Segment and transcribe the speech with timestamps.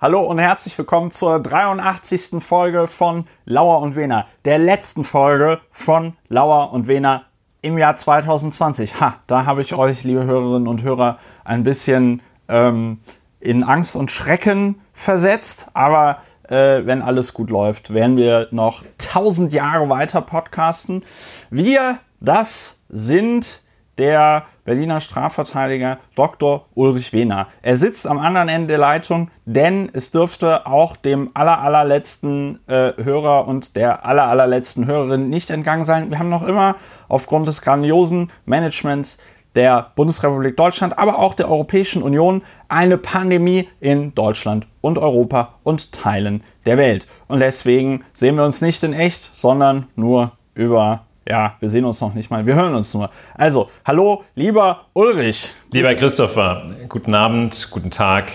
[0.00, 2.40] Hallo und herzlich willkommen zur 83.
[2.40, 7.24] Folge von Lauer und Wena, der letzten Folge von Lauer und Wena
[7.62, 9.00] im Jahr 2020.
[9.00, 13.00] Ha, da habe ich euch, liebe Hörerinnen und Hörer, ein bisschen ähm,
[13.40, 19.52] in Angst und Schrecken versetzt, aber äh, wenn alles gut läuft, werden wir noch 1000
[19.52, 21.04] Jahre weiter podcasten.
[21.50, 23.64] Wir, das sind
[23.98, 26.66] der Berliner Strafverteidiger Dr.
[26.74, 27.48] Ulrich Wehner.
[27.62, 32.92] Er sitzt am anderen Ende der Leitung, denn es dürfte auch dem aller, allerletzten äh,
[33.02, 36.10] Hörer und der aller, allerletzten Hörerin nicht entgangen sein.
[36.10, 36.76] Wir haben noch immer
[37.08, 39.18] aufgrund des grandiosen Managements
[39.54, 45.92] der Bundesrepublik Deutschland, aber auch der Europäischen Union eine Pandemie in Deutschland und Europa und
[45.92, 47.08] Teilen der Welt.
[47.26, 52.00] Und deswegen sehen wir uns nicht in echt, sondern nur über ja, wir sehen uns
[52.00, 53.10] noch nicht mal, wir hören uns nur.
[53.34, 55.50] Also, hallo, lieber Ulrich.
[55.72, 58.32] Lieber Christopher, guten Abend, guten Tag,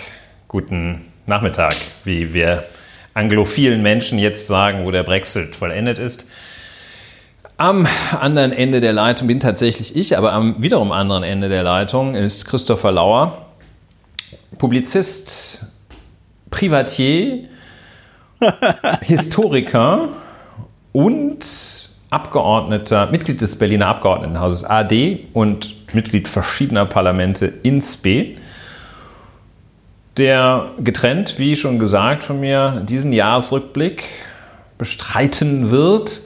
[0.48, 2.64] guten Nachmittag, wie wir
[3.16, 6.30] anglophilen Menschen jetzt sagen, wo der Brexit vollendet ist.
[7.58, 7.88] Am
[8.20, 12.46] anderen Ende der Leitung bin tatsächlich ich, aber am wiederum anderen Ende der Leitung ist
[12.46, 13.46] Christopher Lauer,
[14.58, 15.66] Publizist,
[16.52, 17.46] Privatier,
[19.02, 20.10] Historiker
[20.92, 21.83] und
[22.14, 28.34] Abgeordneter, Mitglied des Berliner Abgeordnetenhauses AD und Mitglied verschiedener Parlamente ins B,
[30.18, 34.04] der getrennt, wie schon gesagt von mir, diesen Jahresrückblick
[34.78, 36.22] bestreiten wird.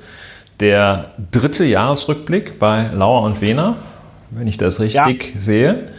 [0.59, 3.75] Der dritte Jahresrückblick bei Lauer und Wehner,
[4.31, 5.39] wenn ich das richtig ja.
[5.39, 5.89] sehe.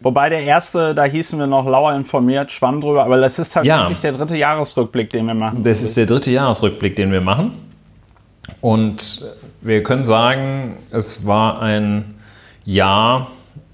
[0.00, 4.02] Wobei der erste, da hießen wir noch Lauer informiert, schwamm drüber, aber das ist tatsächlich
[4.02, 4.10] ja.
[4.10, 5.64] der dritte Jahresrückblick, den wir machen.
[5.64, 7.52] Das ist der dritte Jahresrückblick, den wir machen.
[8.60, 9.24] Und
[9.60, 12.14] wir können sagen, es war ein
[12.64, 13.30] Jahr,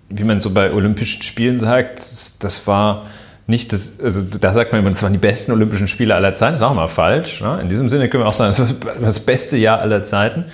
[0.09, 2.03] wie man so bei Olympischen Spielen sagt,
[2.43, 3.07] das war
[3.47, 6.53] nicht das, also da sagt man immer, das waren die besten Olympischen Spiele aller Zeiten,
[6.53, 7.41] das ist auch mal falsch.
[7.41, 7.61] Ne?
[7.61, 10.45] In diesem Sinne können wir auch sagen, das war das beste Jahr aller Zeiten.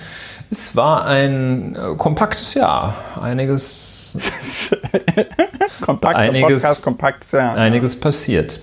[0.49, 4.13] Es war ein äh, kompaktes Jahr, einiges,
[5.81, 7.55] Kompakte einiges, Podcast, kompaktes Jahr.
[7.55, 8.59] Einiges passiert.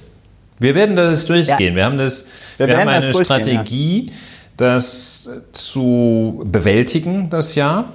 [0.59, 1.75] Wir werden das durchgehen.
[1.75, 1.77] Ja.
[1.77, 2.27] Wir haben das,
[2.57, 4.07] wir, wir haben eine Strategie.
[4.07, 4.13] Ja
[4.57, 7.93] das zu bewältigen, das Jahr.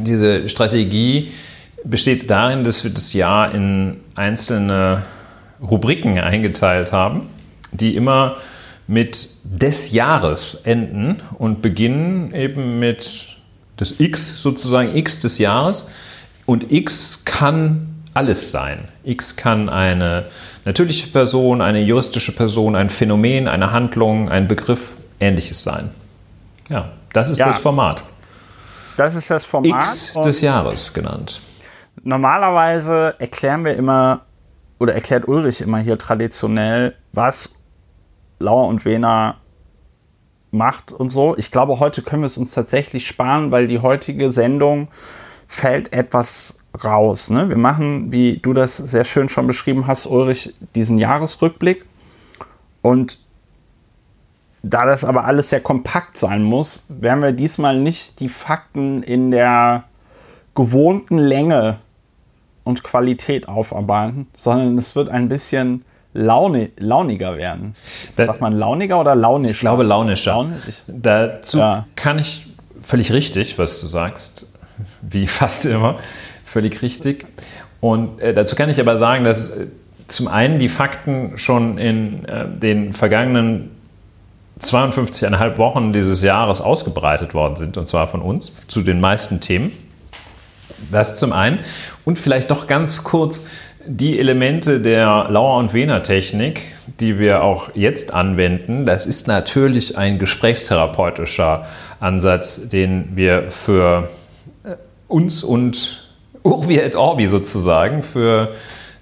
[0.00, 1.30] Diese Strategie
[1.84, 5.02] besteht darin, dass wir das Jahr in einzelne
[5.60, 7.28] Rubriken eingeteilt haben,
[7.72, 8.36] die immer
[8.86, 13.28] mit des Jahres enden und beginnen eben mit
[13.76, 15.88] das X sozusagen, X des Jahres.
[16.46, 18.88] Und X kann alles sein.
[19.04, 20.26] X kann eine
[20.64, 25.90] natürliche Person, eine juristische Person, ein Phänomen, eine Handlung, ein Begriff, Ähnliches sein.
[26.68, 28.04] Ja, das ist ja, das Format.
[28.96, 29.80] Das ist das Format.
[29.80, 31.40] X des Jahres genannt.
[32.02, 34.22] Normalerweise erklären wir immer,
[34.78, 37.54] oder erklärt Ulrich immer hier traditionell, was
[38.38, 39.36] Lauer und Wena
[40.50, 41.36] macht und so.
[41.36, 44.88] Ich glaube, heute können wir es uns tatsächlich sparen, weil die heutige Sendung
[45.48, 47.30] fällt etwas raus.
[47.30, 47.48] Ne?
[47.48, 51.84] Wir machen, wie du das sehr schön schon beschrieben hast, Ulrich, diesen Jahresrückblick.
[52.82, 53.23] Und
[54.64, 59.30] da das aber alles sehr kompakt sein muss, werden wir diesmal nicht die Fakten in
[59.30, 59.84] der
[60.54, 61.78] gewohnten Länge
[62.64, 67.74] und Qualität aufarbeiten, sondern es wird ein bisschen launi launiger werden.
[68.16, 69.52] Da, Sagt man launiger oder launischer?
[69.52, 70.32] Ich glaube launischer.
[70.32, 70.82] Launisch?
[70.86, 71.86] Dazu ja.
[71.94, 72.46] kann ich
[72.80, 74.46] völlig richtig, was du sagst,
[75.02, 75.98] wie fast immer,
[76.42, 77.26] völlig richtig.
[77.80, 79.66] Und äh, dazu kann ich aber sagen, dass äh,
[80.08, 83.73] zum einen die Fakten schon in äh, den vergangenen
[84.60, 89.72] 52,5 Wochen dieses Jahres ausgebreitet worden sind, und zwar von uns, zu den meisten Themen.
[90.90, 91.60] Das zum einen.
[92.04, 93.48] Und vielleicht doch ganz kurz
[93.86, 96.62] die Elemente der Lauer- und Wehner-Technik,
[97.00, 98.86] die wir auch jetzt anwenden.
[98.86, 101.66] Das ist natürlich ein gesprächstherapeutischer
[102.00, 104.08] Ansatz, den wir für
[104.64, 104.76] äh,
[105.08, 106.08] uns und
[106.42, 108.52] Urbi et Orbi sozusagen, für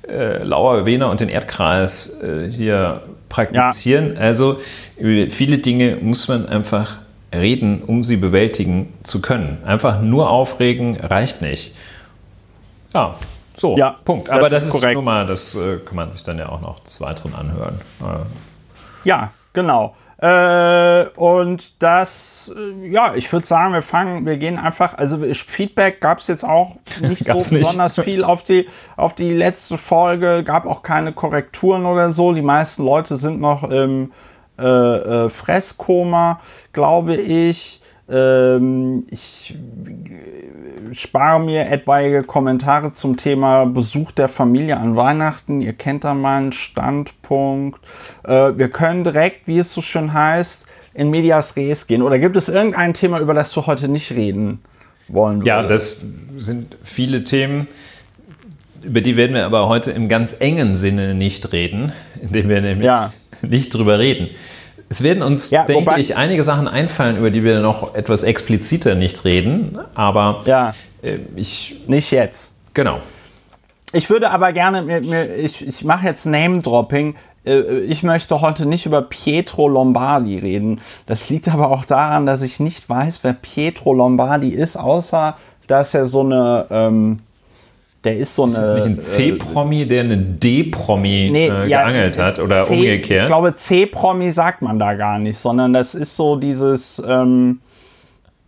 [0.09, 3.03] äh, Lauer, Wehner und den Erdkreis äh, hier
[3.33, 4.15] praktizieren.
[4.15, 4.21] Ja.
[4.21, 4.61] Also
[4.97, 6.99] über viele Dinge muss man einfach
[7.35, 9.59] reden, um sie bewältigen zu können.
[9.65, 11.75] Einfach nur aufregen reicht nicht.
[12.93, 13.17] Ja,
[13.57, 14.29] so, ja, Punkt.
[14.29, 14.95] Aber das, das ist, korrekt.
[14.95, 17.81] nur mal, das äh, kann man sich dann ja auch noch des Weiteren anhören.
[18.01, 19.09] Äh.
[19.09, 19.97] Ja, genau.
[20.23, 26.01] Äh, und das, äh, ja, ich würde sagen, wir fangen, wir gehen einfach, also Feedback
[26.01, 28.05] gab es jetzt auch nicht so besonders nicht.
[28.05, 32.35] viel auf die, auf die letzte Folge, gab auch keine Korrekturen oder so.
[32.35, 34.13] Die meisten Leute sind noch im
[34.61, 36.41] äh, äh, Fresskoma,
[36.73, 37.81] glaube ich.
[38.09, 39.59] Ähm, ich
[40.93, 45.61] spare mir etwaige Kommentare zum Thema Besuch der Familie an Weihnachten.
[45.61, 47.81] Ihr kennt da meinen Standpunkt.
[48.25, 52.03] Äh, wir können direkt, wie es so schön heißt, in Medias Res gehen.
[52.03, 54.61] Oder gibt es irgendein Thema, über das du heute nicht reden
[55.09, 55.49] wollen würdest?
[55.49, 56.07] Ja, das
[56.39, 57.69] sind viele Themen.
[58.83, 62.87] Über die werden wir aber heute im ganz engen Sinne nicht reden, indem wir nämlich
[62.87, 63.13] ja.
[63.41, 64.29] nicht drüber reden.
[64.93, 68.25] Es werden uns, ja, denke wobei, ich, einige Sachen einfallen, über die wir noch etwas
[68.25, 71.81] expliziter nicht reden, aber ja, äh, ich.
[71.87, 72.53] Nicht jetzt.
[72.75, 72.99] Genau.
[73.95, 77.15] Ich würde aber gerne, mir, mir, ich, ich mache jetzt Name-Dropping.
[77.47, 80.83] Äh, ich möchte heute nicht über Pietro Lombardi reden.
[81.07, 85.95] Das liegt aber auch daran, dass ich nicht weiß, wer Pietro Lombardi ist, außer dass
[85.95, 86.67] er so eine.
[86.69, 87.21] Ähm,
[88.05, 88.63] der ist so ist eine.
[88.63, 92.75] Ist das nicht ein C-Promi, der eine D-Promi nee, äh, ja, geangelt hat oder C,
[92.75, 93.23] umgekehrt?
[93.23, 97.03] Ich glaube, C-Promi sagt man da gar nicht, sondern das ist so dieses.
[97.07, 97.61] Ähm,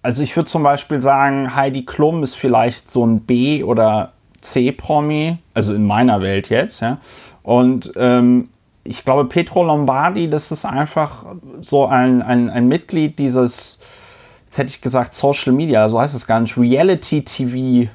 [0.03, 4.13] also ich würde zum Beispiel sagen, Heidi Klum ist vielleicht so ein B- oder
[4.43, 6.99] C-Promi, also in meiner Welt jetzt, ja.
[7.43, 8.49] Und ähm,
[8.85, 11.25] ich glaube, Petro Lombardi, das ist einfach
[11.63, 13.81] so ein, ein, ein Mitglied dieses,
[14.45, 17.89] jetzt hätte ich gesagt Social Media, so heißt es gar nicht, Reality TV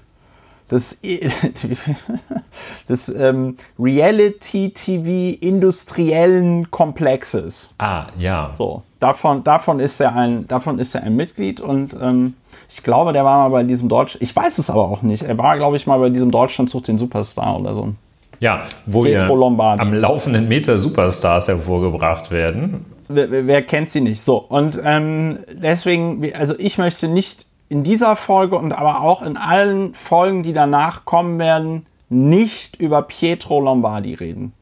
[0.71, 1.01] des,
[2.89, 7.75] des ähm, Reality-TV-industriellen Komplexes.
[7.77, 8.53] Ah, ja.
[8.57, 12.33] So, davon, davon, ist er ein, davon ist er ein Mitglied und ähm,
[12.69, 15.37] ich glaube, der war mal bei diesem Deutsch, ich weiß es aber auch nicht, er
[15.37, 17.93] war, glaube ich, mal bei diesem Deutschland sucht den Superstar oder so.
[18.39, 19.81] Ja, wo Pietro Lombardi.
[19.81, 22.85] am laufenden Meter Superstars hervorgebracht werden.
[23.09, 24.21] Wer, wer kennt sie nicht?
[24.21, 29.37] So, und ähm, deswegen, also ich möchte nicht in dieser Folge und aber auch in
[29.37, 34.53] allen Folgen, die danach kommen werden, nicht über Pietro Lombardi reden.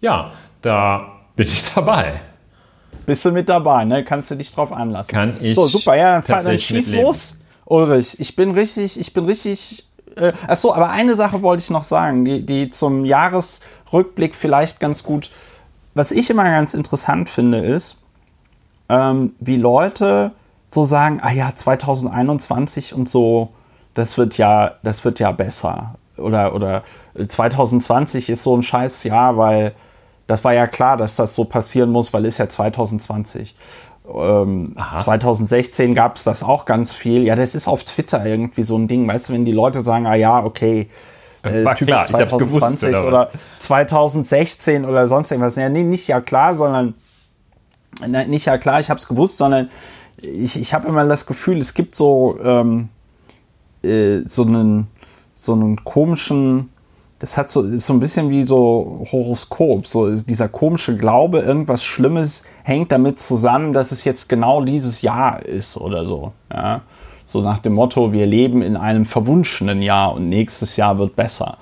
[0.00, 0.32] Ja,
[0.62, 2.20] da bin ich dabei.
[3.04, 4.02] Bist du mit dabei, ne?
[4.02, 5.12] Kannst du dich drauf anlassen.
[5.12, 5.54] Kann ich.
[5.54, 7.04] So, super, ja, dann, dann schieß mitleben.
[7.04, 7.36] los,
[7.66, 8.18] Ulrich.
[8.18, 9.86] Ich bin richtig, ich bin richtig.
[10.16, 15.02] Äh, achso, aber eine Sache wollte ich noch sagen, die, die zum Jahresrückblick vielleicht ganz
[15.02, 15.30] gut.
[15.94, 17.98] Was ich immer ganz interessant finde, ist,
[18.88, 20.32] ähm, wie Leute
[20.74, 23.50] so sagen, ah ja, 2021 und so,
[23.94, 25.94] das wird ja, das wird ja besser.
[26.16, 26.82] Oder, oder
[27.26, 29.74] 2020 ist so ein scheiß Jahr, weil
[30.26, 33.54] das war ja klar, dass das so passieren muss, weil ist ja 2020.
[34.14, 37.22] Ähm, 2016 gab es das auch ganz viel.
[37.22, 39.06] Ja, das ist auf Twitter irgendwie so ein Ding.
[39.06, 40.88] Weißt du, wenn die Leute sagen, ah ja, okay,
[41.42, 45.56] äh, war klar, 2020 gewusst, oder, oder 2016 oder sonst irgendwas.
[45.56, 46.94] Ja, nee, nicht ja klar, sondern
[48.26, 49.70] nicht ja klar, ich habe es gewusst, sondern
[50.22, 52.88] ich, ich habe immer das Gefühl, es gibt so, ähm,
[53.82, 54.86] äh, so, einen,
[55.34, 56.70] so einen komischen,
[57.18, 61.84] das hat so, ist so ein bisschen wie so Horoskop, so dieser komische Glaube, irgendwas
[61.84, 66.32] Schlimmes hängt damit zusammen, dass es jetzt genau dieses Jahr ist oder so.
[66.52, 66.82] Ja?
[67.24, 71.58] So nach dem Motto, wir leben in einem verwunschenen Jahr und nächstes Jahr wird besser.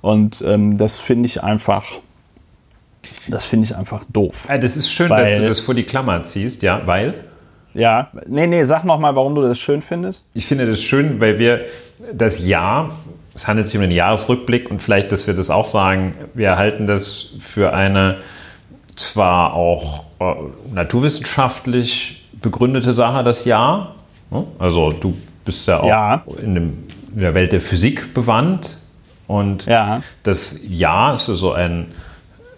[0.00, 1.84] Und ähm, das finde ich einfach,
[3.28, 4.48] das finde ich einfach doof.
[4.60, 7.14] Das ist schön, weil, dass du das vor die Klammer ziehst, ja, weil
[7.74, 10.24] ja, nee, nee, sag nochmal, warum du das schön findest.
[10.34, 11.64] Ich finde das schön, weil wir
[12.12, 12.90] das Jahr,
[13.34, 16.86] es handelt sich um einen Jahresrückblick und vielleicht, dass wir das auch sagen, wir halten
[16.86, 18.18] das für eine
[18.94, 20.34] zwar auch äh,
[20.74, 23.94] naturwissenschaftlich begründete Sache, das Jahr.
[24.30, 24.44] Ne?
[24.58, 26.22] Also du bist ja auch ja.
[26.42, 26.84] In, dem,
[27.14, 28.76] in, der Welt der Physik bewandt
[29.26, 30.02] und ja.
[30.22, 31.86] das Jahr ist so ein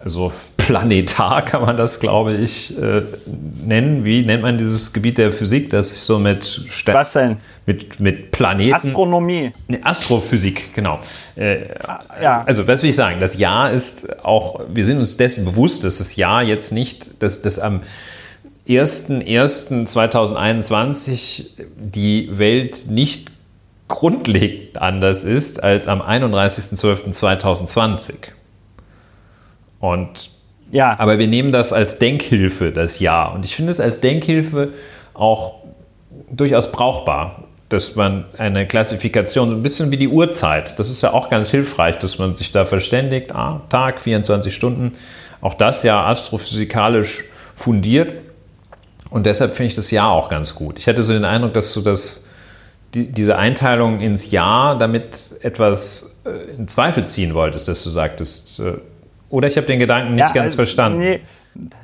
[0.05, 0.31] also
[0.65, 3.03] planetar kann man das, glaube ich, äh,
[3.63, 4.03] nennen.
[4.03, 7.37] Wie nennt man dieses Gebiet der Physik, das sich so mit Ster Was denn?
[7.67, 8.73] Mit, mit Planeten.
[8.73, 9.51] Astronomie.
[9.67, 10.97] Ne, Astrophysik, genau.
[11.35, 11.67] Äh,
[12.21, 12.43] ja.
[12.47, 13.19] Also, was will ich sagen?
[13.19, 17.43] Das Jahr ist auch, wir sind uns dessen bewusst, dass das Jahr jetzt nicht, dass
[17.43, 17.81] das am
[18.67, 21.45] 1.1.2021
[21.77, 23.29] die Welt nicht
[23.87, 28.15] grundlegend anders ist als am 31.12.2020.
[29.79, 30.34] Und
[30.71, 30.99] ja.
[30.99, 33.33] Aber wir nehmen das als Denkhilfe, das Jahr.
[33.33, 34.73] Und ich finde es als Denkhilfe
[35.13, 35.55] auch
[36.29, 41.13] durchaus brauchbar, dass man eine Klassifikation, so ein bisschen wie die Uhrzeit, das ist ja
[41.13, 44.93] auch ganz hilfreich, dass man sich da verständigt, ah, Tag, 24 Stunden,
[45.41, 48.13] auch das ja astrophysikalisch fundiert.
[49.09, 50.79] Und deshalb finde ich das Jahr auch ganz gut.
[50.79, 52.27] Ich hatte so den Eindruck, dass du das,
[52.93, 58.59] die, diese Einteilung ins Jahr damit etwas äh, in Zweifel ziehen wolltest, dass du sagtest,
[58.59, 58.73] äh,
[59.35, 60.99] oder ich habe den Gedanken nicht ja, ganz also, verstanden.
[60.99, 61.19] Nee.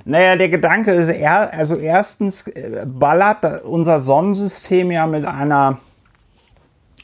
[0.06, 5.78] Naja, der Gedanke ist, er, also erstens äh, ballert unser Sonnensystem ja mit einer,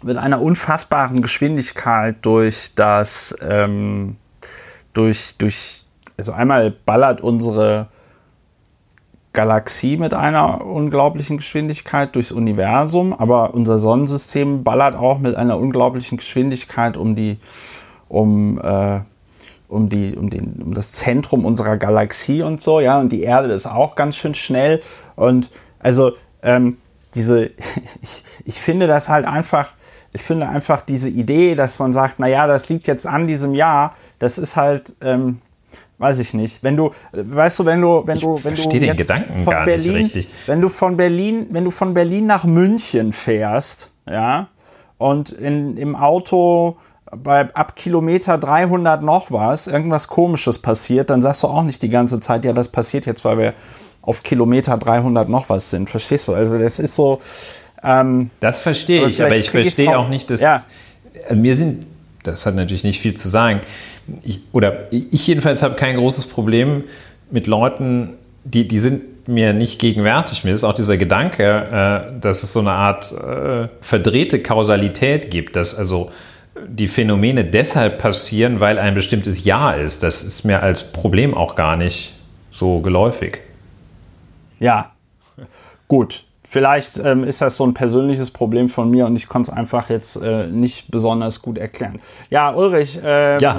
[0.04, 4.16] mit einer unfassbaren Geschwindigkeit durch das, ähm,
[4.94, 5.84] durch, durch,
[6.18, 7.88] also einmal ballert unsere
[9.34, 16.18] Galaxie mit einer unglaublichen Geschwindigkeit durchs Universum, aber unser Sonnensystem ballert auch mit einer unglaublichen
[16.18, 17.38] Geschwindigkeit um die,
[18.08, 19.02] um, äh,
[19.68, 23.54] um, die, um, den, um das Zentrum unserer Galaxie und so, ja, und die Erde
[23.54, 24.82] ist auch ganz schön schnell.
[25.16, 26.78] Und also ähm,
[27.14, 27.46] diese,
[28.02, 29.70] ich, ich finde das halt einfach,
[30.14, 33.96] ich finde einfach diese Idee, dass man sagt, naja, das liegt jetzt an diesem Jahr,
[34.20, 35.42] das ist halt, ähm,
[35.98, 36.64] weiß ich nicht.
[36.64, 39.94] Wenn du, weißt du, wenn du, wenn du, wenn du den Gedanken von gar Berlin,
[39.94, 40.30] nicht richtig.
[40.46, 44.48] wenn du von Berlin, wenn du von Berlin nach München fährst, ja,
[44.98, 46.78] und in, im Auto
[47.12, 51.90] bei ab Kilometer 300 noch was, irgendwas Komisches passiert, dann sagst du auch nicht die
[51.90, 53.54] ganze Zeit, ja, das passiert jetzt, weil wir
[54.02, 55.90] auf Kilometer 300 noch was sind.
[55.90, 56.34] Verstehst du?
[56.34, 57.20] Also das ist so.
[57.84, 60.62] Ähm, das verstehe ich, aber ich verstehe auch, nicht, dass ja.
[61.34, 61.86] mir sind,
[62.24, 63.62] das hat natürlich nicht viel zu sagen.
[64.24, 66.86] Ich, oder ich jedenfalls habe kein großes Problem
[67.30, 68.14] mit Leuten,
[68.46, 70.46] die, die sind mir nicht gegenwärtig.
[70.46, 71.44] Mir ist auch dieser Gedanke,
[72.16, 76.12] äh, dass es so eine Art äh, verdrehte Kausalität gibt, dass also
[76.68, 80.04] die Phänomene deshalb passieren, weil ein bestimmtes Jahr ist.
[80.04, 82.14] Das ist mir als Problem auch gar nicht
[82.52, 83.42] so geläufig.
[84.60, 84.92] Ja,
[85.88, 86.27] gut.
[86.50, 89.90] Vielleicht ähm, ist das so ein persönliches Problem von mir und ich konnte es einfach
[89.90, 92.00] jetzt äh, nicht besonders gut erklären.
[92.30, 92.98] Ja, Ulrich.
[93.04, 93.58] Ähm, ja,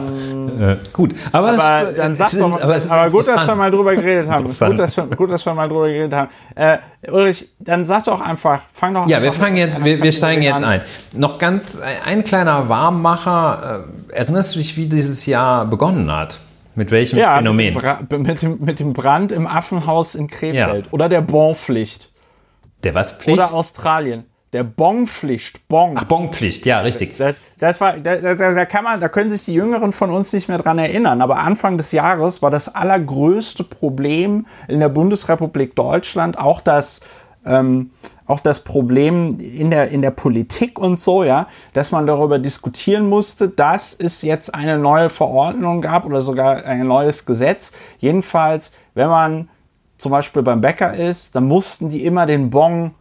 [0.59, 1.15] äh, gut.
[1.31, 4.45] Aber, aber dann sag doch, aber, aber gut, dass wir mal drüber geredet haben.
[4.45, 6.31] gut, dass wir, gut, dass wir mal drüber geredet haben.
[6.55, 6.79] Äh,
[7.11, 10.65] Ulrich, dann sag doch einfach, fang doch Ja, wir fangen jetzt, wir, wir steigen jetzt
[10.65, 10.81] ein.
[11.13, 13.85] Noch ganz ein kleiner Warmmacher.
[14.11, 16.41] Äh, erinnerst du dich, wie dieses Jahr begonnen hat?
[16.75, 17.75] Mit welchem ja, Phänomen?
[17.75, 20.91] Mit, mit, dem, mit dem Brand im Affenhaus in Krefeld ja.
[20.91, 22.13] oder der Bonpflicht.
[22.85, 23.39] Der was Pflicht?
[23.39, 24.25] Oder Australien.
[24.53, 25.69] Der Bonpflicht.
[25.69, 25.97] Bong.
[25.99, 27.19] Ach, Bonpflicht, ja, richtig.
[27.19, 30.33] Das, das war, da, da, da, kann man, da können sich die Jüngeren von uns
[30.33, 31.21] nicht mehr dran erinnern.
[31.21, 37.03] Aber Anfang des Jahres war das allergrößte Problem in der Bundesrepublik Deutschland auch das,
[37.45, 37.91] ähm,
[38.27, 43.07] auch das Problem in der, in der Politik und so, ja, dass man darüber diskutieren
[43.07, 47.73] musste, dass es jetzt eine neue Verordnung gab oder sogar ein neues Gesetz.
[47.99, 49.51] Jedenfalls, wenn man
[49.99, 52.93] zum Beispiel beim Bäcker ist, dann mussten die immer den Bon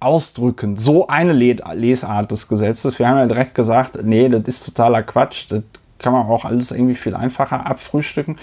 [0.00, 0.76] ausdrücken.
[0.76, 2.98] So eine Lesart des Gesetzes.
[2.98, 5.46] Wir haben ja direkt gesagt, nee, das ist totaler Quatsch.
[5.48, 5.62] Das
[5.98, 8.38] kann man auch alles irgendwie viel einfacher abfrühstücken.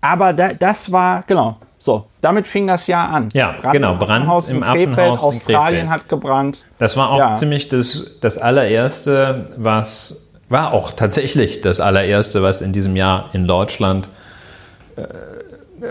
[0.00, 3.28] Aber da, das war, genau, so, damit fing das Jahr an.
[3.32, 6.64] Ja, Brand genau, Brand im im Affenhaus Australien hat gebrannt.
[6.78, 7.34] Das war auch ja.
[7.34, 13.46] ziemlich das, das allererste, was, war auch tatsächlich das allererste, was in diesem Jahr in
[13.46, 14.08] Deutschland
[14.96, 15.02] äh,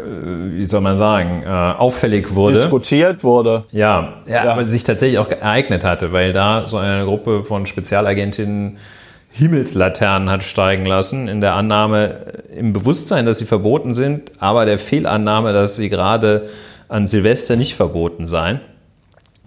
[0.04, 2.56] wie soll man sagen, äh, auffällig wurde.
[2.56, 3.64] Diskutiert wurde.
[3.72, 7.66] Ja, ja, ja, aber sich tatsächlich auch geeignet hatte, weil da so eine Gruppe von
[7.66, 8.78] Spezialagentinnen
[9.32, 14.78] Himmelslaternen hat steigen lassen, in der Annahme, im Bewusstsein, dass sie verboten sind, aber der
[14.78, 16.48] Fehlannahme, dass sie gerade
[16.88, 18.62] an Silvester nicht verboten seien.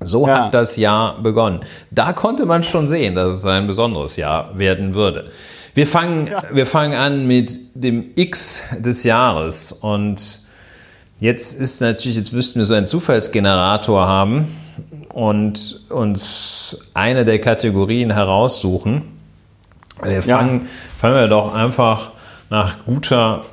[0.01, 0.45] So ja.
[0.45, 1.61] hat das Jahr begonnen.
[1.91, 5.31] Da konnte man schon sehen, dass es ein besonderes Jahr werden würde.
[5.79, 6.43] Wir fangen, ja.
[6.51, 10.41] wir fangen an mit dem X des Jahres und
[11.21, 14.49] jetzt ist natürlich, jetzt müssten wir so einen Zufallsgenerator haben
[15.15, 19.05] und uns eine der Kategorien heraussuchen.
[20.03, 20.67] Wir fangen, ja.
[20.99, 22.11] fangen wir doch einfach
[22.51, 23.45] nach guter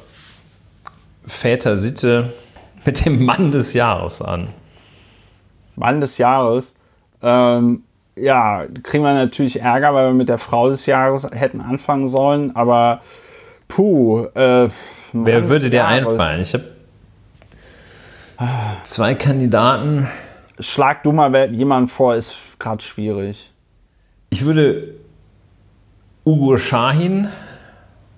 [1.27, 2.33] Vätersitte
[2.85, 4.47] mit dem Mann des Jahres an.
[5.75, 6.73] Mann des Jahres.
[7.21, 7.83] Ähm,
[8.15, 12.55] ja, kriegen wir natürlich Ärger, weil wir mit der Frau des Jahres hätten anfangen sollen,
[12.55, 13.01] aber
[13.67, 14.25] puh.
[14.33, 14.69] Äh,
[15.13, 16.07] Wer würde dir Jahres.
[16.07, 16.41] einfallen?
[16.41, 16.63] Ich habe
[18.83, 20.07] zwei Kandidaten.
[20.59, 23.51] Schlag du mal jemanden vor, ist gerade schwierig.
[24.29, 24.95] Ich würde
[26.25, 27.27] Ugo Schahin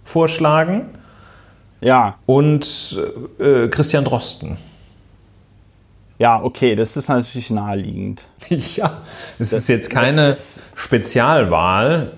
[0.04, 0.90] vorschlagen.
[1.82, 2.18] Ja.
[2.26, 3.00] Und
[3.40, 4.58] äh, Christian Drosten.
[6.20, 8.28] Ja, okay, das ist natürlich naheliegend.
[8.50, 9.02] Ja,
[9.40, 12.18] es ist jetzt keine ist Spezialwahl.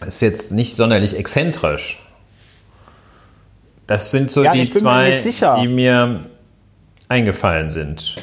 [0.00, 2.00] Es ist jetzt nicht sonderlich exzentrisch.
[3.86, 6.26] Das sind so ja, die zwei, mir die mir
[7.08, 8.16] eingefallen sind.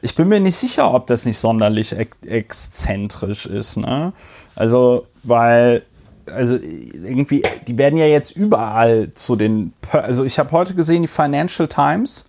[0.00, 3.76] Ich bin mir nicht sicher, ob das nicht sonderlich ex exzentrisch ist.
[3.76, 4.12] Ne?
[4.54, 5.82] Also, weil
[6.30, 11.08] also irgendwie, die werden ja jetzt überall zu den, also ich habe heute gesehen, die
[11.08, 12.26] Financial Times,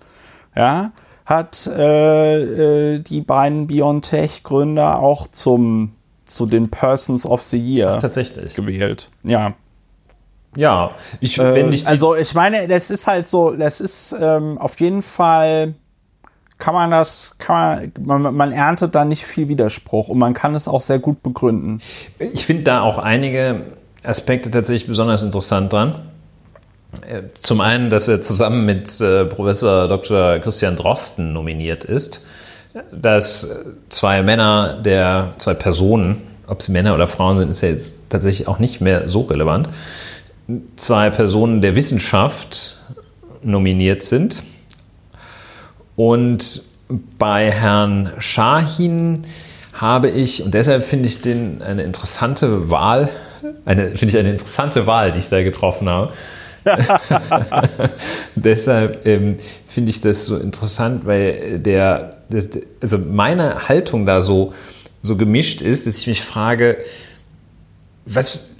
[0.55, 0.91] ja,
[1.25, 5.93] hat äh, äh, die beiden BioNTech-Gründer auch zum,
[6.25, 8.55] zu den Persons of the Year Ach, tatsächlich.
[8.55, 9.09] gewählt.
[9.25, 9.53] Ja.
[10.55, 14.59] Ja, ich, wenn äh, ich also ich meine, das ist halt so, das ist ähm,
[14.59, 15.73] auf jeden Fall
[16.59, 20.53] kann man das, kann man, man, man, erntet da nicht viel Widerspruch und man kann
[20.53, 21.81] es auch sehr gut begründen.
[22.19, 25.95] Ich finde da auch einige Aspekte tatsächlich besonders interessant dran.
[27.01, 30.39] Äh, zum einen, dass er zusammen mit äh, Professor Dr.
[30.39, 32.25] Christian Drosten nominiert ist,
[32.91, 33.47] dass
[33.89, 38.47] zwei Männer der, zwei Personen, ob sie Männer oder Frauen sind, ist ja jetzt tatsächlich
[38.47, 39.69] auch nicht mehr so relevant,
[40.75, 42.77] zwei Personen der Wissenschaft
[43.43, 44.43] nominiert sind.
[45.95, 46.63] Und
[47.19, 49.21] bei Herrn Shahin
[49.73, 53.09] habe ich, und deshalb finde ich den eine interessante Wahl,
[53.65, 56.13] finde ich eine interessante Wahl, die ich da getroffen habe.
[58.35, 62.49] deshalb ähm, finde ich das so interessant, weil der, das,
[62.81, 64.53] also meine Haltung da so,
[65.01, 66.77] so gemischt ist, dass ich mich frage,
[68.05, 68.51] was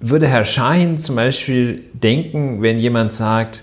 [0.00, 3.62] würde Herr Schahin zum Beispiel denken, wenn jemand sagt,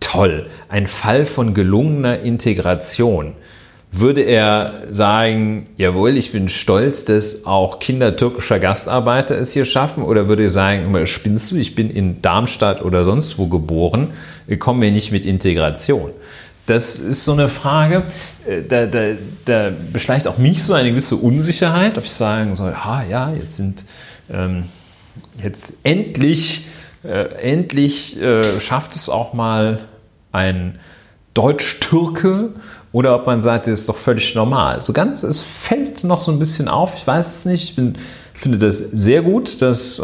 [0.00, 3.34] toll, ein Fall von gelungener Integration?
[3.98, 10.02] Würde er sagen, jawohl, ich bin stolz, dass auch Kinder türkischer Gastarbeiter es hier schaffen?
[10.02, 14.12] Oder würde er sagen, spinnst du, ich bin in Darmstadt oder sonst wo geboren,
[14.58, 16.10] kommen wir nicht mit Integration?
[16.66, 18.02] Das ist so eine Frage,
[18.46, 19.12] äh, da, da,
[19.46, 23.56] da beschleicht auch mich so eine gewisse Unsicherheit, ob ich sagen soll, ha, ja, jetzt
[23.56, 23.84] sind
[24.30, 24.64] ähm,
[25.42, 26.66] jetzt endlich,
[27.02, 29.78] äh, endlich äh, schafft es auch mal
[30.32, 30.78] ein
[31.36, 32.50] Deutsch-Türke
[32.96, 34.80] oder ob man sagt, das ist doch völlig normal.
[34.80, 37.64] So ganz, es fällt noch so ein bisschen auf, ich weiß es nicht.
[37.64, 37.96] Ich bin,
[38.32, 40.02] finde das sehr gut, dass, äh,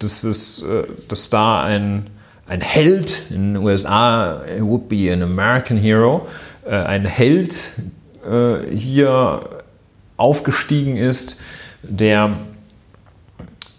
[0.00, 2.08] dass, es, äh, dass da ein,
[2.48, 6.26] ein Held in den USA, would be an American hero,
[6.66, 7.70] äh, ein Held
[8.28, 9.42] äh, hier
[10.16, 11.38] aufgestiegen ist,
[11.84, 12.32] der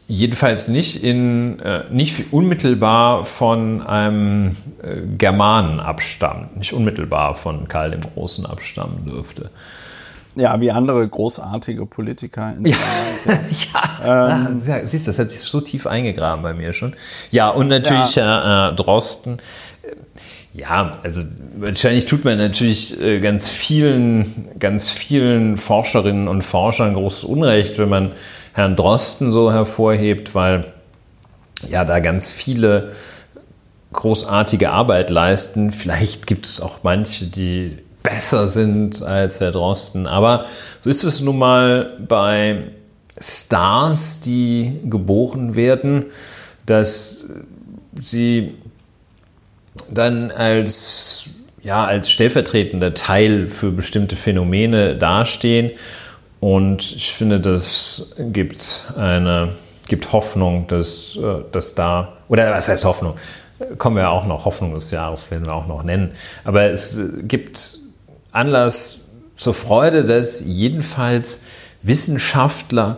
[0.08, 7.92] jedenfalls nicht, in, äh, nicht unmittelbar von einem äh, Germanen abstammt, nicht unmittelbar von Karl
[7.92, 9.50] dem Großen abstammen dürfte.
[10.36, 12.56] Ja, wie andere großartige Politiker.
[12.58, 12.76] In ja,
[13.26, 14.48] ja.
[14.48, 16.96] Ähm, ja, siehst du, das hat sich so tief eingegraben bei mir schon.
[17.30, 18.70] Ja, und natürlich ja.
[18.70, 19.38] Äh, Drosten.
[20.56, 21.22] Ja, also
[21.58, 27.90] wahrscheinlich tut man natürlich äh, ganz vielen, ganz vielen Forscherinnen und Forschern großes Unrecht, wenn
[27.90, 28.12] man
[28.54, 30.66] Herrn Drosten so hervorhebt, weil
[31.68, 32.92] ja da ganz viele
[33.92, 35.72] großartige Arbeit leisten.
[35.72, 40.08] Vielleicht gibt es auch manche, die besser sind als Herr Drosten.
[40.08, 40.46] Aber
[40.80, 42.64] so ist es nun mal bei
[43.20, 46.06] Stars, die geboren werden,
[46.66, 47.26] dass
[48.00, 48.54] sie
[49.90, 51.26] dann als,
[51.62, 55.72] ja, als stellvertretender Teil für bestimmte Phänomene dastehen
[56.44, 59.54] und ich finde, das gibt eine
[59.88, 63.16] gibt Hoffnung, dass, äh, dass da, oder was heißt Hoffnung?
[63.78, 66.12] Kommen wir auch noch, Hoffnung des Jahres werden wir auch noch nennen.
[66.44, 67.78] Aber es gibt
[68.34, 69.06] Anlass
[69.38, 71.44] zur Freude, dass jedenfalls
[71.82, 72.98] Wissenschaftler,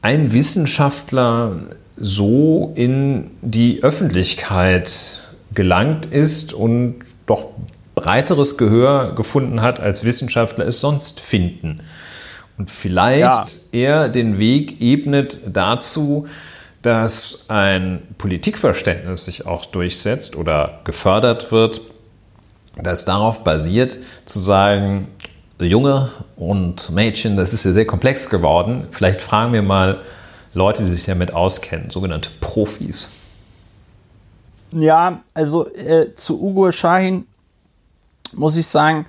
[0.00, 1.56] ein Wissenschaftler
[1.96, 7.46] so in die Öffentlichkeit gelangt ist und doch
[7.96, 11.80] breiteres Gehör gefunden hat, als Wissenschaftler es sonst finden
[12.58, 13.80] und vielleicht ja.
[13.80, 16.26] er den Weg ebnet dazu,
[16.82, 21.80] dass ein Politikverständnis sich auch durchsetzt oder gefördert wird,
[22.76, 25.08] das darauf basiert, zu sagen,
[25.60, 28.86] Junge und Mädchen, das ist ja sehr komplex geworden.
[28.92, 30.02] Vielleicht fragen wir mal
[30.54, 33.10] Leute, die sich damit auskennen, sogenannte Profis.
[34.72, 37.26] Ja, also äh, zu Ugo Shahin
[38.32, 39.06] muss ich sagen,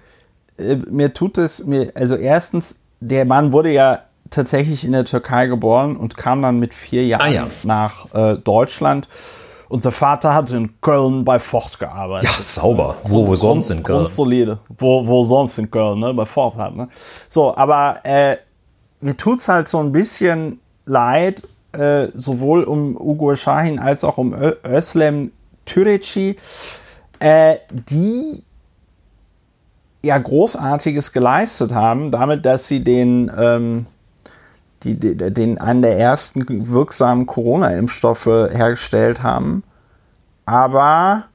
[0.57, 5.47] äh, mir tut es mir, also erstens der Mann wurde ja tatsächlich in der Türkei
[5.47, 7.47] geboren und kam dann mit vier Jahren ah, ja.
[7.63, 9.07] nach äh, Deutschland.
[9.69, 12.29] Unser Vater hat in Köln bei Ford gearbeitet.
[12.37, 12.97] Ja, sauber.
[13.03, 13.99] Wo, wo sonst in Köln?
[13.99, 14.59] Grundsolide.
[14.77, 16.13] Wo, wo sonst in Köln, ne?
[16.13, 16.89] Bei Ford halt, ne?
[17.27, 18.37] So, aber äh,
[18.99, 24.33] mir tut's halt so ein bisschen leid, äh, sowohl um Ugo Shahin als auch um
[24.33, 25.31] Ö Özlem
[25.65, 26.35] Türeci,
[27.19, 28.43] äh, die
[30.03, 33.85] ja Großartiges geleistet haben, damit, dass sie den, ähm,
[34.83, 39.63] die, den einen der ersten wirksamen Corona-Impfstoffe hergestellt haben,
[40.45, 41.25] aber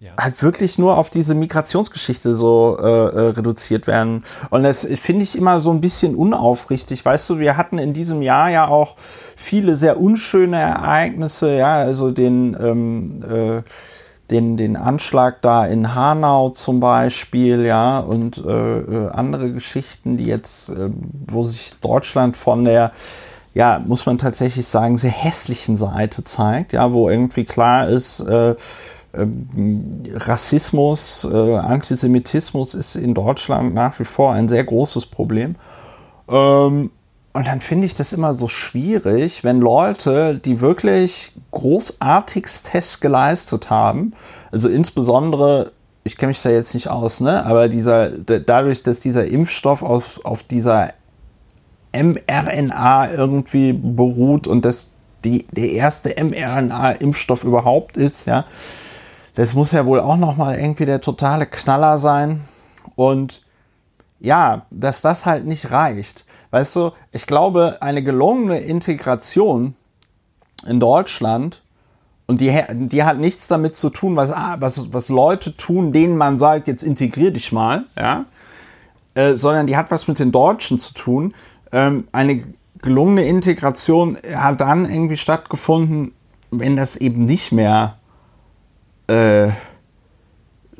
[0.00, 0.12] ja.
[0.18, 4.24] halt wirklich nur auf diese Migrationsgeschichte so äh, äh reduziert werden.
[4.50, 7.04] Und das finde ich immer so ein bisschen unaufrichtig.
[7.04, 8.94] Weißt du, wir hatten in diesem Jahr ja auch
[9.36, 13.62] viele sehr unschöne Ereignisse, ja, also den ähm, äh,
[14.30, 20.26] den, den Anschlag da in Hanau zum Beispiel, ja, und äh, äh, andere Geschichten, die
[20.26, 20.90] jetzt, äh,
[21.26, 22.92] wo sich Deutschland von der,
[23.54, 28.54] ja, muss man tatsächlich sagen, sehr hässlichen Seite zeigt, ja, wo irgendwie klar ist, äh,
[29.14, 35.56] ähm, Rassismus, äh, Antisemitismus ist in Deutschland nach wie vor ein sehr großes Problem.
[36.28, 36.90] Ähm,
[37.38, 43.70] Und dann finde ich das immer so schwierig, wenn Leute, die wirklich großartigst Tests geleistet
[43.70, 44.12] haben,
[44.50, 45.70] also insbesondere,
[46.02, 50.18] ich kenne mich da jetzt nicht aus, ne, aber dieser, dadurch, dass dieser Impfstoff auf,
[50.24, 50.88] auf dieser
[51.96, 58.46] mRNA irgendwie beruht und das die, der erste mRNA-Impfstoff überhaupt ist, ja,
[59.36, 62.40] das muss ja wohl auch nochmal irgendwie der totale Knaller sein.
[62.96, 63.44] Und
[64.18, 66.24] ja, dass das halt nicht reicht.
[66.50, 69.74] Weißt du, ich glaube, eine gelungene Integration
[70.66, 71.62] in Deutschland
[72.26, 76.16] und die, die hat nichts damit zu tun, was, ah, was, was Leute tun, denen
[76.16, 78.26] man sagt, jetzt integrier dich mal, ja,
[79.14, 81.34] äh, sondern die hat was mit den Deutschen zu tun.
[81.72, 82.44] Ähm, eine
[82.80, 86.12] gelungene Integration hat dann irgendwie stattgefunden,
[86.50, 87.98] wenn das eben nicht mehr
[89.08, 89.48] äh,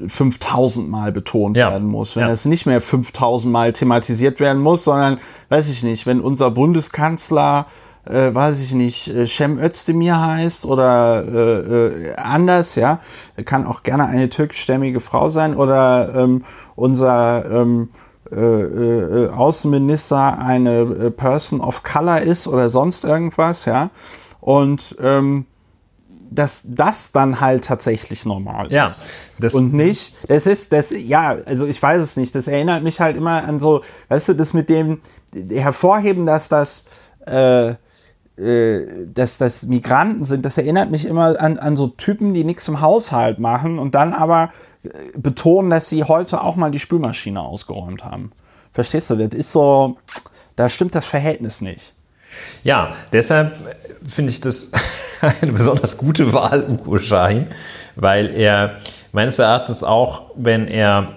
[0.07, 1.71] 5000 Mal betont ja.
[1.71, 2.31] werden muss, wenn ja.
[2.31, 7.67] es nicht mehr 5000 Mal thematisiert werden muss, sondern, weiß ich nicht, wenn unser Bundeskanzler,
[8.05, 13.01] äh, weiß ich nicht, äh, Cem Özdemir heißt oder äh, äh, anders, ja,
[13.45, 16.45] kann auch gerne eine türkischstämmige Frau sein oder ähm,
[16.77, 17.91] unser ähm,
[18.31, 23.91] äh, äh, Außenminister eine Person of Color ist oder sonst irgendwas, ja,
[24.41, 25.47] und ähm,
[26.31, 29.05] dass das dann halt tatsächlich normal ja, ist.
[29.39, 33.01] Das und nicht, das ist, das, ja, also ich weiß es nicht, das erinnert mich
[33.01, 35.01] halt immer an so, weißt du, das mit dem
[35.51, 36.87] Hervorheben, dass das,
[37.27, 37.75] äh,
[38.37, 42.69] äh, dass das Migranten sind, das erinnert mich immer an, an so Typen, die nichts
[42.69, 47.41] im Haushalt machen und dann aber äh, betonen, dass sie heute auch mal die Spülmaschine
[47.41, 48.33] ausgeräumt haben.
[48.73, 49.17] Verstehst du?
[49.17, 49.97] Das ist so,
[50.57, 51.95] da stimmt das Verhältnis nicht.
[52.65, 53.55] Ja, deshalb
[54.07, 54.71] finde ich das
[55.41, 57.47] eine besonders gute Wahl, Ugo Shahin,
[57.97, 58.77] weil er
[59.13, 61.15] meines Erachtens auch, wenn er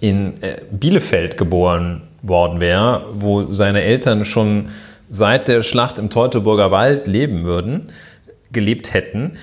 [0.00, 4.68] in äh, Bielefeld geboren worden wäre, wo seine Eltern schon
[5.08, 7.86] seit der Schlacht im Teutoburger Wald leben würden,
[8.52, 9.38] gelebt hätten,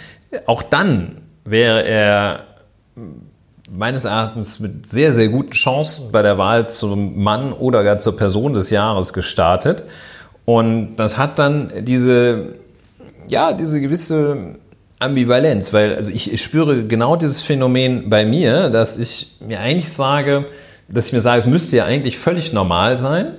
[0.46, 2.44] auch dann wäre er
[3.70, 8.16] meines Erachtens mit sehr, sehr guten Chancen bei der Wahl zum Mann oder gar zur
[8.16, 9.84] Person des Jahres gestartet.
[10.48, 12.54] Und das hat dann diese
[13.28, 14.56] ja, diese gewisse
[15.00, 19.92] Ambivalenz, weil also ich, ich, spüre genau dieses Phänomen bei mir, dass ich mir eigentlich
[19.92, 20.46] sage,
[20.88, 23.34] dass ich mir sage, es müsste ja eigentlich völlig normal sein,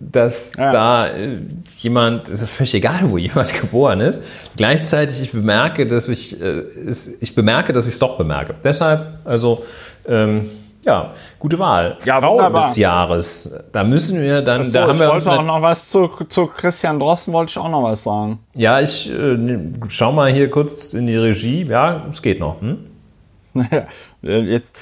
[0.00, 0.72] dass ja.
[0.72, 1.38] da äh,
[1.78, 4.22] jemand, es ist völlig egal, wo jemand geboren ist.
[4.56, 6.62] Gleichzeitig ich bemerke, dass ich, äh,
[7.20, 8.54] ich bemerke, dass ich es doch bemerke.
[8.62, 9.64] Deshalb, also
[10.06, 10.50] ähm,
[10.86, 11.98] ja, gute Wahl.
[12.04, 12.68] Ja, Frau wunderbar.
[12.68, 13.58] des Jahres.
[13.72, 14.64] Da müssen wir dann.
[14.64, 17.58] So, da haben ich wir wollte auch noch was zu, zu Christian Drosten, wollte ich
[17.58, 18.38] auch noch was sagen.
[18.54, 19.36] Ja, ich äh,
[19.88, 21.64] schau mal hier kurz in die Regie.
[21.64, 22.60] Ja, es geht noch.
[22.60, 22.78] Hm?
[23.56, 23.86] Naja,
[24.22, 24.76] jetzt,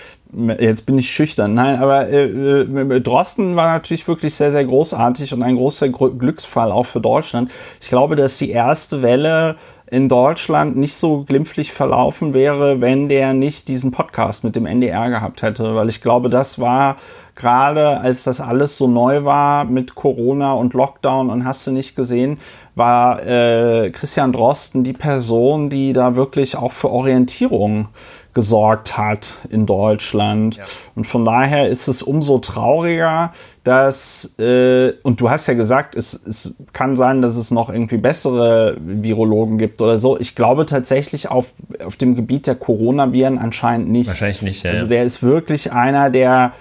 [0.58, 1.54] jetzt bin ich schüchtern.
[1.54, 6.72] Nein, aber äh, äh Drosten war natürlich wirklich sehr, sehr großartig und ein großer Glücksfall
[6.72, 7.52] auch für Deutschland.
[7.80, 9.54] Ich glaube, dass die erste Welle
[9.86, 15.10] in Deutschland nicht so glimpflich verlaufen wäre, wenn der nicht diesen Podcast mit dem NDR
[15.10, 15.74] gehabt hätte.
[15.74, 16.96] Weil ich glaube, das war
[17.34, 21.96] gerade, als das alles so neu war mit Corona und Lockdown und hast du nicht
[21.96, 22.38] gesehen,
[22.74, 27.88] war äh, Christian Drosten die Person, die da wirklich auch für Orientierung
[28.34, 30.56] gesorgt hat in Deutschland.
[30.56, 30.64] Ja.
[30.94, 36.14] Und von daher ist es umso trauriger, dass, äh, und du hast ja gesagt, es,
[36.14, 40.18] es kann sein, dass es noch irgendwie bessere Virologen gibt oder so.
[40.18, 44.08] Ich glaube tatsächlich auf, auf dem Gebiet der Coronaviren anscheinend nicht.
[44.08, 44.72] Wahrscheinlich nicht, ja.
[44.72, 46.52] Also der ist wirklich einer, der,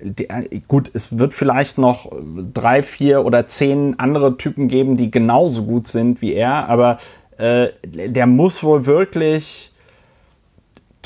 [0.00, 2.10] der, gut, es wird vielleicht noch
[2.54, 6.98] drei, vier oder zehn andere Typen geben, die genauso gut sind wie er, aber
[7.38, 9.72] äh, der muss wohl wirklich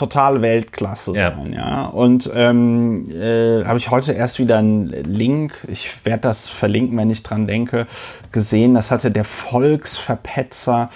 [0.01, 1.59] totale Weltklasse sein, ja.
[1.59, 1.85] ja.
[1.87, 7.11] Und ähm, äh, habe ich heute erst wieder einen Link, ich werde das verlinken, wenn
[7.11, 7.87] ich dran denke,
[8.33, 8.75] gesehen.
[8.75, 10.91] Das hatte der Volksverpetzer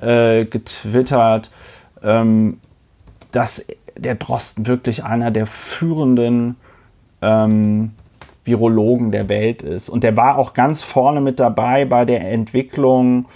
[0.00, 1.50] äh, getwittert,
[2.02, 2.58] ähm,
[3.30, 3.66] dass
[3.96, 6.56] der Drosten wirklich einer der führenden
[7.20, 7.92] ähm,
[8.44, 9.90] Virologen der Welt ist.
[9.90, 13.26] Und der war auch ganz vorne mit dabei bei der Entwicklung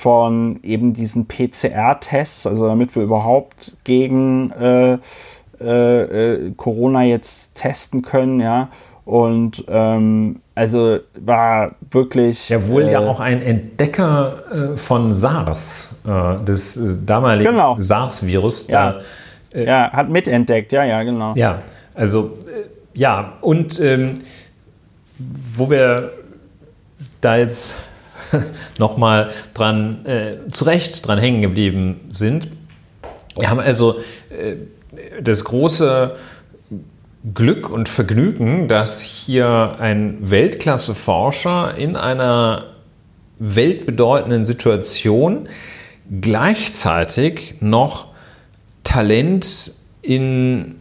[0.00, 4.98] von eben diesen PCR-Tests, also damit wir überhaupt gegen äh,
[5.60, 8.68] äh, äh, Corona jetzt testen können, ja.
[9.04, 12.48] Und ähm, also war wirklich.
[12.48, 17.74] Ja, wohl äh, ja auch ein Entdecker äh, von SARS, äh, des damaligen genau.
[17.80, 18.68] SARS-Virus.
[18.68, 19.00] Ja.
[19.52, 21.32] ja, hat mitentdeckt, ja, ja, genau.
[21.34, 21.62] Ja,
[21.94, 22.38] also
[22.94, 24.20] ja, und ähm,
[25.56, 26.12] wo wir
[27.20, 27.78] da jetzt
[28.78, 32.48] nochmal dran, äh, zu Recht dran hängen geblieben sind.
[33.36, 33.98] Wir haben also
[34.30, 34.56] äh,
[35.22, 36.16] das große
[37.34, 42.66] Glück und Vergnügen, dass hier ein Weltklasse-Forscher in einer
[43.38, 45.48] weltbedeutenden Situation
[46.20, 48.08] gleichzeitig noch
[48.84, 50.76] Talent in,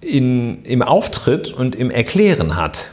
[0.00, 2.90] in, im Auftritt und im Erklären hat.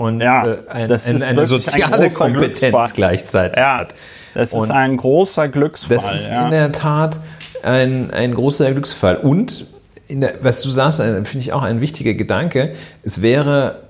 [0.00, 3.94] Und ja, äh, ein, ein, eine soziale ein Kompetenz gleichzeitig ja, hat.
[4.32, 5.98] Das und ist ein großer Glücksfall.
[5.98, 6.46] Das ist ja.
[6.46, 7.20] in der Tat
[7.62, 9.18] ein, ein großer Glücksfall.
[9.18, 9.66] Und
[10.08, 12.72] der, was du sagst, finde ich auch ein wichtiger Gedanke.
[13.02, 13.80] Es wäre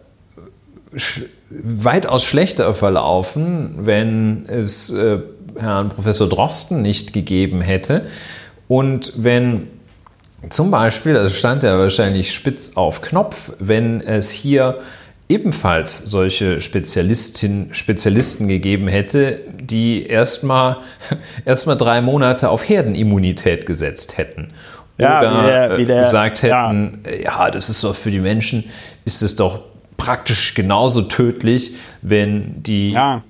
[0.97, 5.19] sch weitaus schlechter verlaufen, wenn es äh,
[5.61, 8.07] Herrn Professor Drosten nicht gegeben hätte
[8.67, 9.69] und wenn
[10.49, 14.79] zum Beispiel, also stand er wahrscheinlich spitz auf Knopf, wenn es hier
[15.31, 20.79] ebenfalls solche Spezialistin, Spezialisten gegeben hätte, die erstmal
[21.45, 24.49] erst drei Monate auf Herdenimmunität gesetzt hätten.
[24.99, 27.45] Oder ja, wie der, wie der, gesagt hätten, ja.
[27.45, 28.65] ja, das ist doch für die Menschen,
[29.05, 29.63] ist es doch
[29.97, 33.23] praktisch genauso tödlich, wenn die ja.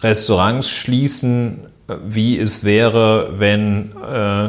[0.00, 1.66] Restaurants schließen,
[2.04, 4.46] wie es wäre, wenn äh,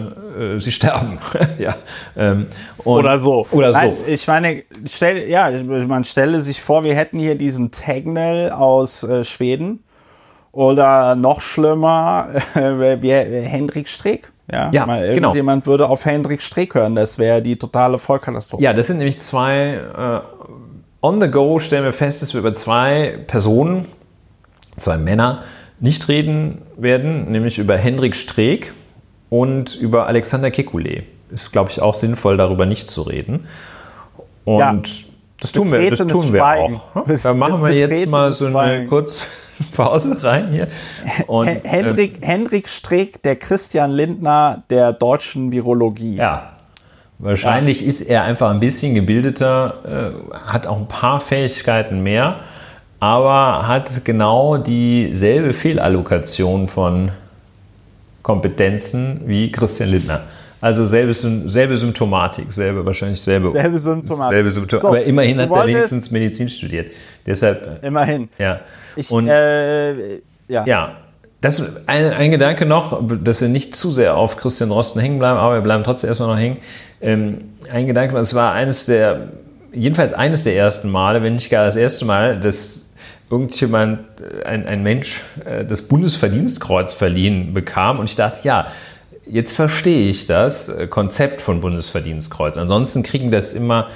[0.56, 1.20] äh, sie sterben.
[1.60, 1.76] ja,
[2.18, 2.48] ähm,
[2.84, 3.46] oder so.
[3.52, 3.80] Oder so.
[3.80, 5.52] Nein, ich meine, stell, ja,
[5.88, 9.84] man stelle sich vor, wir hätten hier diesen Tegnell aus äh, Schweden
[10.52, 14.32] oder noch schlimmer, Hendrik Streeck.
[14.52, 15.30] Ja, ja Mal, genau.
[15.30, 18.62] Irgendjemand würde auf Hendrik Streeck hören, das wäre die totale Vollkatastrophe.
[18.62, 20.20] Ja, das sind nämlich zwei, äh,
[21.02, 23.86] on the go stellen wir fest, dass wir über zwei Personen,
[24.78, 25.44] zwei Männer,
[25.80, 28.72] nicht reden werden, nämlich über Hendrik Streeck
[29.30, 31.04] und über Alexander Kekulé.
[31.32, 33.48] Ist, glaube ich, auch sinnvoll, darüber nicht zu reden.
[34.46, 34.82] Und ja,
[35.40, 37.08] das tun wir, das tun wir auch.
[37.08, 37.18] Ne?
[37.22, 39.26] Dann machen wir jetzt mal so eine kurze
[39.76, 40.68] Pause rein hier.
[41.28, 46.16] Und, Hendrik, äh, Hendrik Streeck, der Christian Lindner der deutschen Virologie.
[46.16, 46.54] Ja,
[47.24, 47.88] Wahrscheinlich ja.
[47.88, 52.42] ist er einfach ein bisschen gebildeter, äh, hat auch ein paar Fähigkeiten mehr
[53.04, 57.12] aber hat genau dieselbe Fehlallokation von
[58.22, 60.22] Kompetenzen wie Christian Lindner.
[60.62, 64.36] Also selbe, selbe Symptomatik, selbe wahrscheinlich selbe, selbe Symptomatik.
[64.36, 66.92] Selbe Symptom so, aber immerhin hat er wenigstens Medizin studiert.
[67.26, 67.84] Deshalb.
[67.84, 68.30] Äh, immerhin.
[68.38, 68.62] Ja.
[68.96, 70.66] Ich, Und, äh, ja.
[70.66, 70.96] ja.
[71.42, 75.38] Das ein, ein Gedanke noch, dass wir nicht zu sehr auf Christian Rosten hängen bleiben,
[75.38, 76.60] aber wir bleiben trotzdem erstmal noch hängen.
[77.02, 77.40] Ähm,
[77.70, 79.28] ein Gedanke, das war eines der,
[79.74, 82.93] jedenfalls eines der ersten Male, wenn nicht gar das erste Mal, dass
[83.30, 88.00] irgendjemand, äh, ein, ein Mensch, äh, das Bundesverdienstkreuz verliehen bekam.
[88.00, 88.68] Und ich dachte, ja,
[89.30, 92.58] jetzt verstehe ich das äh, Konzept von Bundesverdienstkreuz.
[92.58, 93.88] Ansonsten kriegen das immer,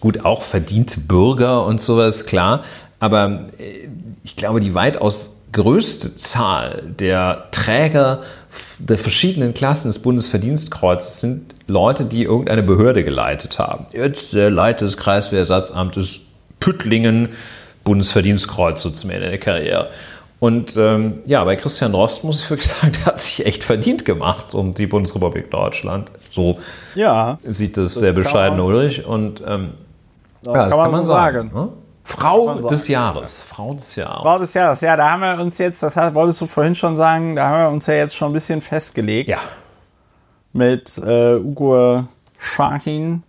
[0.00, 2.64] gut, auch verdiente Bürger und sowas, klar.
[3.00, 3.46] Aber
[4.22, 8.22] ich glaube, die weitaus größte Zahl der Träger
[8.78, 13.86] der verschiedenen Klassen des Bundesverdienstkreuzes sind Leute, die irgendeine Behörde geleitet haben.
[13.92, 16.20] Jetzt der Leiter des Kreiswehrersatzamtes
[16.60, 17.30] Püttlingen,
[17.84, 19.88] Bundesverdienstkreuz so zum Ende der Karriere.
[20.40, 24.04] Und ähm, ja, bei Christian Rost muss ich wirklich sagen, der hat sich echt verdient
[24.04, 26.10] gemacht um die Bundesrepublik Deutschland.
[26.30, 26.58] So
[26.94, 29.06] ja, sieht das, das der bescheidene Ulrich.
[29.06, 29.74] Und ähm,
[30.44, 31.50] ja, das kann man, kann man so sagen.
[31.52, 31.54] sagen.
[31.54, 31.68] Ne?
[32.04, 33.42] Frau des Jahres.
[33.42, 34.22] Frau des Jahres.
[34.22, 37.36] Frau des Jahres, ja, da haben wir uns jetzt, das wolltest du vorhin schon sagen,
[37.36, 39.28] da haben wir uns ja jetzt schon ein bisschen festgelegt.
[39.28, 39.38] Ja.
[40.52, 42.04] Mit äh, Ugo
[42.36, 43.22] Shahin.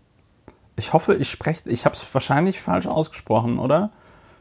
[0.76, 3.92] Ich hoffe, ich spreche, ich habe es wahrscheinlich falsch ausgesprochen, oder?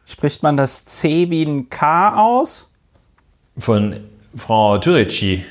[0.05, 2.73] Spricht man das C wie ein K aus?
[3.57, 4.01] Von
[4.35, 5.45] Frau Türeci.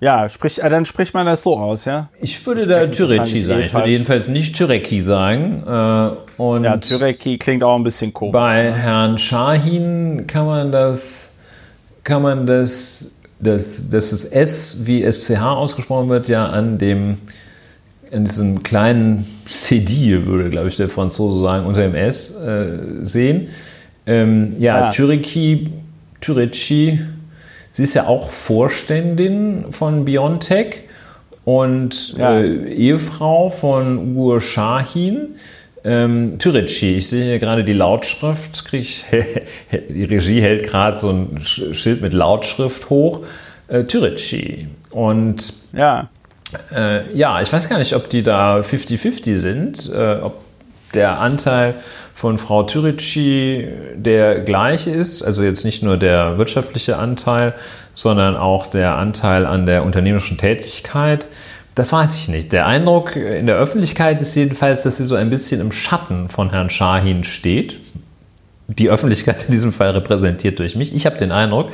[0.00, 2.10] Ja, sprich, äh, dann spricht man das so aus, ja?
[2.20, 3.62] Ich würde da Türeci sagen.
[3.62, 5.62] Ich würde jedenfalls nicht Türeki sagen.
[5.66, 8.32] Äh, und ja, Türeki klingt auch ein bisschen komisch.
[8.32, 11.38] Bei Herrn Shahin kann man das,
[12.02, 17.18] kann man das, das, dass das S wie SCH ausgesprochen wird, ja an dem
[18.14, 23.48] in diesem kleinen CD, würde, glaube ich, der Franzose sagen, unter dem S äh, sehen.
[24.06, 24.90] Ähm, ja, ah.
[24.92, 25.70] Türiki,
[26.20, 27.00] Türeci,
[27.72, 30.84] sie ist ja auch Vorständin von Biontech
[31.44, 32.40] und ja.
[32.40, 35.34] äh, Ehefrau von Ugur Shahin.
[35.82, 39.04] Ähm, Türeci, ich sehe hier gerade die Lautschrift, ich,
[39.88, 43.20] die Regie hält gerade so ein Schild mit Lautschrift hoch.
[43.66, 44.68] Äh, Türeci.
[44.90, 46.08] Und ja.
[46.74, 50.44] Äh, ja, ich weiß gar nicht, ob die da 50-50 sind, äh, ob
[50.94, 51.74] der Anteil
[52.14, 57.54] von Frau Türici der gleiche ist, also jetzt nicht nur der wirtschaftliche Anteil,
[57.94, 61.26] sondern auch der Anteil an der unternehmerischen Tätigkeit.
[61.74, 62.52] Das weiß ich nicht.
[62.52, 66.50] Der Eindruck in der Öffentlichkeit ist jedenfalls, dass sie so ein bisschen im Schatten von
[66.50, 67.80] Herrn Shahin steht.
[68.68, 70.94] Die Öffentlichkeit in diesem Fall repräsentiert durch mich.
[70.94, 71.72] Ich habe den Eindruck,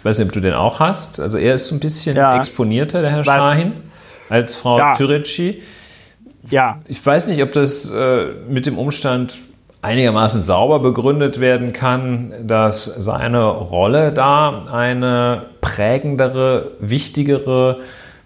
[0.00, 1.20] ich weiß nicht, ob du den auch hast.
[1.20, 2.38] Also er ist ein bisschen ja.
[2.38, 3.72] exponierter, der Herr Shahin,
[4.30, 4.94] als Frau ja.
[4.94, 5.62] Türeci.
[6.48, 6.80] ja.
[6.88, 9.36] Ich weiß nicht, ob das äh, mit dem Umstand
[9.82, 17.80] einigermaßen sauber begründet werden kann, dass seine Rolle da eine prägendere, wichtigere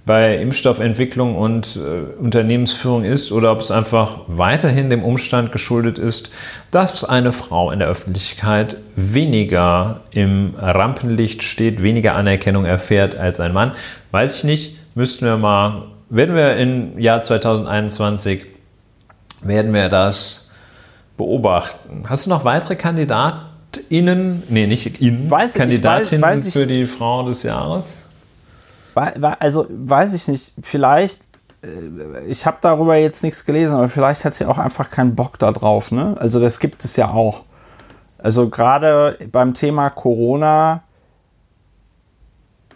[0.07, 6.31] bei Impfstoffentwicklung und äh, Unternehmensführung ist oder ob es einfach weiterhin dem Umstand geschuldet ist,
[6.71, 13.55] dass eine Frau in der Öffentlichkeit weniger im Rampenlicht steht, weniger Anerkennung erfährt als ein
[13.55, 13.73] Mann.
[14.11, 18.45] Weiß ich nicht, müssten wir mal, werden wir im Jahr 2021,
[19.43, 20.51] werden wir das
[21.17, 22.05] beobachten.
[22.09, 27.27] Hast du noch weitere KandidatInnen, nee, nicht in, weiß, Kandidatinnen weiß, weiß für die Frau
[27.27, 28.04] des Jahres?
[28.95, 31.29] Also weiß ich nicht, vielleicht,
[31.63, 35.39] äh, ich habe darüber jetzt nichts gelesen, aber vielleicht hat sie auch einfach keinen Bock
[35.39, 35.91] darauf.
[35.91, 36.15] Ne?
[36.19, 37.45] Also das gibt es ja auch.
[38.19, 40.83] Also gerade beim Thema Corona,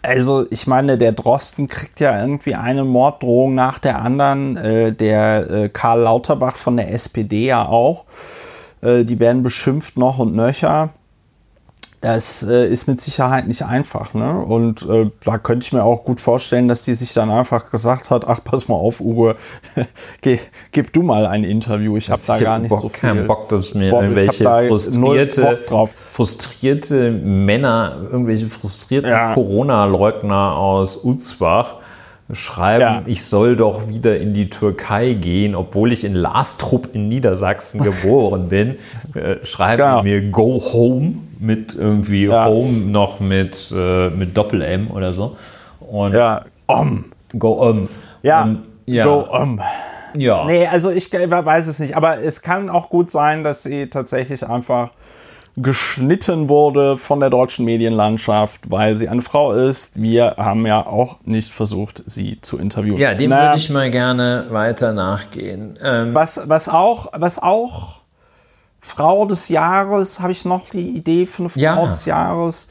[0.01, 5.49] also ich meine, der Drosten kriegt ja irgendwie eine Morddrohung nach der anderen, äh, der
[5.49, 8.05] äh, Karl Lauterbach von der SPD ja auch.
[8.81, 10.91] Die werden beschimpft noch und nöcher
[12.01, 14.13] das äh, ist mit Sicherheit nicht einfach.
[14.13, 14.39] Ne?
[14.39, 18.09] Und äh, da könnte ich mir auch gut vorstellen, dass die sich dann einfach gesagt
[18.09, 19.35] hat, ach, pass mal auf, Uwe,
[20.21, 20.39] geh,
[20.71, 21.97] gib du mal ein Interview.
[21.97, 22.99] Ich habe da gar nicht Bock, so viel.
[22.99, 25.59] Keinen Bock, dass mir Bock, irgendwelche frustrierte,
[26.09, 29.33] frustrierte Männer, irgendwelche frustrierten ja.
[29.33, 31.75] Corona-Leugner aus Uzbach
[32.31, 33.01] schreiben, ja.
[33.05, 38.49] ich soll doch wieder in die Türkei gehen, obwohl ich in Lastrup in Niedersachsen geboren
[38.49, 38.75] bin,
[39.15, 40.03] äh, schreiben genau.
[40.03, 42.45] mir Go Home mit irgendwie ja.
[42.45, 45.37] Home noch mit, äh, mit Doppel-M oder so.
[45.79, 47.05] Und ja, Om.
[47.37, 47.89] Go Om.
[48.21, 49.05] Ja, Und, ja.
[49.05, 49.61] Go Om.
[50.15, 50.45] Ja.
[50.45, 54.47] Nee, also ich weiß es nicht, aber es kann auch gut sein, dass sie tatsächlich
[54.47, 54.91] einfach
[55.61, 60.01] geschnitten wurde von der deutschen Medienlandschaft, weil sie eine Frau ist.
[60.01, 62.97] Wir haben ja auch nicht versucht, sie zu interviewen.
[62.97, 65.77] Ja, dem würde ich mal gerne weiter nachgehen.
[65.81, 68.01] Ähm was, was, auch, was auch
[68.79, 71.85] Frau des Jahres, habe ich noch die Idee für eine Frau ja.
[71.85, 72.67] des Jahres.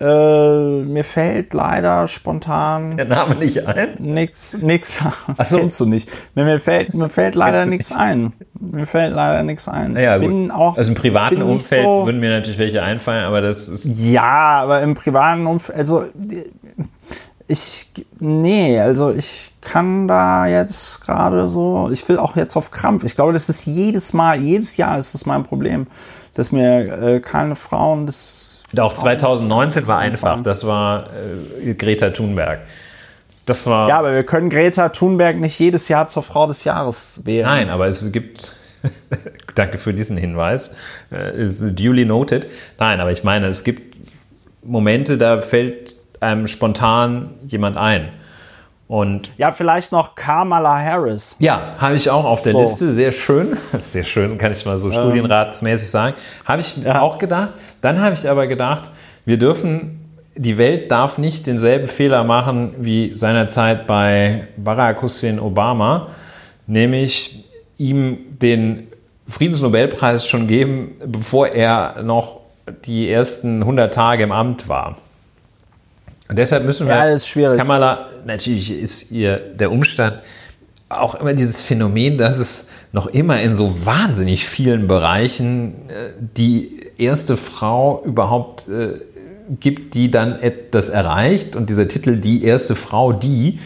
[0.00, 2.96] Äh, mir fällt leider spontan.
[2.96, 3.96] Der Name nicht ein?
[3.98, 5.04] Nix, nix.
[5.44, 5.58] So.
[5.58, 6.10] Kennst du nicht.
[6.34, 8.32] Mir, mir, fällt, mir fällt leider nichts ein.
[8.58, 9.96] Mir fällt leider nichts ein.
[9.96, 10.56] Ja, ich bin gut.
[10.56, 10.76] auch.
[10.76, 13.84] Also im privaten Umfeld so, würden mir natürlich welche einfallen, aber das ist.
[13.84, 16.04] Ja, aber im privaten Umfeld, also
[17.48, 23.04] ich, nee, also ich kann da jetzt gerade so, ich will auch jetzt auf Krampf.
[23.04, 25.86] Ich glaube, das ist jedes Mal, jedes Jahr ist das mein Problem,
[26.34, 30.40] dass mir äh, keine Frauen das auch 2019 war einfach.
[30.42, 31.08] Das war
[31.62, 32.60] äh, Greta Thunberg.
[33.46, 33.88] Das war.
[33.88, 37.44] Ja, aber wir können Greta Thunberg nicht jedes Jahr zur Frau des Jahres wählen.
[37.44, 38.56] Nein, aber es gibt.
[39.54, 40.72] Danke für diesen Hinweis.
[41.12, 42.46] Äh, ist duly noted.
[42.78, 43.96] Nein, aber ich meine, es gibt
[44.64, 48.08] Momente, da fällt einem spontan jemand ein.
[48.92, 51.36] Und ja, vielleicht noch Kamala Harris.
[51.38, 52.60] Ja, habe ich auch auf der so.
[52.60, 52.90] Liste.
[52.90, 53.56] Sehr schön.
[53.82, 54.92] Sehr schön, kann ich mal so ähm.
[54.92, 56.14] studienratsmäßig sagen.
[56.44, 57.00] Habe ich ja.
[57.00, 57.54] auch gedacht.
[57.80, 58.90] Dann habe ich aber gedacht,
[59.24, 59.98] wir dürfen,
[60.36, 66.08] die Welt darf nicht denselben Fehler machen wie seinerzeit bei Barack Hussein Obama,
[66.66, 67.46] nämlich
[67.78, 68.88] ihm den
[69.26, 72.40] Friedensnobelpreis schon geben, bevor er noch
[72.84, 74.98] die ersten 100 Tage im Amt war.
[76.32, 77.58] Und deshalb müssen wir, ja, das ist schwierig.
[77.58, 80.22] Kamala, natürlich ist ihr der Umstand,
[80.88, 86.86] auch immer dieses Phänomen, dass es noch immer in so wahnsinnig vielen Bereichen äh, die
[86.96, 88.94] erste Frau überhaupt äh,
[89.60, 90.38] gibt, die dann
[90.70, 93.58] das erreicht und dieser Titel Die erste Frau, die,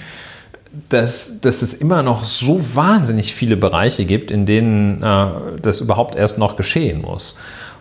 [0.88, 5.26] dass, dass es immer noch so wahnsinnig viele Bereiche gibt, in denen äh,
[5.62, 7.37] das überhaupt erst noch geschehen muss.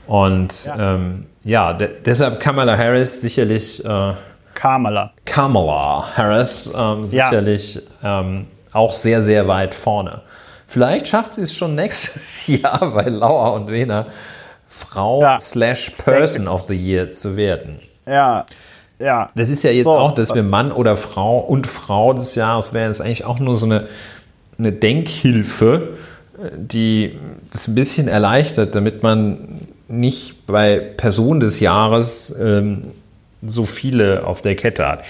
[0.05, 4.13] Und ja, ähm, ja deshalb Kamala Harris sicherlich äh,
[4.55, 5.13] Kamala.
[5.25, 8.21] Kamala Harris, ähm, sicherlich ja.
[8.21, 10.21] ähm, auch sehr, sehr weit vorne.
[10.67, 14.07] Vielleicht schafft sie es schon nächstes Jahr bei Lauer und Wehner
[14.67, 15.39] Frau ja.
[15.39, 17.79] slash Person of the Year zu werden.
[18.07, 18.45] Ja,
[18.99, 19.29] ja.
[19.35, 19.91] Das ist ja jetzt so.
[19.91, 23.39] auch, dass wir Mann oder Frau und Frau des Jahres wären, das ist eigentlich auch
[23.39, 23.87] nur so eine,
[24.57, 25.89] eine Denkhilfe,
[26.55, 27.17] die
[27.51, 32.87] das ein bisschen erleichtert, damit man nicht bei Person des Jahres ähm,
[33.41, 35.03] so viele auf der Kette hat.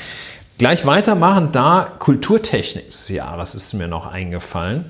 [0.57, 4.89] Gleich weitermachen, da Kulturtechnik des Jahres ist mir noch eingefallen.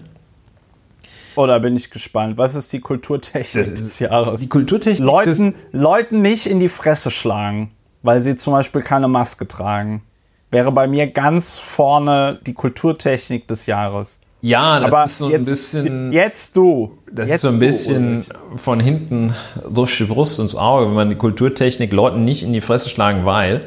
[1.36, 2.38] Oh, da bin ich gespannt.
[2.38, 4.40] Was ist die Kulturtechnik des Jahres?
[4.40, 5.06] Die Kulturtechnik.
[5.06, 7.72] Leuten, Leuten nicht in die Fresse schlagen,
[8.04, 10.04] weil sie zum Beispiel keine Maske tragen.
[10.52, 14.20] Wäre bei mir ganz vorne die Kulturtechnik des Jahres.
[14.46, 16.14] Ja, das Aber ist so jetzt, ein bisschen.
[16.14, 17.00] Jetzt du.
[17.12, 19.34] Das jetzt ist so ein bisschen du, von hinten
[19.68, 23.26] durch die Brust ins Auge, wenn man die Kulturtechnik Leuten nicht in die Fresse schlagen,
[23.26, 23.62] weil.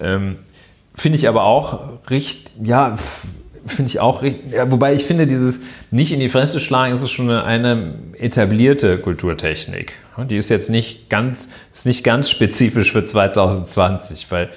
[0.00, 0.34] Ähm,
[0.92, 2.96] Finde ich aber auch richtig, ja,
[3.66, 4.52] finde ich auch richtig.
[4.52, 5.60] Ja, wobei ich finde, dieses
[5.92, 9.94] nicht in die Fresse schlagen, ist schon eine, eine etablierte Kulturtechnik.
[10.28, 14.48] Die ist jetzt nicht ganz, ist nicht ganz spezifisch für 2020, weil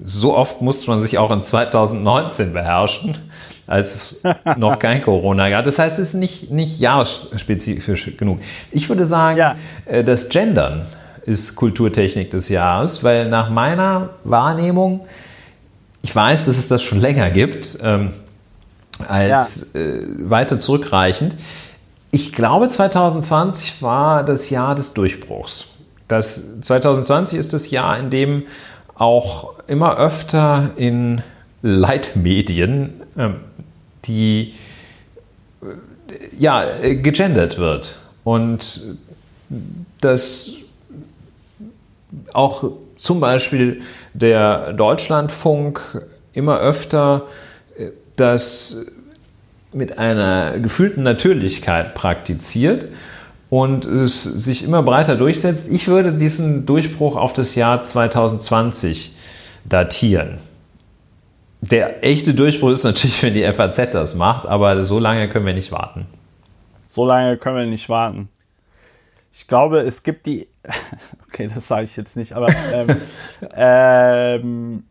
[0.00, 3.18] so oft musste man sich auch in 2019 beherrschen,
[3.68, 4.22] als es
[4.56, 5.64] noch kein Corona gab.
[5.64, 8.40] Das heißt, es ist nicht, nicht jahresspezifisch genug.
[8.72, 9.56] Ich würde sagen, ja.
[9.84, 10.86] Äh, das Gendern
[11.24, 15.06] ist Kulturtechnik des Jahres, weil nach meiner Wahrnehmung,
[16.02, 18.12] ich weiß, dass es das schon länger gibt, ähm,
[19.06, 19.80] als ja.
[19.80, 21.36] äh, weiter zurückreichend.
[22.10, 25.74] Ich glaube, 2020 war das Jahr des Durchbruchs.
[26.08, 28.44] Das 2020 ist das Jahr, in dem
[28.94, 31.20] auch immer öfter in
[31.60, 33.28] Leitmedien äh,
[34.08, 34.54] die
[36.38, 37.94] ja, gegendert wird.
[38.24, 38.80] Und
[40.00, 40.52] das
[42.32, 43.82] auch zum Beispiel
[44.14, 47.26] der Deutschlandfunk immer öfter
[48.16, 48.86] das
[49.72, 52.88] mit einer gefühlten Natürlichkeit praktiziert
[53.50, 55.68] und es sich immer breiter durchsetzt.
[55.70, 59.14] Ich würde diesen Durchbruch auf das Jahr 2020
[59.64, 60.38] datieren.
[61.60, 65.54] Der echte Durchbruch ist natürlich, wenn die FAZ das macht, aber so lange können wir
[65.54, 66.06] nicht warten.
[66.86, 68.28] So lange können wir nicht warten.
[69.32, 70.48] Ich glaube, es gibt die.
[71.28, 72.48] Okay, das sage ich jetzt nicht, aber.
[72.72, 72.96] Ähm,
[73.54, 74.84] ähm,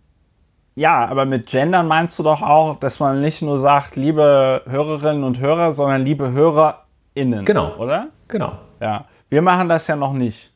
[0.76, 5.24] ja, aber mit Gendern meinst du doch auch, dass man nicht nur sagt, liebe Hörerinnen
[5.24, 7.46] und Hörer, sondern liebe HörerInnen.
[7.46, 7.76] Genau.
[7.78, 8.10] Oder?
[8.28, 8.60] Genau.
[8.80, 9.06] Ja.
[9.28, 10.54] Wir machen das ja noch nicht.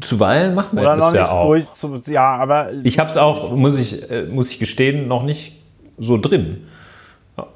[0.00, 1.48] Zuweilen machen wir Oder das ja auch.
[1.48, 5.22] Durch, zu, ja, aber ich habe es auch, muss ich, äh, muss ich gestehen, noch
[5.22, 5.60] nicht
[5.98, 6.66] so drin.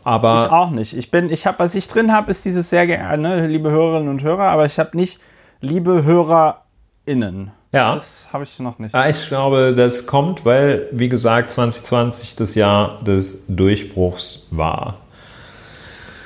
[0.04, 0.96] Aber ich auch nicht.
[0.96, 4.08] Ich bin, ich habe, was ich drin habe, ist dieses sehr gerne, ne, liebe Hörerinnen
[4.08, 5.20] und Hörer, aber ich habe nicht
[5.60, 7.50] liebe HörerInnen.
[7.72, 7.94] Ja.
[7.94, 8.94] Das habe ich noch nicht.
[8.94, 14.98] Ja, ich glaube, das kommt, weil, wie gesagt, 2020 das Jahr des Durchbruchs war.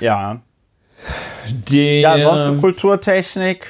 [0.01, 0.41] Ja.
[1.69, 3.69] Die, ja, sonst Kulturtechnik.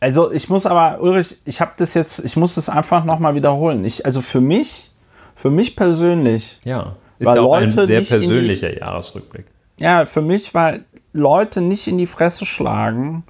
[0.00, 3.84] Also ich muss aber, Ulrich, ich habe das jetzt, ich muss das einfach nochmal wiederholen.
[3.84, 4.90] Ich, also für mich,
[5.36, 6.58] für mich persönlich.
[6.64, 9.44] Ja, ist weil ja auch Leute ein sehr persönlicher die, Jahresrückblick.
[9.78, 13.24] Ja, für mich, weil Leute nicht in die Fresse schlagen,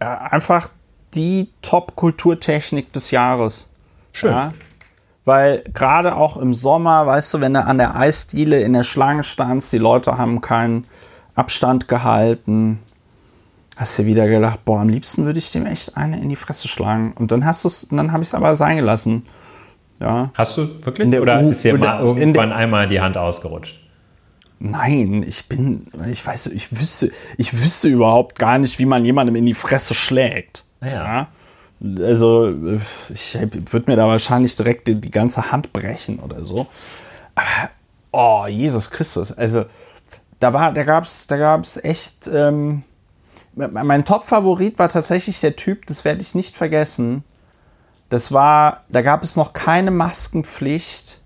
[0.00, 0.70] ja, einfach
[1.14, 3.68] die Top-Kulturtechnik des Jahres.
[4.12, 4.32] Schön.
[4.32, 4.48] Ja?
[5.24, 9.22] Weil gerade auch im Sommer, weißt du, wenn du an der Eisdiele in der Schlange
[9.22, 10.86] standst, die Leute haben keinen
[11.34, 12.80] Abstand gehalten,
[13.76, 16.68] hast du wieder gedacht, boah, am liebsten würde ich dem echt eine in die Fresse
[16.68, 17.12] schlagen.
[17.18, 19.26] Und dann hast du's, dann habe ich es aber sein gelassen.
[20.00, 20.30] Ja.
[20.34, 21.08] Hast du wirklich?
[21.18, 23.78] Oder U ist dir mal irgendwann einmal die Hand ausgerutscht?
[24.58, 29.36] Nein, ich bin, ich weiß, ich wüsste, ich wüsste überhaupt gar nicht, wie man jemandem
[29.36, 30.64] in die Fresse schlägt.
[30.80, 31.28] Ja.
[31.98, 32.54] Also,
[33.12, 36.66] ich würde mir da wahrscheinlich direkt die, die, ganze Hand brechen oder so.
[38.12, 39.32] oh, Jesus Christus.
[39.32, 39.66] Also,
[40.38, 42.84] da war, da gab's, da gab's echt, ähm,
[43.54, 47.24] mein Top-Favorit war tatsächlich der Typ, das werde ich nicht vergessen.
[48.08, 51.20] Das war, da gab es noch keine Maskenpflicht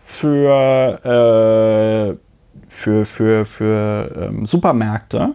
[0.00, 5.34] für, äh, für, für, für ähm, Supermärkte.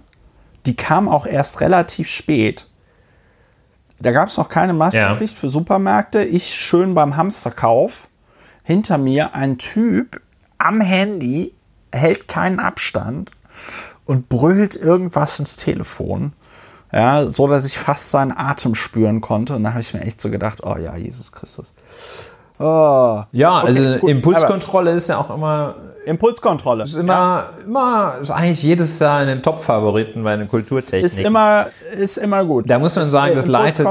[0.66, 2.70] Die kam auch erst relativ spät.
[4.00, 5.40] Da gab es noch keine Maskenpflicht ja.
[5.40, 6.24] für Supermärkte.
[6.24, 8.08] Ich schön beim Hamsterkauf.
[8.64, 10.22] Hinter mir ein Typ
[10.58, 11.54] am Handy,
[11.92, 13.32] hält keinen Abstand
[14.06, 16.34] und brüllt irgendwas ins Telefon.
[16.92, 19.56] Ja, so dass ich fast seinen Atem spüren konnte.
[19.56, 21.74] Und da habe ich mir echt so gedacht, oh ja, Jesus Christus.
[22.60, 23.24] Oh.
[23.32, 25.76] Ja, okay, also gut, Impulskontrolle ist ja auch immer
[26.06, 26.84] Impulskontrolle.
[26.84, 27.50] Ist immer, ja.
[27.66, 31.06] immer, ist eigentlich jedes Jahr in den Top-Favoriten bei einer Kulturtechnik.
[31.06, 32.70] Ist immer, ist immer gut.
[32.70, 33.88] Da muss man sagen, das leitet,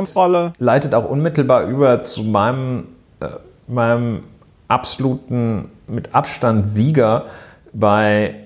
[0.58, 2.86] leitet auch unmittelbar über zu meinem,
[3.20, 3.28] äh,
[3.66, 4.24] meinem
[4.68, 7.26] absoluten, mit Abstand Sieger
[7.72, 8.41] bei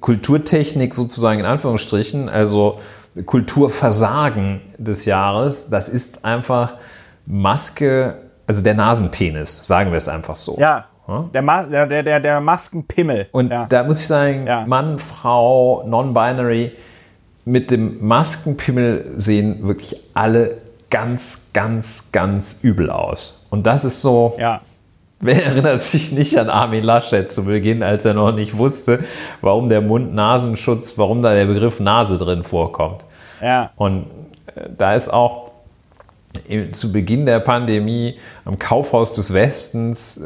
[0.00, 2.78] Kulturtechnik sozusagen in Anführungsstrichen, also
[3.24, 5.70] Kulturversagen des Jahres.
[5.70, 6.76] Das ist einfach
[7.26, 10.56] Maske, also der Nasenpenis, sagen wir es einfach so.
[10.58, 10.86] Ja,
[11.32, 13.28] der, Ma der, der, der Maskenpimmel.
[13.32, 13.66] Und ja.
[13.66, 14.66] da muss ich sagen, ja.
[14.66, 16.72] Mann, Frau, Non-Binary,
[17.44, 20.58] mit dem Maskenpimmel sehen wirklich alle
[20.90, 23.46] ganz, ganz, ganz übel aus.
[23.50, 24.34] Und das ist so.
[24.38, 24.60] Ja.
[25.20, 29.04] Wer erinnert sich nicht an Armin Laschet zu Beginn, als er noch nicht wusste,
[29.40, 33.04] warum der Mund-Nasenschutz, warum da der Begriff Nase drin vorkommt?
[33.42, 33.72] Ja.
[33.76, 34.06] Und
[34.54, 35.48] äh, da ist auch
[36.72, 40.22] zu Beginn der Pandemie am Kaufhaus des Westens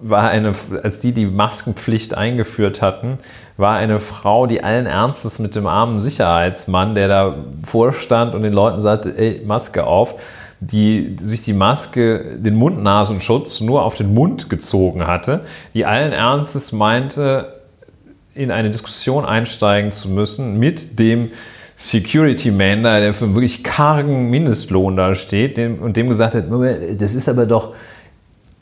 [0.00, 0.52] war eine,
[0.82, 3.18] als die die Maskenpflicht eingeführt hatten,
[3.56, 8.52] war eine Frau, die allen Ernstes mit dem armen Sicherheitsmann, der da vorstand und den
[8.52, 10.14] Leuten sagte, ey, Maske auf,
[10.60, 15.40] die sich die Maske, den Mund-Nasenschutz nur auf den Mund gezogen hatte,
[15.72, 17.60] die allen Ernstes meinte,
[18.34, 21.30] in eine Diskussion einsteigen zu müssen mit dem
[21.76, 26.34] Security Man da, der für einen wirklich kargen Mindestlohn da steht dem, und dem gesagt
[26.34, 27.74] hat, das ist aber doch,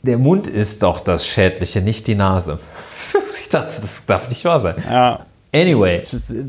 [0.01, 2.59] der Mund ist doch das Schädliche, nicht die Nase.
[3.41, 4.75] ich dachte, das darf nicht wahr sein.
[4.89, 5.25] Ja.
[5.53, 6.03] Anyway,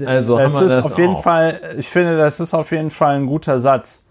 [0.05, 1.23] also das haben wir ist das auf jeden auch.
[1.23, 4.03] Fall, ich finde, das ist auf jeden Fall ein guter Satz.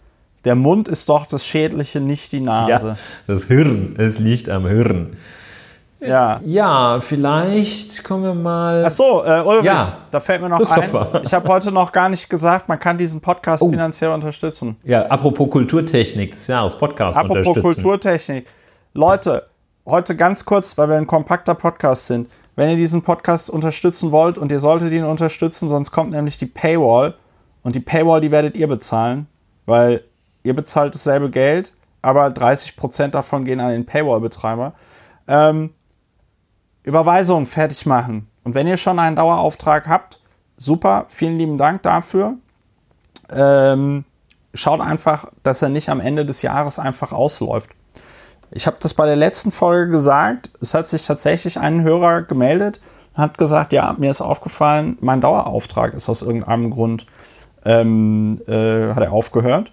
[0.46, 2.88] Der Mund ist doch das Schädliche, nicht die Nase.
[2.88, 5.18] Ja, das Hirn, es liegt am Hirn.
[6.02, 6.40] Ja.
[6.46, 8.84] Ja, vielleicht kommen wir mal.
[8.86, 9.98] Ach so, äh, Ulrich, Ja.
[10.12, 11.14] da fällt mir noch Christopher.
[11.16, 11.22] ein.
[11.26, 13.70] Ich habe heute noch gar nicht gesagt, man kann diesen Podcast Oh.
[13.70, 14.78] finanziell unterstützen.
[14.86, 17.62] Ja, apropos Kulturtechnik des Jahres Podcast Apropos unterstützen.
[17.84, 18.48] Kulturtechnik.
[18.94, 19.48] Leute,
[19.86, 22.30] heute ganz kurz, weil wir ein kompakter Podcast sind.
[22.56, 26.46] Wenn ihr diesen Podcast unterstützen wollt und ihr solltet ihn unterstützen, sonst kommt nämlich die
[26.46, 27.16] Paywall.
[27.62, 29.28] Und die Paywall, die werdet ihr bezahlen,
[29.66, 30.04] weil
[30.50, 34.74] ihr bezahlt dasselbe Geld, aber 30% davon gehen an den Paywall-Betreiber.
[35.28, 35.76] Ähm,
[36.82, 38.28] Überweisung fertig machen.
[38.44, 40.20] Und wenn ihr schon einen Dauerauftrag habt,
[40.58, 42.34] super, vielen lieben Dank dafür.
[43.32, 44.06] Ähm,
[44.56, 47.70] schaut einfach, dass er nicht am Ende des Jahres einfach ausläuft.
[48.50, 50.50] Ich habe das bei der letzten Folge gesagt.
[50.62, 52.80] Es hat sich tatsächlich ein Hörer gemeldet
[53.14, 57.06] und hat gesagt, ja, mir ist aufgefallen, mein Dauerauftrag ist aus irgendeinem Grund,
[57.66, 59.72] ähm, äh, hat er aufgehört.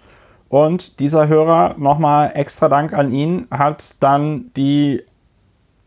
[0.49, 5.03] Und dieser Hörer, nochmal extra Dank an ihn, hat dann die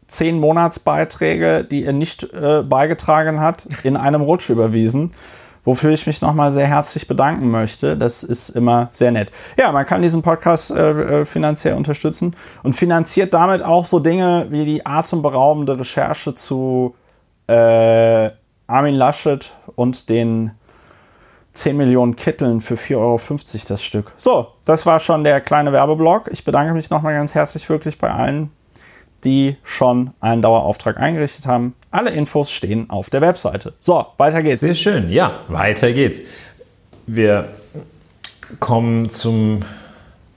[0.06, 5.12] zehn Monatsbeiträge, die er nicht äh, beigetragen hat, in einem Rutsch überwiesen.
[5.64, 7.96] Wofür ich mich nochmal sehr herzlich bedanken möchte.
[7.96, 9.30] Das ist immer sehr nett.
[9.58, 14.46] Ja, man kann diesen Podcast äh, äh, finanziell unterstützen und finanziert damit auch so Dinge
[14.50, 16.94] wie die atemberaubende Recherche zu
[17.46, 18.30] äh,
[18.66, 20.52] Armin Laschet und den
[21.52, 23.20] 10 Millionen Kitteln für 4,50 Euro
[23.68, 24.12] das Stück.
[24.16, 26.30] So, das war schon der kleine Werbeblock.
[26.32, 28.50] Ich bedanke mich nochmal ganz herzlich wirklich bei allen,
[29.24, 31.74] die schon einen Dauerauftrag eingerichtet haben.
[31.90, 33.74] Alle Infos stehen auf der Webseite.
[33.80, 34.60] So, weiter geht's.
[34.60, 36.22] Sehr schön, ja, weiter geht's.
[37.06, 37.48] Wir
[38.60, 39.60] kommen zum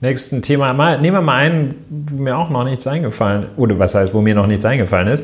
[0.00, 0.72] nächsten Thema.
[0.74, 4.20] Mal, nehmen wir mal einen, wo mir auch noch nichts eingefallen oder was heißt, wo
[4.20, 5.22] mir noch nichts eingefallen ist.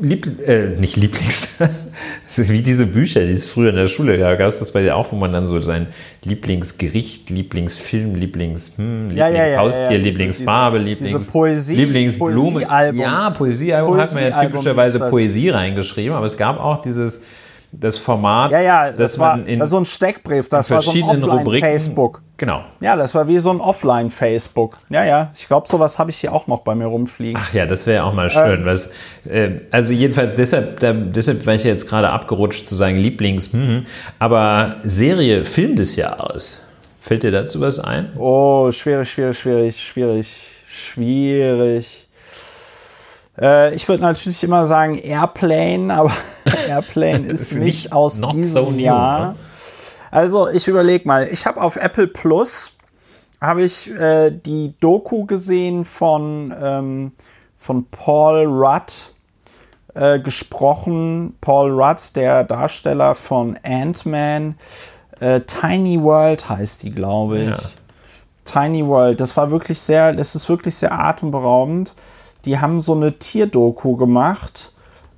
[0.00, 1.58] Äh, Lieb, äh, nicht Lieblings,
[2.36, 4.38] wie diese Bücher, die es früher in der Schule gab.
[4.38, 5.88] Gab es das bei dir auch, wo man dann so sein
[6.24, 9.98] Lieblingsgericht, Lieblingsfilm, Lieblings, hm, Ja, ja, ja, Lieblingshaustier, ja, ja.
[9.98, 12.50] Diese- Lieblingsfarbe, Lieblings, diese Poesie- Lieblingsblume.
[12.52, 13.00] Poesiealbum.
[13.00, 14.98] Ja, Poesiealbum hat man ja typischerweise.
[15.00, 17.24] Poesie reingeschrieben, aber es gab auch dieses
[17.72, 21.22] das Format, Ja, ja, das war in so ein Steckbrief, das war so ein.
[21.22, 22.22] Offline-Facebook.
[22.38, 22.64] Genau.
[22.80, 24.78] Ja, das war wie so ein Offline-Facebook.
[24.90, 27.40] Ja, ja, ich glaube, sowas habe ich hier auch noch bei mir rumfliegen.
[27.42, 28.64] Ach ja, das wäre auch mal schön.
[28.64, 28.88] was,
[29.28, 33.86] äh, also jedenfalls deshalb, da, deshalb war ich jetzt gerade abgerutscht zu sagen Lieblings, hm,
[34.18, 36.62] aber Serie, Film des Jahres.
[37.00, 38.12] Fällt dir dazu was ein?
[38.16, 40.26] Oh, schwierig, schwierig, schwierig, schwierig,
[40.66, 42.07] schwierig.
[43.40, 46.12] Äh, ich würde natürlich immer sagen Airplane, aber
[46.66, 49.30] Airplane ist nicht aus diesem so new, Jahr.
[49.30, 49.36] ne?
[50.10, 52.72] Also ich überlege mal, ich habe auf Apple Plus
[53.40, 57.12] habe ich äh, die Doku gesehen von, ähm,
[57.56, 59.12] von Paul Rudd
[59.94, 61.36] äh, gesprochen.
[61.40, 64.56] Paul Rudd, der Darsteller von Ant-Man.
[65.20, 67.50] Äh, Tiny World heißt die, glaube ich.
[67.50, 67.70] Ja.
[68.44, 71.94] Tiny World, das war wirklich sehr, das ist wirklich sehr atemberaubend.
[72.44, 74.72] Die haben so eine Tierdoku gemacht.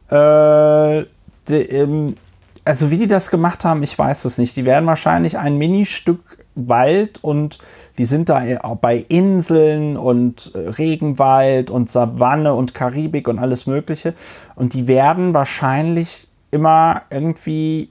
[0.09, 1.05] Äh,
[1.49, 2.16] die, ähm,
[2.64, 4.57] also wie die das gemacht haben, ich weiß es nicht.
[4.57, 7.59] Die werden wahrscheinlich ein Ministück Wald und
[7.99, 8.43] die sind da
[8.81, 14.14] bei Inseln und äh, Regenwald und Savanne und Karibik und alles Mögliche.
[14.57, 17.91] Und die werden wahrscheinlich immer irgendwie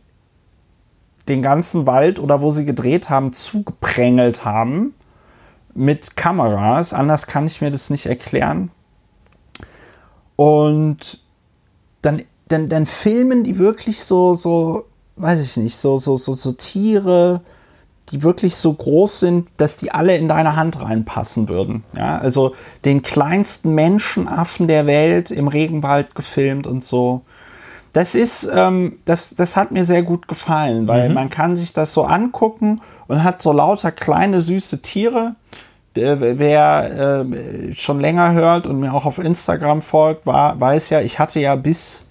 [1.28, 4.94] den ganzen Wald oder wo sie gedreht haben, zugeprängt haben
[5.74, 6.94] mit Kameras.
[6.94, 8.72] Anders kann ich mir das nicht erklären.
[10.40, 11.20] Und
[12.02, 14.86] dann, dann, dann filmen die wirklich so, so,
[15.18, 17.42] weiß ich nicht, so, so, so, so Tiere,
[18.10, 21.84] die wirklich so groß sind, dass die alle in deine Hand reinpassen würden.
[21.94, 27.24] Ja, also den kleinsten Menschenaffen der Welt im Regenwald gefilmt und so.
[27.92, 31.92] Das ist, ähm, das, das hat mir sehr gut gefallen, weil man kann sich das
[31.92, 32.80] so angucken
[33.10, 35.36] und hat so lauter kleine süße Tiere.
[35.96, 41.02] Der, wer äh, schon länger hört und mir auch auf Instagram folgt, war, weiß ja,
[41.02, 42.06] ich hatte ja bis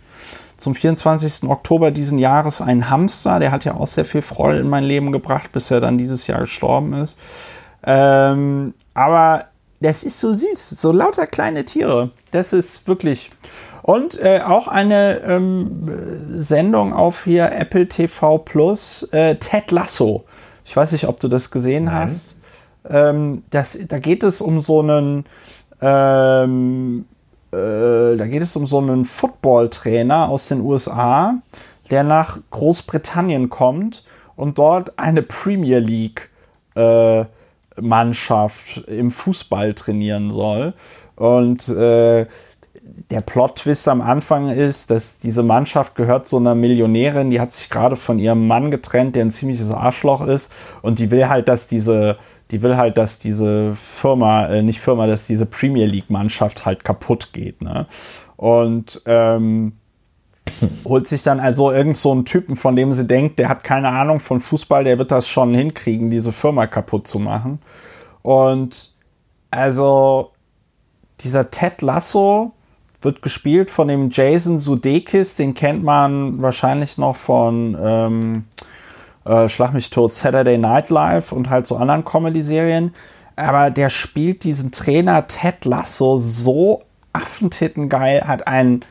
[0.56, 1.48] zum 24.
[1.48, 3.38] Oktober diesen Jahres einen Hamster.
[3.38, 6.26] Der hat ja auch sehr viel Freude in mein Leben gebracht, bis er dann dieses
[6.26, 7.16] Jahr gestorben ist.
[7.84, 9.46] Ähm, aber
[9.80, 12.10] das ist so süß, so lauter kleine Tiere.
[12.32, 13.30] Das ist wirklich.
[13.82, 20.24] Und äh, auch eine ähm, Sendung auf hier Apple TV Plus, äh, Ted Lasso.
[20.64, 22.36] Ich weiß nicht, ob du das gesehen hast.
[22.88, 25.24] Ähm, das, da geht es um so einen,
[25.80, 27.04] ähm,
[27.52, 31.34] äh, da geht es um so einen Football-Trainer aus den USA,
[31.90, 34.04] der nach Großbritannien kommt
[34.36, 36.30] und dort eine Premier League
[36.74, 37.24] äh,
[37.80, 40.74] Mannschaft im Fußball trainieren soll.
[41.16, 42.26] Und äh,
[43.10, 47.70] der Plot-Twist am Anfang ist, dass diese Mannschaft gehört so einer Millionärin, die hat sich
[47.70, 51.66] gerade von ihrem Mann getrennt, der ein ziemliches Arschloch ist und die will halt, dass
[51.66, 52.18] diese,
[52.50, 57.32] die will halt, dass diese Firma, äh, nicht Firma, dass diese Premier League-Mannschaft halt kaputt
[57.32, 57.62] geht.
[57.62, 57.86] Ne?
[58.36, 59.72] Und ähm,
[60.84, 63.90] holt sich dann also irgend so einen Typen, von dem sie denkt, der hat keine
[63.90, 67.58] Ahnung von Fußball, der wird das schon hinkriegen, diese Firma kaputt zu machen.
[68.22, 68.92] Und
[69.50, 70.32] also
[71.20, 72.52] dieser Ted Lasso
[73.00, 78.44] wird gespielt von dem Jason Sudeikis, den kennt man wahrscheinlich noch von ähm,
[79.28, 82.94] äh, Schlag mich tot, Saturday Night Live und halt so anderen Comedy-Serien.
[83.36, 88.84] Aber der spielt diesen Trainer Ted Lasso so affentittengeil, hat einen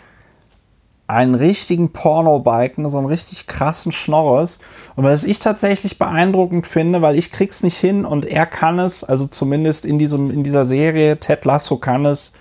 [1.07, 4.59] einen richtigen Porno-Balken, so einen richtig krassen Schnorres.
[4.97, 9.05] Und was ich tatsächlich beeindruckend finde, weil ich krieg's nicht hin und er kann es,
[9.05, 12.33] also zumindest in diesem, in dieser Serie, Ted Lasso kann es,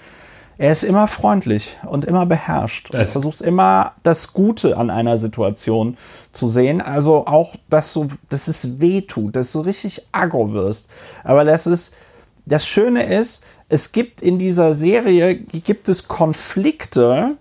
[0.58, 2.94] er ist immer freundlich und immer beherrscht.
[2.94, 5.98] Er versucht immer das Gute an einer Situation
[6.32, 6.80] zu sehen.
[6.80, 10.88] Also auch, dass so, dass es weh tut, dass du richtig aggro wirst.
[11.24, 11.94] Aber das ist,
[12.46, 17.36] das Schöne ist, es gibt in dieser Serie, gibt es Konflikte,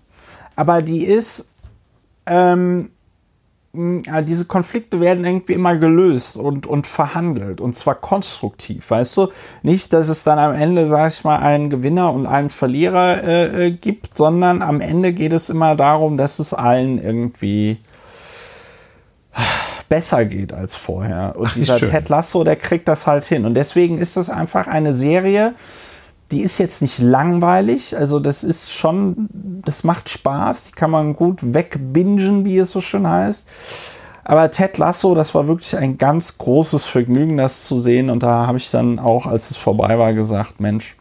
[0.54, 1.50] aber die ist,
[2.26, 2.90] ähm,
[4.22, 9.28] diese Konflikte werden irgendwie immer gelöst und, und verhandelt und zwar konstruktiv, weißt du?
[9.62, 13.66] Nicht, dass es dann am Ende, sag ich mal, einen Gewinner und einen Verlierer äh,
[13.66, 17.78] äh gibt, sondern am Ende geht es immer darum, dass es allen irgendwie
[19.88, 21.34] besser geht als vorher.
[21.36, 21.90] Und Ach, dieser schön.
[21.90, 23.44] Ted Lasso, der kriegt das halt hin.
[23.44, 25.54] Und deswegen ist das einfach eine Serie,
[26.32, 29.28] die ist jetzt nicht langweilig, also das ist schon,
[29.64, 33.48] das macht Spaß, die kann man gut wegbingen, wie es so schön heißt.
[34.24, 38.10] Aber Ted Lasso, das war wirklich ein ganz großes Vergnügen, das zu sehen.
[38.10, 40.96] Und da habe ich dann auch, als es vorbei war, gesagt, Mensch,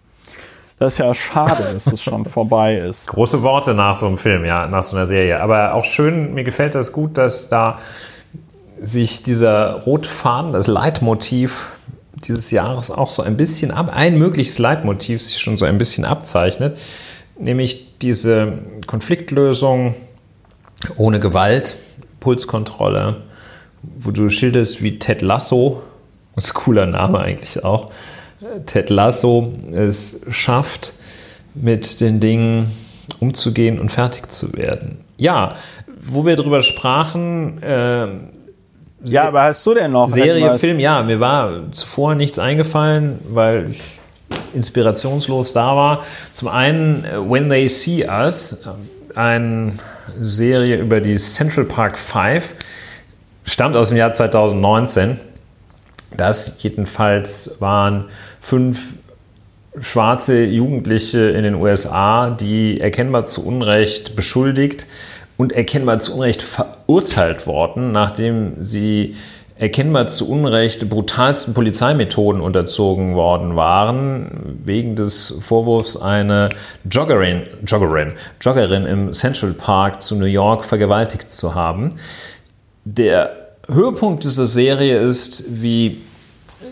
[0.77, 3.07] das ist ja schade, dass es schon vorbei ist.
[3.07, 5.41] Große Worte nach so einem Film, ja, nach so einer Serie.
[5.41, 7.79] Aber auch schön, mir gefällt das gut, dass da
[8.77, 11.69] sich dieser rote Faden, das Leitmotiv
[12.27, 16.05] dieses Jahres auch so ein bisschen ab, ein mögliches Leitmotiv sich schon so ein bisschen
[16.05, 16.77] abzeichnet,
[17.39, 19.95] nämlich diese Konfliktlösung
[20.97, 21.77] ohne Gewalt,
[22.19, 23.21] Pulskontrolle,
[23.99, 25.83] wo du schilderst, wie Ted Lasso,
[26.35, 27.91] das ist ein cooler Name eigentlich auch,
[28.65, 30.93] Ted Lasso es schafft,
[31.53, 32.71] mit den Dingen
[33.19, 34.99] umzugehen und fertig zu werden.
[35.17, 35.55] Ja,
[36.01, 38.07] wo wir darüber sprachen, äh,
[39.05, 40.61] ja, aber hast du denn noch Serie, irgendwas?
[40.61, 40.79] Film?
[40.79, 43.81] Ja, mir war zuvor nichts eingefallen, weil ich
[44.53, 46.03] inspirationslos da war.
[46.31, 48.59] Zum einen äh, When They See Us,
[49.15, 49.73] eine
[50.19, 52.55] Serie über die Central Park Five,
[53.43, 55.19] stammt aus dem Jahr 2019.
[56.17, 58.05] Das jedenfalls waren
[58.39, 58.95] fünf
[59.79, 64.87] schwarze Jugendliche in den USA, die erkennbar zu Unrecht beschuldigt
[65.37, 69.15] und erkennbar zu Unrecht verurteilt worden, nachdem sie
[69.57, 76.49] erkennbar zu Unrecht brutalsten Polizeimethoden unterzogen worden waren, wegen des Vorwurfs, eine
[76.89, 81.89] Joggerin, Joggerin, Joggerin im Central Park zu New York vergewaltigt zu haben.
[82.83, 83.31] Der
[83.67, 86.01] Höhepunkt dieser Serie ist, wie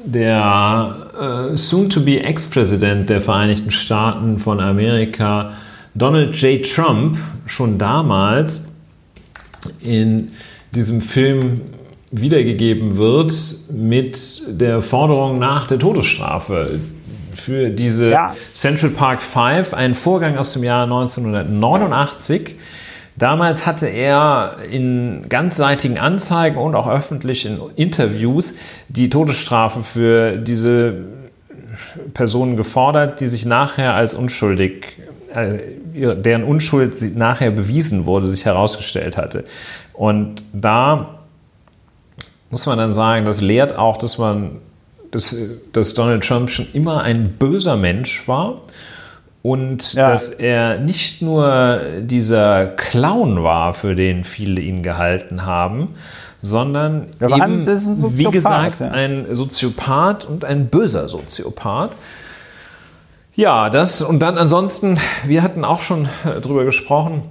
[0.05, 5.53] der äh, soon-to-be Ex-Präsident der Vereinigten Staaten von Amerika
[5.95, 6.63] Donald J.
[6.65, 8.65] Trump schon damals
[9.81, 10.27] in
[10.73, 11.39] diesem Film
[12.11, 13.33] wiedergegeben wird
[13.71, 16.79] mit der Forderung nach der Todesstrafe
[17.35, 18.35] für diese ja.
[18.53, 22.55] Central Park 5, ein Vorgang aus dem Jahr 1989.
[23.15, 28.55] Damals hatte er in ganzseitigen Anzeigen und auch öffentlich in Interviews
[28.89, 30.95] die Todesstrafe für diese
[32.13, 34.97] Personen gefordert, die sich nachher als unschuldig
[35.33, 39.45] deren Unschuld nachher bewiesen wurde, sich herausgestellt hatte.
[39.93, 41.19] Und da
[42.49, 44.59] muss man dann sagen, das lehrt auch, dass man,
[45.11, 45.35] dass,
[45.71, 48.61] dass Donald Trump schon immer ein böser Mensch war
[49.41, 50.09] und ja.
[50.09, 55.95] dass er nicht nur dieser Clown war, für den viele ihn gehalten haben,
[56.41, 58.91] sondern eben, wie gesagt, ja.
[58.91, 61.91] ein Soziopath und ein böser Soziopath.
[63.35, 67.23] Ja, das und dann ansonsten, wir hatten auch schon äh, drüber gesprochen,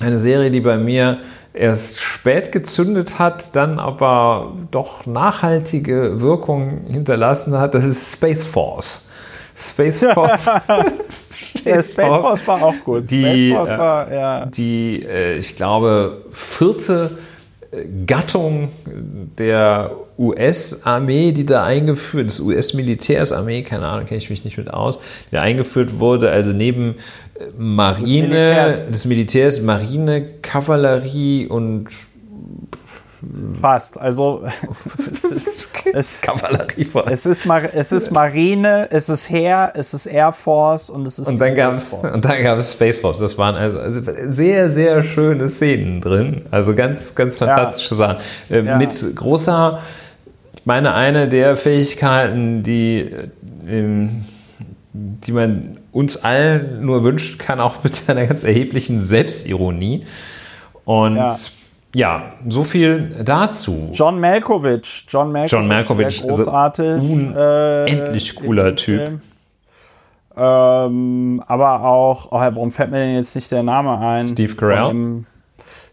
[0.00, 1.20] eine Serie, die bei mir
[1.54, 9.08] erst spät gezündet hat, dann aber doch nachhaltige Wirkung hinterlassen hat, das ist Space Force.
[9.54, 10.46] Space Force.
[11.58, 13.10] Space, Space Force war auch gut.
[13.10, 14.46] Die, war, ja.
[14.46, 17.18] die äh, ich glaube, vierte
[18.06, 18.68] Gattung
[19.38, 24.98] der US-Armee, die da eingeführt, des US-Militärsarmee, keine Ahnung, kenne ich mich nicht mit aus,
[25.30, 26.96] die eingeführt wurde, also neben
[27.56, 31.86] Marine, des Militärs, des Militärs Marine, Kavallerie und
[33.60, 34.00] Fast.
[34.00, 34.42] Also
[35.12, 40.32] es ist, es, Kavallerie es ist, es ist Marine, es ist Heer, es ist Air
[40.32, 43.18] Force und es ist und dann gab es und dann gab es Space Force.
[43.18, 46.46] Das waren also, also, sehr sehr schöne Szenen drin.
[46.50, 47.96] Also ganz ganz fantastische ja.
[47.96, 48.16] Sachen
[48.50, 48.76] äh, ja.
[48.78, 49.80] mit großer.
[50.56, 53.14] Ich meine eine der Fähigkeiten, die
[53.68, 54.24] ähm,
[54.92, 60.04] die man uns allen nur wünscht, kann auch mit einer ganz erheblichen Selbstironie
[60.84, 61.30] und ja
[61.94, 63.90] ja, so viel dazu.
[63.92, 65.04] John Malkovich.
[65.08, 65.52] John Malkovich.
[65.52, 66.86] John Malkovich großartig.
[66.86, 69.20] Also unendlich äh, cooler Typ.
[70.34, 74.26] Ähm, aber auch, oh, warum fällt mir denn jetzt nicht der Name ein?
[74.26, 75.24] Steve Carell.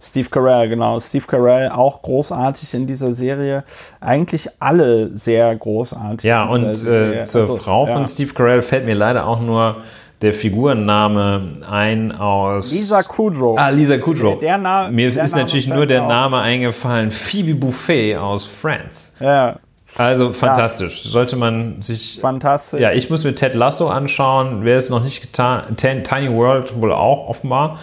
[0.02, 0.98] Steve Carell, genau.
[1.02, 3.66] Steve Carell auch großartig in dieser Serie.
[4.00, 6.24] Eigentlich alle sehr großartig.
[6.24, 8.08] Ja, und äh, zur also, Frau von ja.
[8.08, 9.78] Steve Carell fällt mir leider auch nur
[10.22, 12.72] der Figurenname ein aus.
[12.72, 13.58] Lisa Kudrow.
[13.58, 14.40] Ah, Lisa Kudrow.
[14.40, 17.10] Der, der Mir der ist Name natürlich nur der Name eingefallen.
[17.12, 19.16] Phoebe Buffet aus Friends.
[19.20, 19.60] Ja.
[19.98, 21.06] Also fantastisch.
[21.06, 21.12] Ja.
[21.12, 22.20] Sollte man sich.
[22.22, 22.80] Fantastisch.
[22.80, 24.60] Ja, ich muss mir Ted Lasso anschauen.
[24.64, 27.80] Wer es noch nicht getan Tiny World wohl auch offenbar.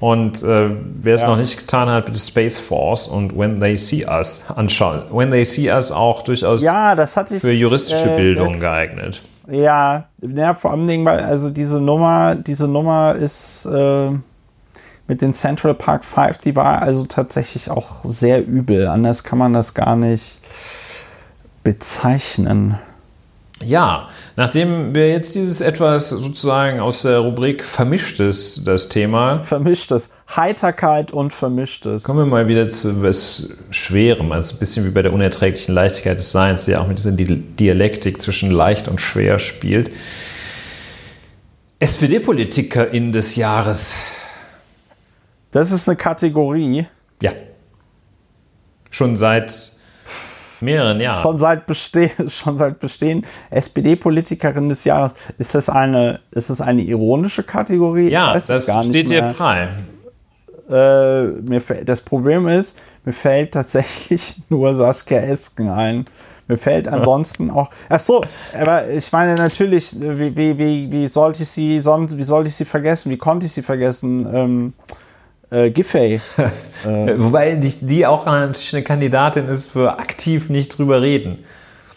[0.00, 0.70] Und äh,
[1.02, 1.28] wer es ja.
[1.28, 5.02] noch nicht getan hat, bitte Space Force und When They See Us anschauen.
[5.10, 9.20] When They See Us auch durchaus ja, ich, für juristische äh, Bildung geeignet.
[9.50, 14.10] Ja, ja, vor allem Dingen, weil also diese Nummer, diese Nummer ist äh,
[15.06, 18.86] mit den Central Park 5, die war also tatsächlich auch sehr übel.
[18.86, 20.40] Anders kann man das gar nicht
[21.64, 22.78] bezeichnen.
[23.64, 29.42] Ja, nachdem wir jetzt dieses etwas sozusagen aus der Rubrik Vermischtes, das Thema.
[29.42, 30.10] Vermischtes.
[30.34, 32.04] Heiterkeit und Vermischtes.
[32.04, 34.30] Kommen wir mal wieder zu was Schwerem.
[34.30, 37.10] Also ein bisschen wie bei der unerträglichen Leichtigkeit des Seins, die ja auch mit dieser
[37.12, 39.90] Dialektik zwischen leicht und schwer spielt.
[41.80, 43.96] SPD-PolitikerInnen des Jahres.
[45.50, 46.86] Das ist eine Kategorie.
[47.22, 47.32] Ja.
[48.90, 49.77] Schon seit
[50.62, 51.22] mehreren Jahren.
[51.22, 55.14] Schon seit Bestehen, schon seit Bestehen SPD-Politikerin des Jahres.
[55.38, 58.10] Ist das eine, ist das eine ironische Kategorie?
[58.10, 59.68] Ja, das steht dir frei.
[60.70, 66.06] Äh, mir, das Problem ist, mir fällt tatsächlich nur Saskia Esken ein.
[66.46, 67.70] Mir fällt ansonsten auch.
[67.90, 68.24] Ach so,
[68.58, 72.56] aber ich meine natürlich, wie, wie, wie, wie sollte ich sie sonst, wie sollte ich
[72.56, 73.10] sie vergessen?
[73.10, 74.26] Wie konnte ich sie vergessen?
[74.32, 74.72] Ähm,
[75.50, 76.20] äh, Giffey.
[76.84, 81.38] äh, Wobei die, die auch eine Kandidatin ist für aktiv nicht drüber reden.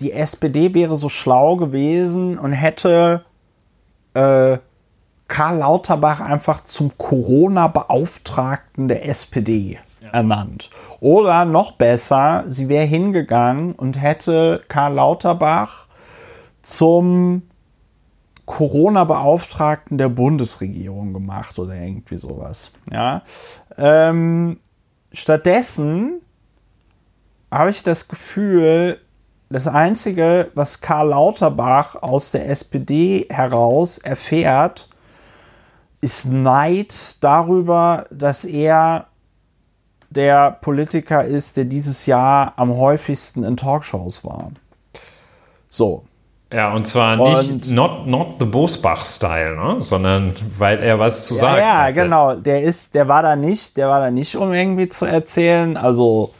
[0.00, 3.22] die SPD wäre so schlau gewesen und hätte
[4.14, 4.58] äh,
[5.28, 9.78] Karl Lauterbach einfach zum Corona-Beauftragten der SPD.
[10.12, 10.70] Ernannt.
[11.00, 15.86] Oder noch besser, sie wäre hingegangen und hätte Karl Lauterbach
[16.62, 17.42] zum
[18.46, 22.72] Corona-Beauftragten der Bundesregierung gemacht oder irgendwie sowas.
[22.90, 23.22] Ja.
[23.76, 24.58] Ähm,
[25.12, 26.20] stattdessen
[27.50, 29.00] habe ich das Gefühl,
[29.50, 34.88] das Einzige, was Karl Lauterbach aus der SPD heraus erfährt,
[36.00, 39.06] ist Neid darüber, dass er
[40.10, 44.50] der Politiker ist, der dieses Jahr am häufigsten in Talkshows war.
[45.70, 46.04] So.
[46.50, 49.82] Ja, und zwar nicht und, not, not the Bosbach-Style, ne?
[49.82, 51.58] sondern weil er was zu sagen hat.
[51.58, 51.92] Ja, hatte.
[51.92, 52.34] genau.
[52.36, 55.76] Der ist, der war da nicht, der war da nicht, um irgendwie zu erzählen.
[55.76, 56.32] Also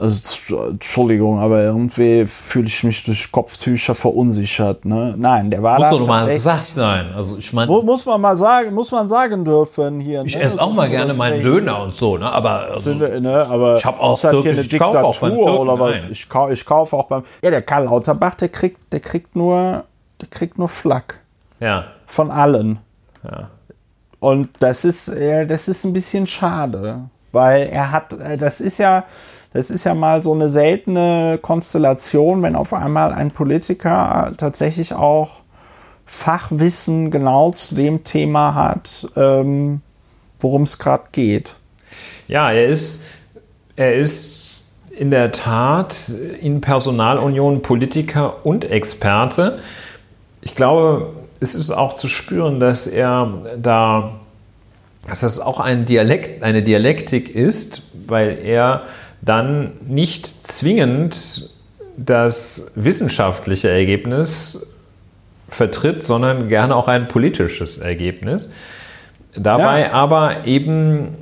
[0.00, 4.84] also, Entschuldigung, aber irgendwie fühle ich mich durch Kopftücher verunsichert.
[4.84, 5.14] Ne?
[5.16, 7.12] Nein, der war muss da doch mal gesagt sein.
[7.14, 10.22] Also ich meine, muss man mal sagen, muss man sagen dürfen hier.
[10.24, 10.42] Ich ne?
[10.42, 12.32] esse auch mal gerne meinen Döner und so, ne?
[12.32, 13.46] Aber, also, ne?
[13.46, 16.04] aber ich habe auch ist halt hier eine Diktatur oder was?
[16.04, 17.22] Ich, kau ich kaufe auch beim.
[17.42, 19.84] Ja, der Karl Lauterbach, der kriegt, der kriegt nur,
[20.20, 21.20] der kriegt nur Flack.
[21.60, 21.84] Ja.
[22.06, 22.78] Von allen.
[23.22, 23.50] Ja.
[24.18, 27.00] Und das ist, das ist ein bisschen schade,
[27.32, 29.04] weil er hat, äh, das ist ja
[29.52, 35.40] das ist ja mal so eine seltene Konstellation, wenn auf einmal ein Politiker tatsächlich auch
[36.06, 39.80] Fachwissen genau zu dem Thema hat, ähm,
[40.38, 41.54] worum es gerade geht.
[42.28, 43.02] Ja, er ist,
[43.76, 49.60] er ist in der Tat in Personalunion Politiker und Experte.
[50.42, 54.20] Ich glaube, es ist auch zu spüren, dass er da,
[55.08, 58.82] dass das auch ein Dialekt, eine Dialektik ist, weil er
[59.22, 61.50] dann nicht zwingend
[61.96, 64.66] das wissenschaftliche Ergebnis
[65.48, 68.52] vertritt, sondern gerne auch ein politisches Ergebnis.
[69.34, 69.92] Dabei ja.
[69.92, 71.16] aber eben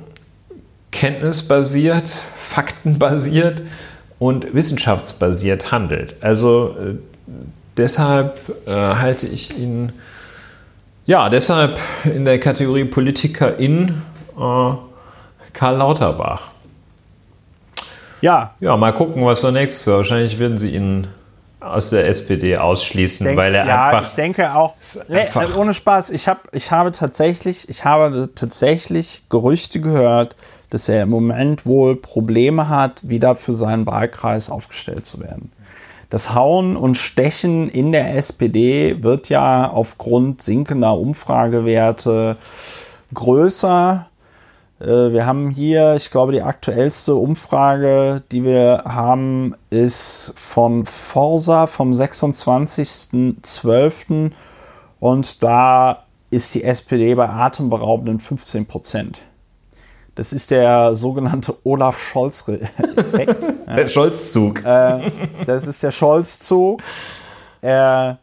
[0.91, 3.61] kenntnisbasiert, faktenbasiert
[4.17, 6.15] und wissenschaftsbasiert handelt.
[6.21, 6.95] Also äh,
[7.77, 9.93] deshalb äh, halte ich ihn,
[11.05, 14.01] ja, deshalb in der Kategorie Politiker in
[14.37, 14.71] äh,
[15.53, 16.51] Karl Lauterbach.
[18.21, 18.53] Ja.
[18.59, 19.93] Ja, mal gucken, was da nächstes ist.
[19.93, 21.07] Wahrscheinlich werden sie ihn
[21.59, 24.07] aus der SPD ausschließen, denk, weil er ja, einfach.
[24.07, 24.75] Ich denke auch.
[25.09, 26.09] Einfach nee, ohne Spaß.
[26.11, 30.35] Ich habe, ich habe tatsächlich, ich habe tatsächlich Gerüchte gehört,
[30.69, 35.51] dass er im Moment wohl Probleme hat, wieder für seinen Wahlkreis aufgestellt zu werden.
[36.09, 42.37] Das Hauen und Stechen in der SPD wird ja aufgrund sinkender Umfragewerte
[43.13, 44.08] größer.
[44.79, 51.67] Äh, wir haben hier, ich glaube, die aktuellste Umfrage, die wir haben, ist von Forsa
[51.67, 54.31] vom 26.12.
[54.99, 59.21] Und da ist die SPD bei atemberaubenden 15 Prozent.
[60.15, 63.47] Das ist der sogenannte Olaf Scholz-Effekt.
[63.67, 64.65] der Scholz-Zug.
[64.65, 65.11] Äh,
[65.45, 66.81] das ist der Scholz-Zug.
[67.61, 68.19] Er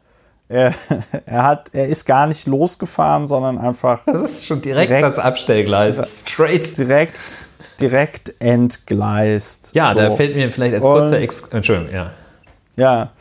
[0.49, 0.74] er,
[1.26, 4.03] er, hat, er ist gar nicht losgefahren, sondern einfach.
[4.07, 6.20] Das ist schon direkt, direkt das Abstellgleis.
[6.20, 6.76] Straight.
[6.78, 7.18] Direkt,
[7.80, 9.74] direkt entgleist.
[9.74, 9.99] Ja, so.
[9.99, 11.40] da fällt mir vielleicht als kurzer Ex.
[11.51, 12.11] Entschuldigung, ja.
[12.76, 13.12] Ja.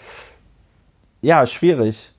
[1.22, 2.12] Ja, schwierig.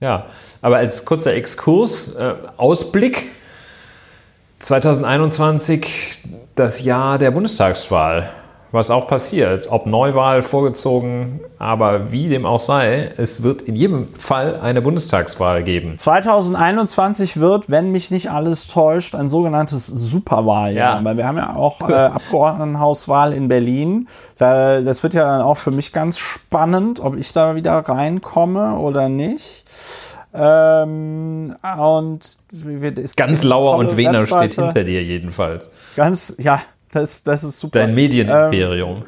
[0.00, 0.26] Ja,
[0.60, 3.30] aber als kurzer Exkurs, äh, Ausblick
[4.58, 6.22] 2021,
[6.54, 8.28] das Jahr der Bundestagswahl
[8.72, 9.68] was auch passiert.
[9.70, 15.62] Ob Neuwahl vorgezogen, aber wie dem auch sei, es wird in jedem Fall eine Bundestagswahl
[15.62, 15.96] geben.
[15.96, 20.98] 2021 wird, wenn mich nicht alles täuscht, ein sogenanntes Superwahljahr.
[20.98, 21.04] Ja.
[21.04, 24.08] Weil wir haben ja auch äh, Abgeordnetenhauswahl in Berlin.
[24.38, 29.08] das wird ja dann auch für mich ganz spannend, ob ich da wieder reinkomme oder
[29.08, 29.64] nicht.
[30.34, 32.38] Ähm, und
[33.16, 35.70] ganz Lauer und Wener steht hinter dir jedenfalls.
[35.94, 36.62] Ganz, ja,
[36.92, 37.78] das, das ist super.
[37.78, 39.04] Dein Medienimperium.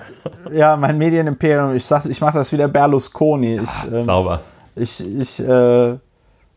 [0.46, 1.76] Ähm, ja, mein Medienimperium.
[1.76, 3.56] Ich sag, ich mache das wieder Berlusconi.
[3.56, 4.40] Ich, ah, ähm, sauber.
[4.74, 5.98] Ich, ich, äh,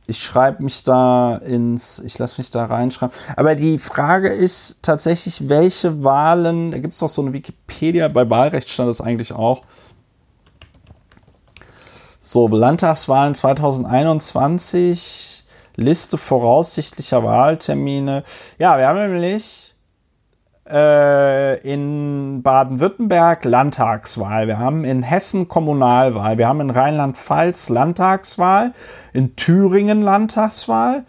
[0.07, 3.13] ich schreibe mich da ins, ich lasse mich da reinschreiben.
[3.35, 8.29] Aber die Frage ist tatsächlich, welche Wahlen, da gibt es doch so eine Wikipedia, bei
[8.29, 9.63] Wahlrecht stand das eigentlich auch.
[12.21, 15.43] So, Landtagswahlen 2021,
[15.75, 18.23] Liste voraussichtlicher Wahltermine.
[18.59, 19.66] Ja, wir haben nämlich
[20.69, 28.73] äh, in Baden-Württemberg Landtagswahl, wir haben in Hessen Kommunalwahl, wir haben in Rheinland-Pfalz Landtagswahl,
[29.13, 31.03] in Thüringen Landtagswahl.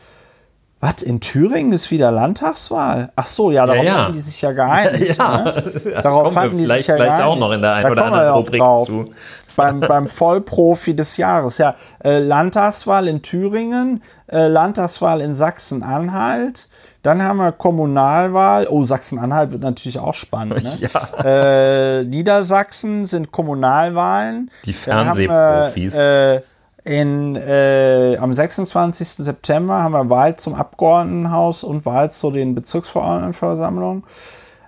[0.81, 1.03] Was?
[1.03, 3.11] In Thüringen ist wieder Landtagswahl?
[3.17, 4.03] Ach so, ja, darauf ja, ja.
[4.05, 5.19] hatten die sich ja geeinigt.
[5.19, 6.01] ja, ne?
[6.03, 7.21] Darauf hatten die sich ja geeinigt.
[7.23, 9.13] auch noch in der einen oder anderen Rubrik zu.
[9.57, 11.59] Beim, beim Vollprofi des Jahres.
[11.59, 16.68] Ja, äh, Landtagswahl in Thüringen, äh, Landtagswahl in Sachsen-Anhalt,
[17.03, 18.67] dann haben wir Kommunalwahl.
[18.69, 20.65] Oh, Sachsen-Anhalt wird natürlich auch spannend.
[20.65, 20.73] Ne?
[20.93, 21.99] Ja.
[21.99, 24.51] Äh, Niedersachsen sind Kommunalwahlen.
[24.65, 25.95] Die Fernsehprofis.
[25.95, 26.41] Äh,
[26.85, 29.09] In, äh, am 26.
[29.25, 34.05] September haben wir Wahl zum Abgeordnetenhaus und Wahl zu den Bezirksverordnetenversammlungen.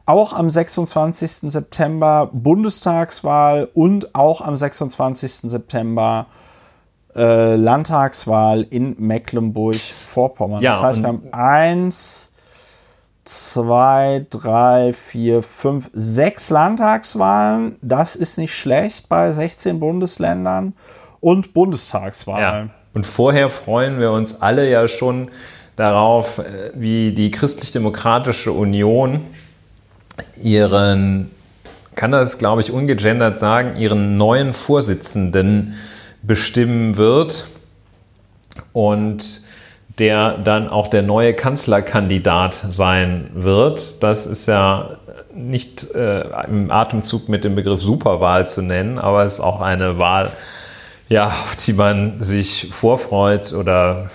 [0.07, 1.51] Auch am 26.
[1.51, 5.51] September Bundestagswahl und auch am 26.
[5.51, 6.27] September
[7.15, 10.63] äh, Landtagswahl in Mecklenburg-Vorpommern.
[10.63, 12.33] Ja, das heißt, wir haben eins,
[13.25, 17.77] zwei, drei, vier, fünf, sechs Landtagswahlen.
[17.83, 20.75] Das ist nicht schlecht bei 16 Bundesländern
[21.21, 22.69] und Bundestagswahlen.
[22.69, 22.75] Ja.
[22.93, 25.31] Und vorher freuen wir uns alle ja schon
[25.77, 29.27] darauf, äh, wie die Christlich-Demokratische Union
[30.43, 31.31] ihren,
[31.95, 35.75] kann das glaube ich ungegendert sagen, ihren neuen Vorsitzenden
[36.23, 37.47] bestimmen wird
[38.73, 39.43] und
[39.99, 44.03] der dann auch der neue Kanzlerkandidat sein wird.
[44.03, 44.97] Das ist ja
[45.35, 49.99] nicht äh, im Atemzug mit dem Begriff Superwahl zu nennen, aber es ist auch eine
[49.99, 50.33] Wahl,
[51.09, 54.11] ja, auf die man sich vorfreut oder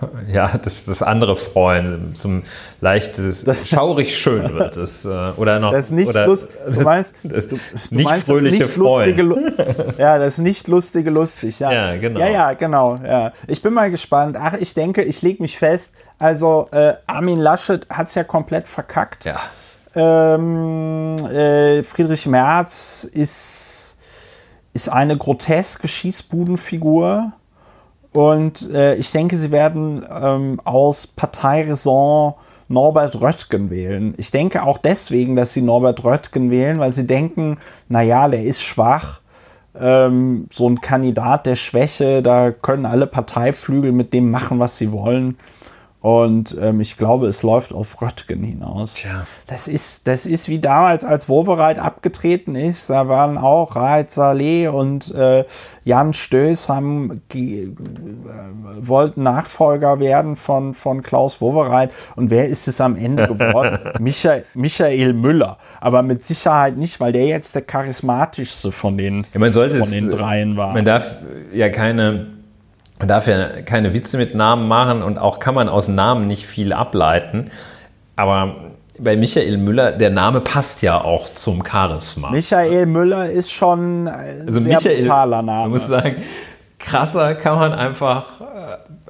[0.32, 2.42] ja, das, das andere freuen, zum
[2.80, 3.20] leicht
[3.64, 5.04] schaurig schön wird es.
[5.04, 5.72] Äh, oder noch.
[5.72, 9.54] Das nicht oder, lust, du meinst, das, du, du nicht meinst fröhliche das nicht lustige,
[9.98, 11.72] Ja, das nicht lustige lustig, ja.
[11.72, 12.20] Ja, genau.
[12.20, 13.32] Ja, ja, genau, ja.
[13.46, 14.36] Ich bin mal gespannt.
[14.40, 15.94] Ach, ich denke, ich lege mich fest.
[16.18, 19.24] Also, äh, Armin Laschet hat es ja komplett verkackt.
[19.24, 19.38] Ja.
[19.94, 23.96] Ähm, äh, Friedrich Merz ist,
[24.72, 27.32] ist eine groteske Schießbudenfigur.
[28.12, 32.34] Und äh, ich denke, sie werden ähm, aus Parteiräson
[32.68, 34.14] Norbert Röttgen wählen.
[34.18, 38.62] Ich denke auch deswegen, dass sie Norbert Röttgen wählen, weil sie denken, naja, der ist
[38.62, 39.20] schwach.
[39.78, 44.92] Ähm, so ein Kandidat der Schwäche, da können alle Parteiflügel mit dem machen, was sie
[44.92, 45.38] wollen.
[46.00, 48.94] Und ähm, ich glaube, es läuft auf Röttgen hinaus.
[48.94, 49.26] Tja.
[49.46, 52.88] Das ist, das ist wie damals, als Wovereit abgetreten ist.
[52.88, 55.44] Da waren auch Raed Saleh und äh,
[55.82, 57.68] Jan Stöß haben äh,
[58.80, 61.90] wollten Nachfolger werden von, von Klaus Wowereit.
[62.14, 63.80] Und wer ist es am Ende geworden?
[63.98, 65.58] Michael, Michael Müller.
[65.80, 69.88] Aber mit Sicherheit nicht, weil der jetzt der charismatischste von den, ja, man sollte von
[69.88, 70.74] es, den dreien war.
[70.74, 71.22] Man darf
[71.52, 72.37] ja keine
[73.06, 76.72] darf ja keine Witze mit Namen machen und auch kann man aus Namen nicht viel
[76.72, 77.50] ableiten.
[78.16, 82.30] Aber bei Michael Müller, der Name passt ja auch zum Charisma.
[82.30, 85.62] Michael Müller ist schon ein also sehr Michael, brutaler Name.
[85.62, 86.16] Man muss sagen,
[86.78, 88.26] krasser kann man einfach,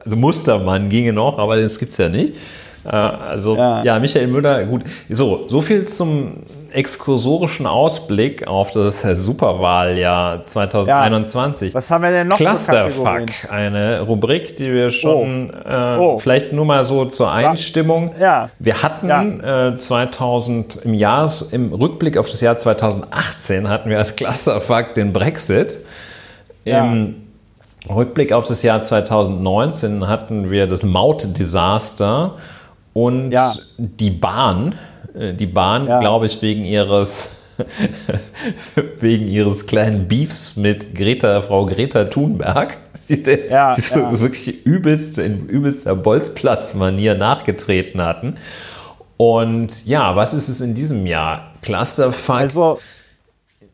[0.04, 2.36] also Mustermann ginge noch, aber das gibt es ja nicht.
[2.84, 3.82] Also ja.
[3.82, 3.98] ja.
[3.98, 4.82] Michael Müller, gut.
[5.08, 6.42] So, so viel zum
[6.72, 11.68] exkursorischen Ausblick auf das Superwahljahr 2021.
[11.68, 11.74] Ja.
[11.74, 12.36] Was haben wir denn noch?
[12.36, 15.68] Clusterfuck, eine Rubrik, die wir schon oh.
[15.68, 16.18] Äh, oh.
[16.18, 18.10] vielleicht nur mal so zur Einstimmung.
[18.20, 18.50] Ja.
[18.58, 19.68] Wir hatten ja.
[19.68, 25.12] äh, 2000 im Jahr im Rückblick auf das Jahr 2018 hatten wir als Clusterfuck den
[25.12, 25.78] Brexit.
[26.64, 27.14] Im
[27.88, 32.34] Rückblick auf das Jahr 2019 hatten wir das Mautdesaster
[32.92, 33.34] und
[33.78, 34.74] die Bahn
[35.14, 36.00] die Bahn, ja.
[36.00, 37.36] glaube ich, wegen ihres
[38.98, 42.76] wegen ihres kleinen Beefs mit Greta, Frau Greta Thunberg.
[43.08, 44.20] Die, ja, die so ja.
[44.20, 48.36] wirklich übelst, in übelster Bolzplatz-Manier nachgetreten hatten.
[49.16, 51.52] Und ja, was ist es in diesem Jahr?
[51.62, 52.36] Clusterfuck.
[52.36, 52.78] Also,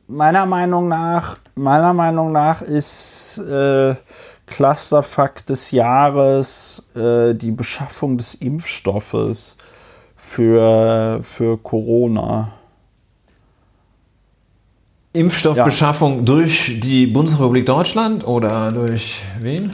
[0.06, 3.96] meiner Meinung nach, meiner Meinung nach ist äh,
[4.46, 9.56] Clusterfuck des Jahres äh, die Beschaffung des Impfstoffes
[10.34, 12.52] für, für Corona.
[15.12, 16.22] Impfstoffbeschaffung ja.
[16.22, 19.72] durch die Bundesrepublik Deutschland oder durch wen?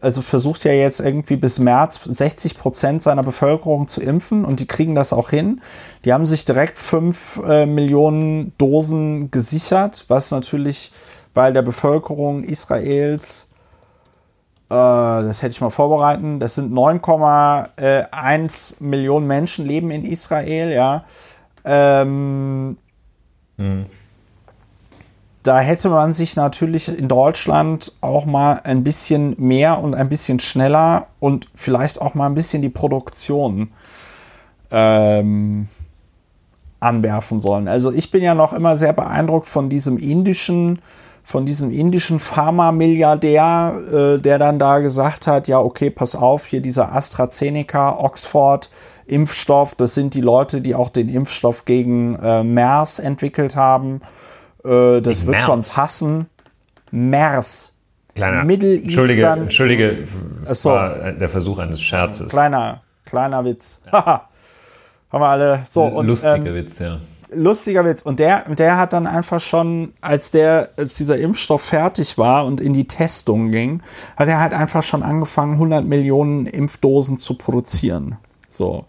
[0.00, 4.66] also versucht ja jetzt irgendwie bis März 60 Prozent seiner Bevölkerung zu impfen und die
[4.66, 5.60] kriegen das auch hin.
[6.04, 10.92] Die haben sich direkt 5 äh, Millionen Dosen gesichert, was natürlich
[11.34, 13.48] bei der Bevölkerung Israels,
[14.70, 21.04] äh, das hätte ich mal vorbereiten, das sind 9,1 Millionen Menschen leben in Israel, ja.
[21.68, 22.78] Ähm,
[23.58, 23.86] mhm
[25.48, 30.40] da hätte man sich natürlich in Deutschland auch mal ein bisschen mehr und ein bisschen
[30.40, 33.70] schneller und vielleicht auch mal ein bisschen die Produktion
[34.70, 35.66] ähm,
[36.80, 37.66] anwerfen sollen.
[37.66, 40.80] Also ich bin ja noch immer sehr beeindruckt von diesem indischen,
[41.24, 46.60] von diesem indischen Pharma-Milliardär, äh, der dann da gesagt hat, ja, okay, pass auf, hier
[46.60, 48.68] dieser AstraZeneca, Oxford,
[49.08, 54.00] Impfstoff, das sind die Leute, die auch den Impfstoff gegen äh, MERS entwickelt haben.
[54.64, 55.44] Äh, das wird März.
[55.44, 56.26] schon passen.
[56.90, 57.74] MERS.
[58.14, 58.40] Kleiner.
[58.40, 59.26] Entschuldige.
[59.26, 60.04] Entschuldige,
[60.44, 60.70] so.
[60.70, 62.28] war der Versuch eines Scherzes.
[62.32, 63.82] Kleiner, kleiner Witz.
[63.92, 64.28] Ja.
[65.10, 65.60] Haben wir alle.
[65.64, 66.98] So, und, Lustiger ähm, Witz, ja.
[67.32, 68.02] Lustiger Witz.
[68.02, 72.60] Und der, der hat dann einfach schon, als der, als dieser Impfstoff fertig war und
[72.60, 73.82] in die Testung ging,
[74.16, 78.16] hat er halt einfach schon angefangen, 100 Millionen Impfdosen zu produzieren.
[78.48, 78.84] So.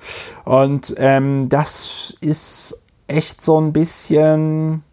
[0.46, 4.84] Und ähm, das ist echt so ein bisschen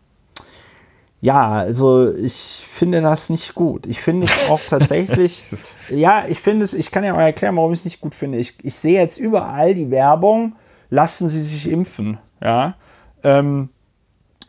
[1.21, 3.87] ja, also ich finde das nicht gut.
[3.87, 5.45] Ich finde es auch tatsächlich,
[5.91, 8.39] ja, ich finde es, ich kann ja mal erklären, warum ich es nicht gut finde.
[8.39, 10.55] Ich, ich sehe jetzt überall die Werbung,
[10.91, 12.75] lassen Sie sich impfen, ja.
[13.25, 13.71] Ähm,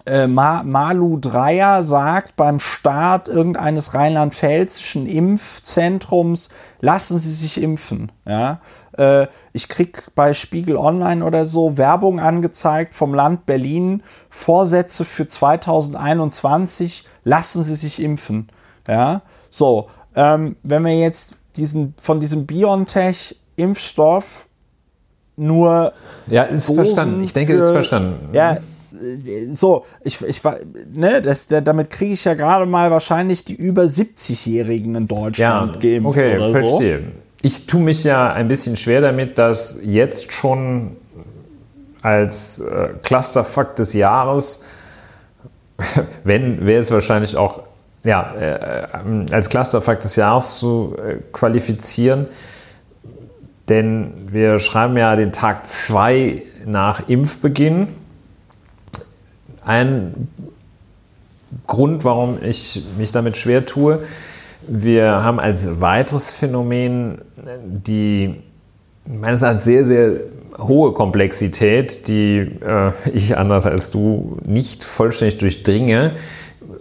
[0.05, 6.49] äh, Ma Malu Dreier sagt beim Start irgendeines rheinland-pfälzischen Impfzentrums,
[6.79, 8.59] lassen Sie sich impfen, ja
[8.97, 15.27] äh, ich krieg bei Spiegel Online oder so Werbung angezeigt vom Land Berlin, Vorsätze für
[15.27, 18.49] 2021, lassen Sie sich impfen.
[18.87, 24.45] Ja, so, ähm, wenn wir jetzt diesen, von diesem BioNTech-Impfstoff
[25.35, 25.93] nur.
[26.27, 27.23] Ja, ist Dosen verstanden.
[27.23, 28.29] Ich denke, für, ist verstanden.
[28.33, 28.57] Ja,
[29.51, 30.41] so, ich, ich
[30.91, 35.81] ne, das, damit kriege ich ja gerade mal wahrscheinlich die über 70-Jährigen in Deutschland ja,
[35.81, 36.99] geimpft okay, oder verstehe.
[36.99, 40.97] so ich tue mich ja ein bisschen schwer damit, dass jetzt schon
[42.01, 44.65] als äh, Clusterfuck des Jahres,
[46.23, 47.61] wenn, wäre es wahrscheinlich auch
[48.03, 48.87] ja, äh,
[49.31, 52.27] als Clusterfuck des Jahres zu äh, qualifizieren.
[53.69, 57.89] Denn wir schreiben ja den Tag 2 nach Impfbeginn.
[59.65, 60.29] Ein
[61.65, 64.03] Grund, warum ich mich damit schwer tue,
[64.67, 67.19] wir haben als weiteres Phänomen
[67.63, 68.35] die
[69.05, 70.19] meines Erachtens sehr, sehr
[70.57, 76.13] hohe Komplexität, die äh, ich anders als du nicht vollständig durchdringe,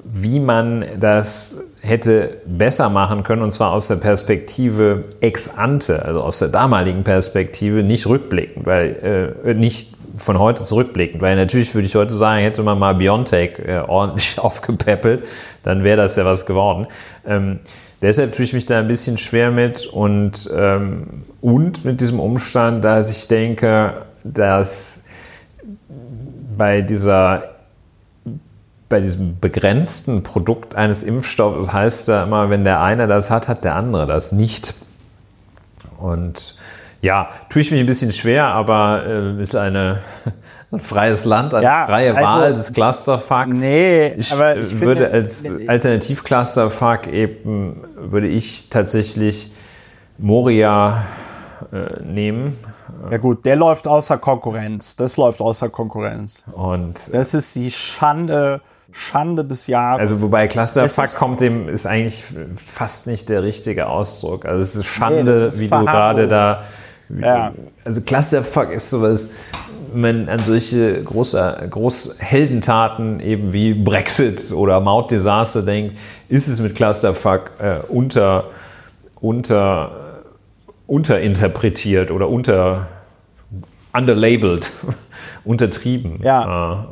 [0.05, 6.21] wie man das hätte besser machen können, und zwar aus der Perspektive ex ante, also
[6.23, 11.87] aus der damaligen Perspektive, nicht rückblickend, weil äh, nicht von heute zurückblickend, weil natürlich würde
[11.87, 15.27] ich heute sagen, hätte man mal Biontech äh, ordentlich aufgepäppelt,
[15.63, 16.87] dann wäre das ja was geworden.
[17.27, 17.61] Ähm,
[18.03, 22.85] deshalb tue ich mich da ein bisschen schwer mit und, ähm, und mit diesem Umstand,
[22.85, 25.01] dass ich denke, dass
[26.57, 27.57] bei dieser
[28.89, 33.65] bei diesem begrenzten Produkt eines Impfstoffes heißt ja immer, wenn der eine das hat, hat
[33.65, 34.75] der andere das nicht.
[35.99, 36.55] Und
[37.07, 40.01] ja, tue ich mich ein bisschen schwer, aber äh, ist eine,
[40.73, 43.61] ein freies Land, eine ja, freie also, Wahl des Clusterfucks.
[43.61, 49.53] Nee, ich, aber ich würde finde, als Alternativ-Clusterfuck eben, würde ich tatsächlich
[50.19, 51.05] Moria
[51.73, 52.57] äh, nehmen.
[53.11, 54.97] Ja gut, der läuft außer Konkurrenz.
[54.97, 56.45] Das läuft außer Konkurrenz.
[56.53, 60.01] Und das ist die Schande Schande des Jahres.
[60.01, 62.25] Also wobei Clusterfuck kommt dem ist eigentlich
[62.57, 64.47] fast nicht der richtige Ausdruck.
[64.47, 66.63] Also es ist Schande, nee, ist wie du gerade da
[67.09, 67.53] ja.
[67.85, 69.31] Also Clusterfuck ist sowas,
[69.95, 75.97] man an solche große, Großheldentaten eben wie Brexit oder Mautdesaster denkt,
[76.29, 78.51] ist es mit Clusterfuck äh, unter,
[79.21, 80.25] unter,
[80.87, 82.89] unterinterpretiert oder unter
[83.97, 84.71] underlabeled,
[85.45, 86.21] untertrieben.
[86.23, 86.87] Ja.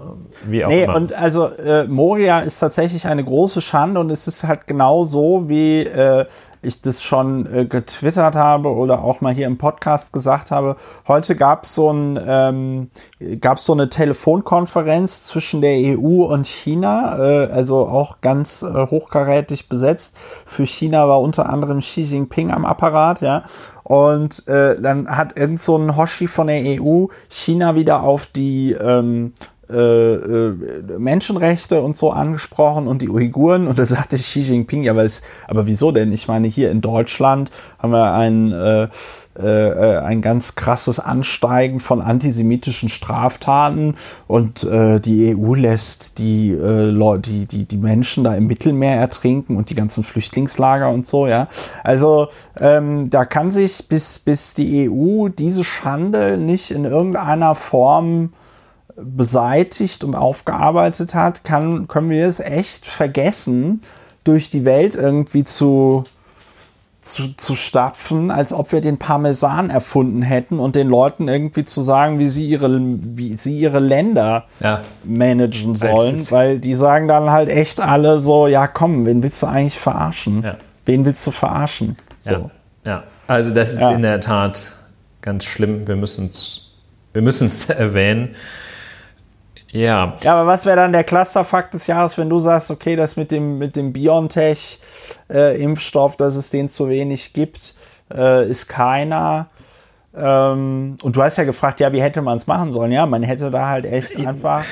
[0.47, 0.97] wie auch nee, immer.
[0.97, 5.49] und also äh, Moria ist tatsächlich eine große Schande und es ist halt genau so,
[5.49, 6.25] wie äh,
[6.65, 10.77] ich das schon äh, getwittert habe oder auch mal hier im Podcast gesagt habe.
[11.07, 12.91] Heute gab es so, ein, ähm,
[13.41, 19.69] gab's so eine Telefonkonferenz zwischen der EU und China, äh, also auch ganz äh, hochkarätig
[19.69, 20.17] besetzt.
[20.47, 23.45] Für China war unter anderem Xi Jinping am Apparat, ja.
[23.83, 28.73] Und äh, dann hat irgend so ein Hoshi von der EU China wieder auf die
[28.73, 29.54] ähm, äh, äh,
[30.99, 35.23] Menschenrechte und so angesprochen und die Uiguren und da sagte Xi Jinping, ja, aber, es,
[35.49, 36.13] aber wieso denn?
[36.13, 38.89] Ich meine, hier in Deutschland haben wir ein, äh,
[39.37, 43.97] äh, ein ganz krasses Ansteigen von antisemitischen Straftaten
[44.27, 49.57] und äh, die EU lässt die, äh, die, die, die Menschen da im Mittelmeer ertrinken
[49.57, 51.49] und die ganzen Flüchtlingslager und so, ja.
[51.83, 52.29] Also
[52.59, 58.33] ähm, da kann sich bis, bis die EU diese Schande nicht in irgendeiner Form
[58.97, 63.83] beseitigt und aufgearbeitet hat, kann, können wir es echt vergessen,
[64.23, 66.05] durch die Welt irgendwie zu,
[67.01, 71.83] zu, zu stapfen, als ob wir den Parmesan erfunden hätten und den Leuten irgendwie zu
[71.83, 74.81] sagen, wie sie ihre, wie sie ihre Länder ja.
[75.05, 79.47] managen sollen, weil die sagen dann halt echt alle so, ja komm, wen willst du
[79.47, 80.43] eigentlich verarschen?
[80.43, 80.57] Ja.
[80.87, 81.97] Wen willst du verarschen?
[82.23, 82.33] So.
[82.33, 82.51] Ja.
[82.85, 83.03] ja.
[83.27, 84.73] also das ist in der Tat
[85.21, 85.87] ganz schlimm.
[85.87, 86.71] Wir müssen es
[87.13, 87.23] wir
[87.77, 88.35] erwähnen.
[89.75, 90.17] Ja.
[90.23, 93.33] Ja, aber was wäre dann der Clusterfakt des Jahres, wenn du sagst, okay, das mit
[93.33, 97.75] dem, mit dem BioNTech-Impfstoff, äh, dass es den zu wenig gibt,
[98.13, 99.49] äh, ist keiner.
[100.17, 102.93] Ähm, und du hast ja gefragt, ja, wie hätte man es machen sollen?
[102.93, 104.65] Ja, man hätte da halt echt einfach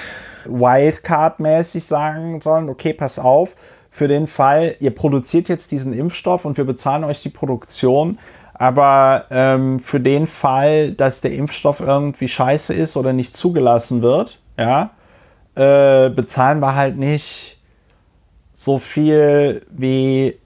[0.45, 3.57] Wildcard-mäßig sagen sollen, okay, pass auf,
[3.91, 8.21] für den Fall, ihr produziert jetzt diesen Impfstoff und wir bezahlen euch die Produktion,
[8.55, 14.39] aber ähm, für den Fall, dass der Impfstoff irgendwie scheiße ist oder nicht zugelassen wird,
[14.59, 14.91] ja,
[15.55, 17.59] äh, bezahlen wir halt nicht
[18.53, 20.39] so viel wie,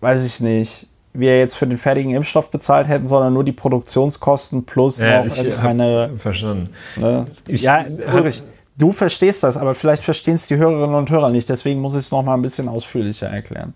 [0.00, 4.64] weiß ich nicht, wir jetzt für den fertigen Impfstoff bezahlt hätten, sondern nur die Produktionskosten
[4.64, 6.12] plus ja, noch eine.
[6.18, 6.70] Verstanden.
[6.96, 7.26] Ne?
[7.48, 8.42] Ich ja, Ulrich,
[8.78, 11.48] du verstehst das, aber vielleicht verstehen es die Hörerinnen und Hörer nicht.
[11.48, 13.74] Deswegen muss ich es noch mal ein bisschen ausführlicher erklären.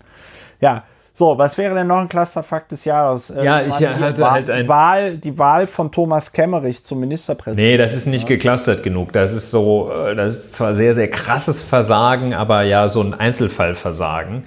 [0.61, 0.83] Ja,
[1.17, 3.29] so, was wäre denn noch ein Clusterfakt des Jahres?
[3.29, 4.67] Äh, ja, ich hatte Wahl, halt ein.
[4.67, 7.71] Wahl, die Wahl von Thomas Kemmerich zum Ministerpräsidenten.
[7.71, 9.13] Nee, das ist nicht geclustert genug.
[9.13, 13.13] Das ist so, äh, das ist zwar sehr, sehr krasses Versagen, aber ja, so ein
[13.13, 14.43] Einzelfallversagen.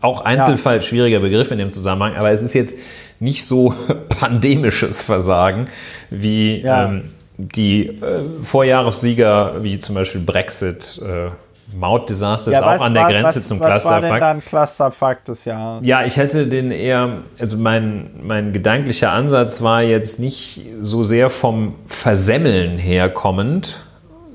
[0.00, 0.82] Auch Einzelfall, ja.
[0.82, 2.74] schwieriger Begriff in dem Zusammenhang, aber es ist jetzt
[3.20, 3.72] nicht so
[4.08, 5.68] pandemisches Versagen
[6.10, 6.86] wie ja.
[6.86, 11.00] ähm, die äh, Vorjahressieger, wie zum Beispiel Brexit.
[11.00, 11.30] Äh,
[11.74, 14.02] Mautdesaster ja, ist auch an der Grenze was, zum was Clusterfuck.
[14.02, 15.86] Was war denn dann Clusterfuck des Jahres?
[15.86, 21.30] Ja, ich hätte den eher, also mein, mein gedanklicher Ansatz war jetzt nicht so sehr
[21.30, 23.82] vom Versemmeln herkommend,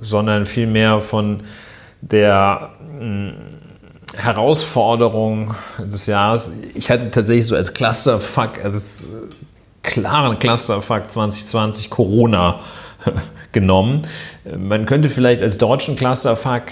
[0.02, 1.44] sondern vielmehr von
[2.02, 2.70] der
[3.00, 3.34] mh, hm,
[4.16, 6.54] Herausforderung des Jahres.
[6.74, 9.08] Ich hatte tatsächlich so als Clusterfuck, also es
[9.84, 12.60] klaren Clusterfuck 2020 Corona
[13.52, 14.02] genommen.
[14.58, 16.64] Man könnte vielleicht als deutschen Clusterfuck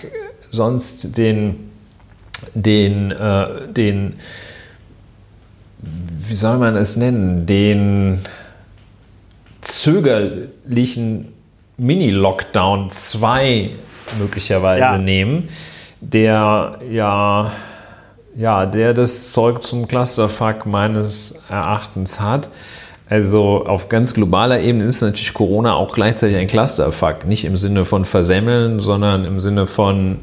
[0.52, 1.72] sonst den,
[2.54, 4.14] den, äh, den,
[5.82, 8.20] wie soll man es nennen, den
[9.62, 11.34] zögerlichen
[11.78, 13.70] Mini-Lockdown 2
[14.20, 14.98] möglicherweise ja.
[14.98, 15.50] nehmen,
[16.00, 17.52] der ja,
[18.36, 22.50] ja, der das Zeug zum Clusterfuck meines Erachtens hat.
[23.08, 27.26] Also auf ganz globaler Ebene ist natürlich Corona auch gleichzeitig ein Clusterfuck.
[27.26, 30.20] Nicht im Sinne von Versemmeln, sondern im Sinne von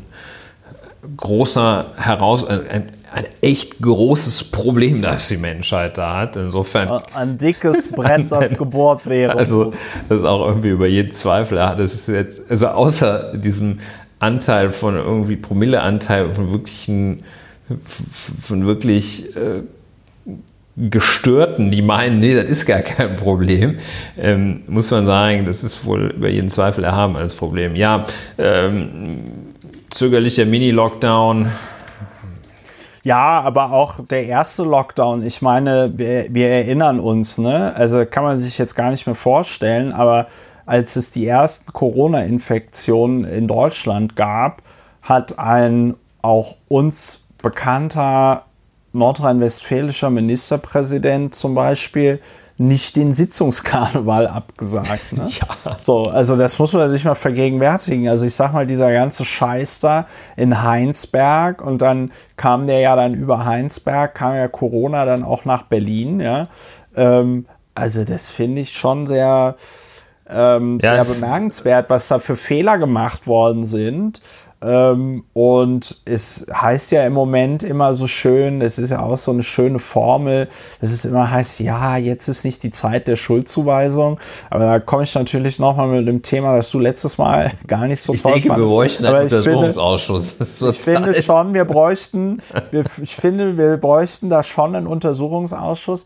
[1.16, 6.36] großer Heraus äh, ein, ein echt großes Problem, das die Menschheit da hat.
[6.36, 6.88] Insofern.
[7.14, 9.36] Ein dickes Brett, das gebohrt wäre.
[9.36, 9.72] Also,
[10.08, 11.58] das ist auch irgendwie über jeden Zweifel.
[11.58, 13.78] Das ist jetzt, also außer diesem
[14.18, 17.18] Anteil von irgendwie Promilleanteil von wirklichen,
[18.40, 19.62] von wirklich äh,
[20.76, 23.78] Gestörten, die meinen, nee, das ist gar kein Problem,
[24.16, 27.76] ähm, muss man sagen, das ist wohl über jeden Zweifel erhaben als Problem.
[27.76, 28.04] Ja,
[28.38, 29.20] ähm,
[29.92, 31.50] zögerlicher Mini-Lockdown.
[33.04, 35.24] Ja, aber auch der erste Lockdown.
[35.24, 37.74] Ich meine, wir, wir, erinnern uns, ne?
[37.74, 40.28] Also kann man sich jetzt gar nicht mehr vorstellen, aber
[40.66, 44.62] als es die ersten Corona-Infektionen in Deutschland gab,
[45.02, 48.44] hat ein auch uns bekannter
[48.92, 52.20] nordrhein-westfälischer Ministerpräsident zum Beispiel
[52.62, 55.12] nicht den Sitzungskarneval abgesagt.
[55.12, 55.28] Ne?
[55.64, 55.76] Ja.
[55.80, 58.08] So, also das muss man sich mal vergegenwärtigen.
[58.08, 60.06] Also ich sag mal, dieser ganze Scheiß da
[60.36, 65.44] in Heinsberg und dann kam der ja dann über Heinsberg, kam ja Corona dann auch
[65.44, 66.44] nach Berlin, ja.
[66.94, 69.56] Ähm, also das finde ich schon sehr,
[70.28, 74.20] ähm, ja, sehr bemerkenswert, was da für Fehler gemacht worden sind.
[74.62, 79.32] Ähm, und es heißt ja im Moment immer so schön, es ist ja auch so
[79.32, 80.48] eine schöne Formel,
[80.80, 84.20] dass es immer heißt, ja, jetzt ist nicht die Zeit der Schuldzuweisung.
[84.50, 88.02] Aber da komme ich natürlich nochmal mit dem Thema, das du letztes Mal gar nicht
[88.02, 88.70] so ich toll denke, fandest.
[88.70, 90.60] Wir bräuchten einen Untersuchungsausschuss.
[90.60, 92.40] ich finde schon, wir bräuchten,
[92.70, 96.04] wir, ich finde, wir bräuchten da schon einen Untersuchungsausschuss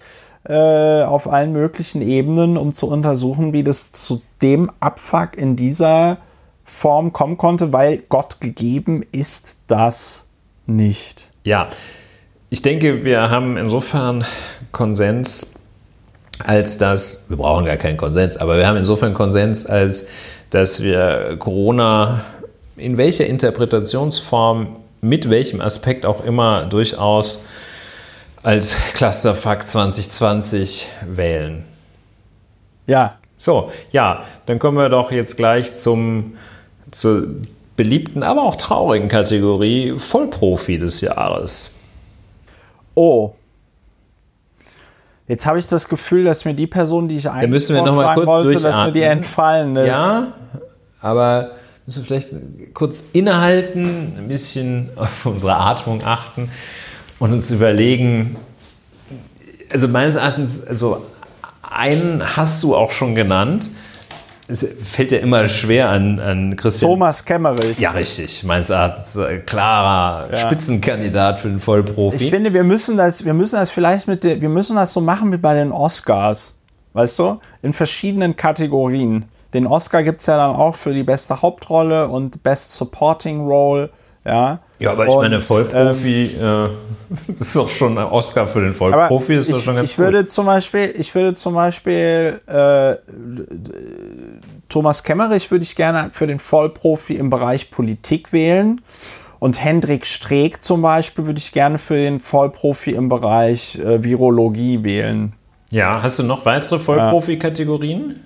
[0.48, 6.18] äh, auf allen möglichen Ebenen, um zu untersuchen, wie das zu dem Abfuck in dieser
[6.66, 10.26] Form kommen konnte, weil Gott gegeben ist das
[10.66, 11.30] nicht.
[11.44, 11.68] Ja,
[12.50, 14.24] ich denke, wir haben insofern
[14.72, 15.60] Konsens,
[16.44, 20.06] als dass, wir brauchen gar keinen Konsens, aber wir haben insofern Konsens, als
[20.50, 22.24] dass wir Corona
[22.76, 27.40] in welcher Interpretationsform, mit welchem Aspekt auch immer durchaus
[28.42, 31.64] als Clusterfuck 2020 wählen.
[32.86, 33.18] Ja.
[33.38, 36.34] So, ja, dann kommen wir doch jetzt gleich zum
[36.90, 37.26] zur
[37.76, 41.74] beliebten, aber auch traurigen Kategorie Vollprofi des Jahres.
[42.94, 43.34] Oh.
[45.28, 48.60] Jetzt habe ich das Gefühl, dass mir die Person, die ich eigentlich mal kurz wollte,
[48.60, 49.88] dass mir die entfallen ist.
[49.88, 50.32] Ja,
[51.00, 51.50] aber
[51.84, 56.50] müssen wir vielleicht kurz innehalten, ein bisschen auf unsere Atmung achten
[57.18, 58.36] und uns überlegen,
[59.72, 61.04] also meines Erachtens, also
[61.60, 63.70] einen hast du auch schon genannt,
[64.48, 66.90] es fällt ja immer schwer an, an Christian.
[66.90, 67.78] Thomas Kemmerich.
[67.78, 68.44] Ja, richtig.
[68.44, 70.36] Meines Erachtens äh, klarer ja.
[70.36, 72.24] Spitzenkandidat für den Vollprofi.
[72.24, 75.32] Ich finde, wir müssen das, wir müssen das vielleicht mit, wir müssen das so machen
[75.32, 76.54] wie bei den Oscars.
[76.92, 77.40] Weißt du?
[77.62, 79.26] In verschiedenen Kategorien.
[79.52, 83.90] Den Oscar gibt es ja dann auch für die beste Hauptrolle und Best Supporting Role.
[84.24, 86.70] Ja, ja aber ich und, meine, Vollprofi ähm,
[87.28, 89.34] äh, ist doch schon ein Oscar für den Vollprofi.
[89.34, 92.96] Ist ich, schon ganz ich würde zum Beispiel, ich würde zum Beispiel äh,
[94.68, 98.80] Thomas Kemmerich würde ich gerne für den Vollprofi im Bereich Politik wählen.
[99.38, 104.82] Und Hendrik Streeck zum Beispiel würde ich gerne für den Vollprofi im Bereich äh, Virologie
[104.82, 105.34] wählen.
[105.70, 108.18] Ja, hast du noch weitere Vollprofi-Kategorien?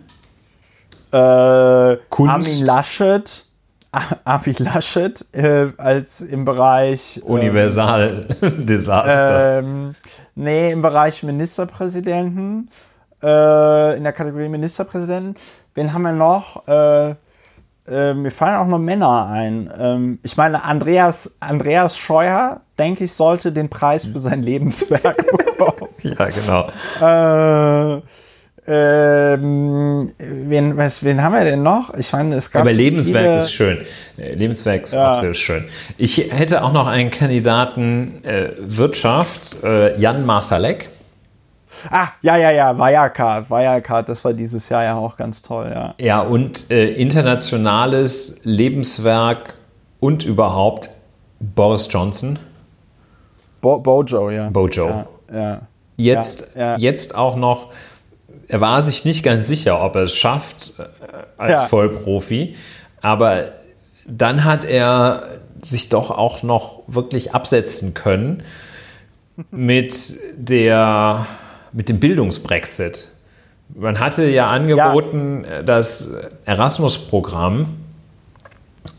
[1.12, 2.30] Äh, Kunst.
[2.30, 3.44] Armin Laschet.
[4.24, 9.60] Armin Laschet äh, als im Bereich ähm, Universal-Desaster.
[9.60, 9.96] Ähm,
[10.36, 12.70] nee, im Bereich Ministerpräsidenten,
[13.22, 15.34] äh, in der Kategorie Ministerpräsidenten.
[15.74, 16.66] Wen haben wir noch?
[16.68, 17.14] Äh,
[17.90, 19.72] äh, mir fallen auch noch Männer ein.
[19.78, 25.16] Ähm, ich meine, Andreas, Andreas Scheuer, denke ich, sollte den Preis für sein Lebenswerk
[25.56, 25.90] bekommen.
[26.02, 27.96] ja, genau.
[27.96, 28.02] Äh,
[28.72, 31.92] ähm, wen, was, wen haben wir denn noch?
[31.94, 32.62] Ich fand, es gab.
[32.62, 33.40] Aber Lebenswerk viele...
[33.40, 33.78] ist schön.
[34.16, 35.10] Lebenswerk ist ja.
[35.10, 35.64] absolut schön.
[35.96, 40.88] Ich hätte auch noch einen Kandidaten äh, Wirtschaft, äh, Jan Marsalek.
[41.90, 43.50] Ah, ja, ja, ja, Wirecard.
[43.50, 45.94] Wirecard, das war dieses Jahr ja auch ganz toll, ja.
[45.98, 49.54] Ja, und äh, internationales Lebenswerk
[50.00, 50.90] und überhaupt
[51.40, 52.38] Boris Johnson.
[53.60, 54.50] Bo Bojo, ja.
[54.50, 54.88] Bojo.
[54.88, 55.60] Ja, ja.
[55.96, 57.70] Jetzt, ja, jetzt auch noch
[58.50, 60.82] er war sich nicht ganz sicher, ob er es schafft äh,
[61.38, 61.64] als.
[61.64, 62.56] Vollprofi.
[63.00, 63.52] Aber
[64.06, 68.42] dann hat er sich doch auch noch wirklich absetzen können
[69.50, 71.26] mit der
[71.72, 73.08] mit dem Bildungsbrexit.
[73.74, 75.62] Man hatte ja angeboten, ja.
[75.62, 76.10] das
[76.44, 77.66] Erasmus-Programm,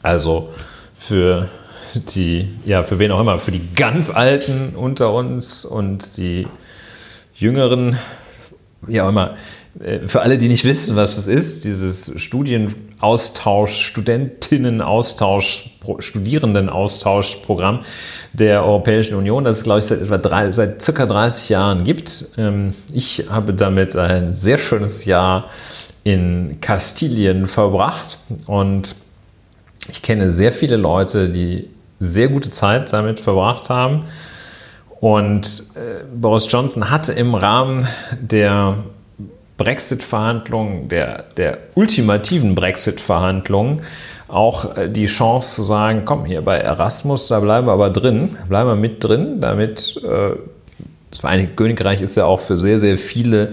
[0.02, 0.50] also
[0.98, 1.50] für
[1.94, 6.48] die, ja, für wen auch immer, für die ganz Alten unter uns und die
[7.36, 7.98] Jüngeren
[8.88, 9.36] wie auch immer,
[10.06, 17.80] für alle, die nicht wissen, was das ist, dieses Studienaustausch, Studentinnenaustausch, Studierendenaustauschprogramm
[18.34, 22.26] der Europäischen Union, das es, glaube ich, seit etwa drei, seit circa 30 Jahren gibt.
[22.38, 25.46] Ähm, ich habe damit ein sehr schönes Jahr
[26.04, 28.18] in Kastilien verbracht
[28.48, 28.96] und
[29.90, 31.70] ich kenne sehr viele Leute, die
[32.00, 34.04] sehr gute Zeit damit verbracht haben.
[35.00, 37.88] Und äh, Boris Johnson hatte im Rahmen
[38.20, 38.78] der
[39.64, 43.84] Brexit-Verhandlungen, der, der ultimativen Brexit-Verhandlungen,
[44.28, 48.38] auch äh, die Chance zu sagen, komm hier bei Erasmus, da bleiben wir aber drin,
[48.50, 50.36] bleiben wir mit drin, damit äh,
[51.12, 53.52] das Vereinigte Königreich ist ja auch für sehr, sehr viele äh,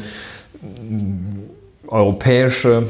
[1.89, 2.85] europäische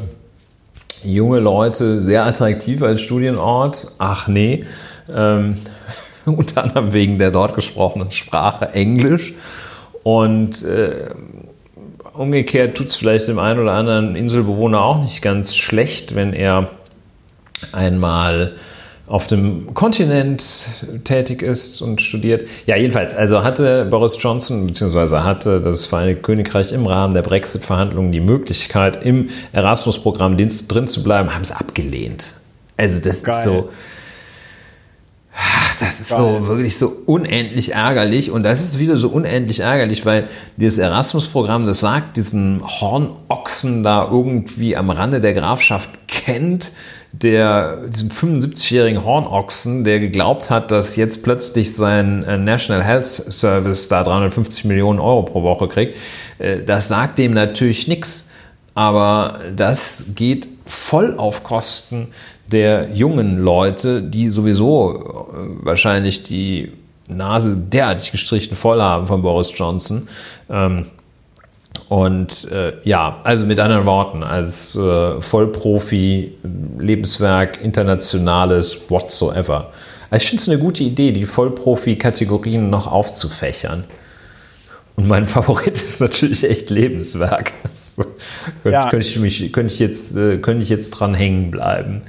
[1.02, 3.88] junge Leute sehr attraktiv als Studienort.
[3.98, 4.64] Ach nee,
[5.12, 5.56] ähm,
[6.24, 9.34] unter anderem wegen der dort gesprochenen Sprache Englisch.
[10.02, 11.08] Und äh,
[12.18, 16.70] umgekehrt tut es vielleicht dem einen oder anderen Inselbewohner auch nicht ganz schlecht, wenn er
[17.72, 18.52] einmal
[19.06, 20.66] auf dem Kontinent
[21.04, 22.46] tätig ist und studiert.
[22.66, 25.20] Ja, jedenfalls, also hatte Boris Johnson bzw.
[25.20, 31.34] hatte das Vereinigte Königreich im Rahmen der Brexit-Verhandlungen die Möglichkeit, im Erasmus-Programm drin zu bleiben,
[31.34, 32.34] haben sie abgelehnt.
[32.76, 33.34] Also das Geil.
[33.34, 33.70] ist so.
[35.34, 36.18] Ach, das ist Geil.
[36.18, 41.66] so wirklich so unendlich ärgerlich und das ist wieder so unendlich ärgerlich, weil dieses Erasmus-Programm,
[41.66, 46.72] das sagt diesen Hornochsen da irgendwie am Rande der Grafschaft kennt,
[47.12, 53.88] der, diesem 75-jährigen Hornochsen, der geglaubt hat, dass jetzt plötzlich sein äh, National Health Service
[53.88, 55.96] da 350 Millionen Euro pro Woche kriegt,
[56.38, 58.30] äh, das sagt dem natürlich nichts.
[58.74, 62.08] Aber das geht voll auf Kosten
[62.52, 66.72] der jungen Leute, die sowieso äh, wahrscheinlich die
[67.08, 70.08] Nase derartig gestrichen voll haben von Boris Johnson.
[70.50, 70.86] Ähm,
[71.88, 76.34] und äh, ja, also mit anderen Worten, als äh, Vollprofi,
[76.78, 79.72] Lebenswerk, internationales, whatsoever.
[80.10, 83.84] Also ich finde es eine gute Idee, die Vollprofi-Kategorien noch aufzufächern.
[84.96, 87.52] Und mein Favorit ist natürlich echt Lebenswerk.
[88.64, 88.90] ja.
[88.90, 92.02] könnte, ich mich, könnte, ich jetzt, äh, könnte ich jetzt dran hängen bleiben.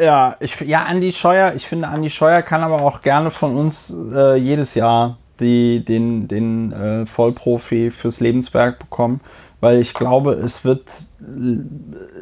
[0.00, 3.94] Ja, ich, ja, Andi Scheuer, ich finde, Andi Scheuer kann aber auch gerne von uns
[4.14, 9.20] äh, jedes Jahr die, den, den äh, Vollprofi fürs Lebenswerk bekommen,
[9.60, 10.90] weil ich glaube, es wird,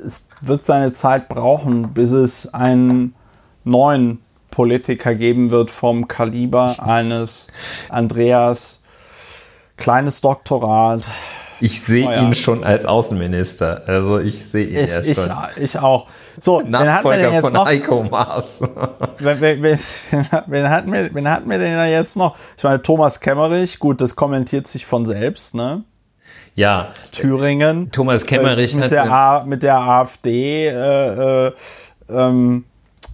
[0.05, 3.15] es wird seine Zeit brauchen, bis es einen
[3.65, 7.49] neuen Politiker geben wird vom Kaliber eines
[7.91, 8.83] Andreas,
[9.77, 11.09] kleines Doktorat,
[11.61, 12.23] ich sehe oh ja.
[12.23, 13.83] ihn schon als Außenminister.
[13.87, 15.37] Also ich sehe ihn ich, ja schon.
[15.57, 16.07] Ich, ich auch.
[16.41, 17.67] So, Nachfolger von noch?
[17.67, 18.61] Heiko Maas.
[19.19, 19.79] wen, wen, wen,
[20.47, 22.37] wen, hatten wir, wen hatten wir denn da jetzt noch?
[22.57, 25.85] Ich meine, Thomas Kemmerich, gut, das kommentiert sich von selbst, ne?
[26.55, 26.89] Ja.
[27.13, 27.91] Thüringen.
[27.93, 31.53] Thomas Kemmerich mit, der, A, mit der AfD äh, äh,
[32.09, 32.65] ähm,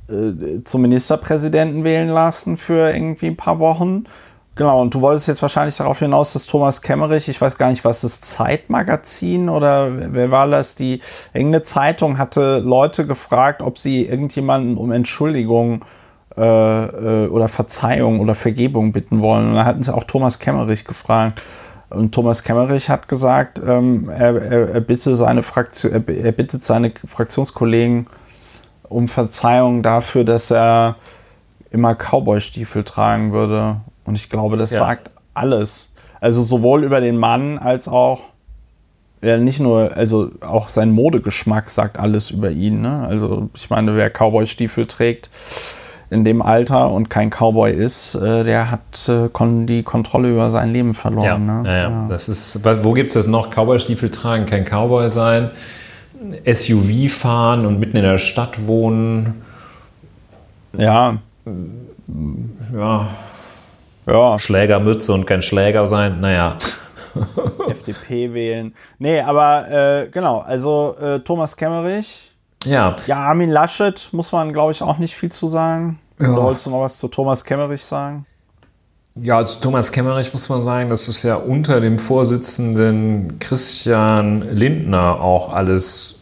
[0.09, 4.05] äh, zum Ministerpräsidenten wählen lassen für irgendwie ein paar Wochen.
[4.57, 7.85] Genau, und du wolltest jetzt wahrscheinlich darauf hinaus, dass Thomas Kemmerich, ich weiß gar nicht,
[7.85, 11.01] was das Zeitmagazin oder wer war das, die
[11.33, 15.85] irgendeine Zeitung hatte Leute gefragt, ob sie irgendjemanden um Entschuldigung
[16.37, 19.49] äh, äh, oder Verzeihung oder Vergebung bitten wollen.
[19.49, 21.43] Und da hatten sie auch Thomas Kemmerich gefragt.
[21.91, 26.63] Und Thomas Kemmerich hat gesagt, ähm, er, er, er, bitte seine Fraktion, er, er bittet
[26.63, 28.07] seine Fraktionskollegen
[28.89, 30.95] um Verzeihung dafür, dass er
[31.71, 34.81] immer Cowboy-Stiefel tragen würde und ich glaube, das ja.
[34.81, 35.93] sagt alles.
[36.21, 38.21] Also sowohl über den Mann als auch,
[39.23, 42.81] ja, nicht nur, also auch sein Modegeschmack sagt alles über ihn.
[42.81, 43.07] Ne?
[43.07, 45.31] Also ich meine, wer Cowboy-Stiefel trägt
[46.11, 50.51] in dem Alter und kein Cowboy ist, äh, der hat äh, kon die Kontrolle über
[50.51, 51.47] sein Leben verloren.
[51.47, 51.63] Ja, ne?
[51.67, 52.07] ja, ja.
[52.09, 53.51] Das ist, wo gibt es das noch?
[53.51, 55.51] Cowboy-Stiefel tragen, kein Cowboy sein,
[56.51, 59.43] SUV fahren und mitten in der Stadt wohnen.
[60.77, 61.19] Ja.
[62.75, 63.09] Ja,
[64.07, 64.39] ja.
[64.39, 66.57] Schlägermütze und kein Schläger sein, naja.
[67.69, 68.75] FDP wählen.
[68.99, 72.33] Nee, aber äh, genau, also äh, Thomas Kemmerich.
[72.65, 72.97] Ja.
[73.07, 75.99] Ja, Armin Laschet muss man, glaube ich, auch nicht viel zu sagen.
[76.19, 76.33] Ja.
[76.33, 78.27] Oder wolltest du noch was zu Thomas Kemmerich sagen?
[79.21, 85.21] Ja, zu Thomas Kemmerich muss man sagen, dass es ja unter dem Vorsitzenden Christian Lindner
[85.21, 86.17] auch alles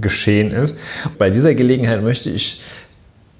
[0.00, 0.78] geschehen ist.
[1.18, 2.62] Bei dieser Gelegenheit möchte ich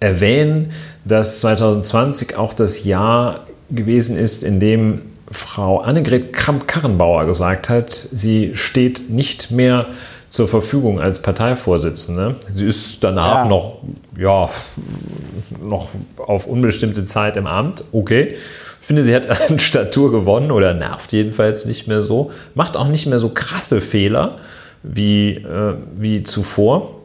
[0.01, 0.73] erwähnen,
[1.05, 8.55] dass 2020 auch das Jahr gewesen ist, in dem Frau Annegret Kramp-Karrenbauer gesagt hat, sie
[8.55, 9.87] steht nicht mehr
[10.29, 12.37] zur Verfügung als Parteivorsitzende.
[12.51, 13.45] Sie ist danach ja.
[13.45, 13.79] noch,
[14.17, 14.49] ja,
[15.63, 17.85] noch auf unbestimmte Zeit im Amt.
[17.93, 18.37] Okay.
[18.81, 22.31] Ich finde, sie hat an Statur gewonnen oder nervt jedenfalls nicht mehr so.
[22.55, 24.39] Macht auch nicht mehr so krasse Fehler
[24.83, 26.99] wie, äh, wie zuvor.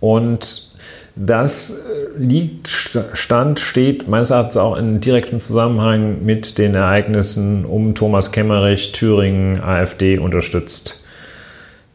[0.00, 0.71] Und
[1.14, 7.94] das äh, liegt, stand, steht meines Erachtens auch in direktem Zusammenhang mit den Ereignissen um
[7.94, 11.04] Thomas Kemmerich, Thüringen, AfD unterstützt.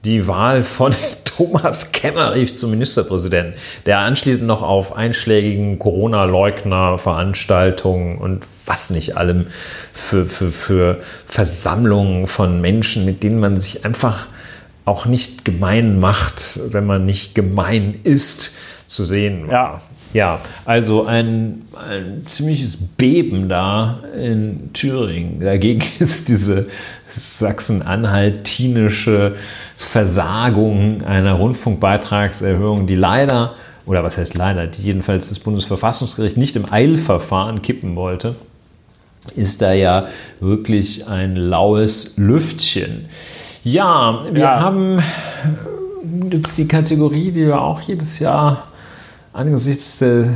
[0.06, 8.91] Die Wahl von Thomas Kemmerich zum Ministerpräsidenten, der anschließend noch auf einschlägigen Corona-Leugner-Veranstaltungen und was
[8.91, 9.48] nicht allem
[9.94, 14.27] für, für, für Versammlungen von Menschen, mit denen man sich einfach
[14.85, 18.53] auch nicht gemein macht, wenn man nicht gemein ist,
[18.88, 19.53] zu sehen war.
[19.53, 19.80] Ja.
[20.14, 25.41] Ja, also ein, ein ziemliches Beben da in Thüringen.
[25.41, 26.68] Dagegen ist diese
[27.05, 29.35] sachsen-anhaltinische
[29.76, 33.55] Versagung einer Rundfunkbeitragserhöhung, die leider,
[33.85, 38.35] oder was heißt leider, die jedenfalls das Bundesverfassungsgericht nicht im Eilverfahren kippen wollte,
[39.35, 40.07] ist da ja
[40.39, 43.07] wirklich ein laues Lüftchen.
[43.64, 44.61] Ja, wir ja.
[44.61, 45.03] haben
[46.31, 48.68] jetzt die Kategorie, die wir auch jedes Jahr
[49.38, 50.27] angesichts der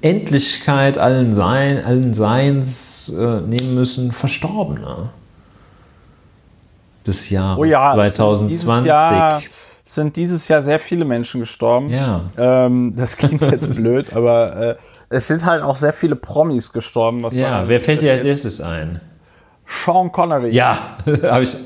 [0.00, 5.10] Endlichkeit allen, Sein, allen Seins äh, nehmen müssen, Verstorbene.
[7.06, 8.48] Des Jahres oh ja, 2020.
[8.48, 9.42] Dieses Jahr
[9.84, 11.90] sind dieses Jahr sehr viele Menschen gestorben.
[11.90, 12.22] Ja.
[12.38, 14.76] Ähm, das klingt jetzt blöd, aber äh,
[15.10, 17.28] es sind halt auch sehr viele Promis gestorben.
[17.32, 19.02] ja, wer fällt dir als erstes ein?
[19.66, 20.54] Sean Connery.
[20.54, 21.56] Ja, habe ich,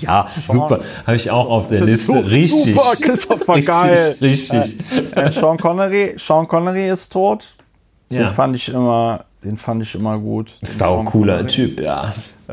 [0.00, 0.54] ja, Sean.
[0.54, 2.24] super, habe ich auch auf der Liste.
[2.24, 2.74] Richtig.
[2.74, 4.16] Super, Christopher, richtig, geil.
[4.20, 4.78] Richtig.
[4.92, 7.48] Äh, äh, Sean Connery, Sean Connery ist tot.
[8.10, 8.24] Ja.
[8.24, 10.54] Den fand ich immer, den fand ich immer gut.
[10.60, 12.12] Ist auch ein cooler Typ, ja.
[12.48, 12.52] Äh,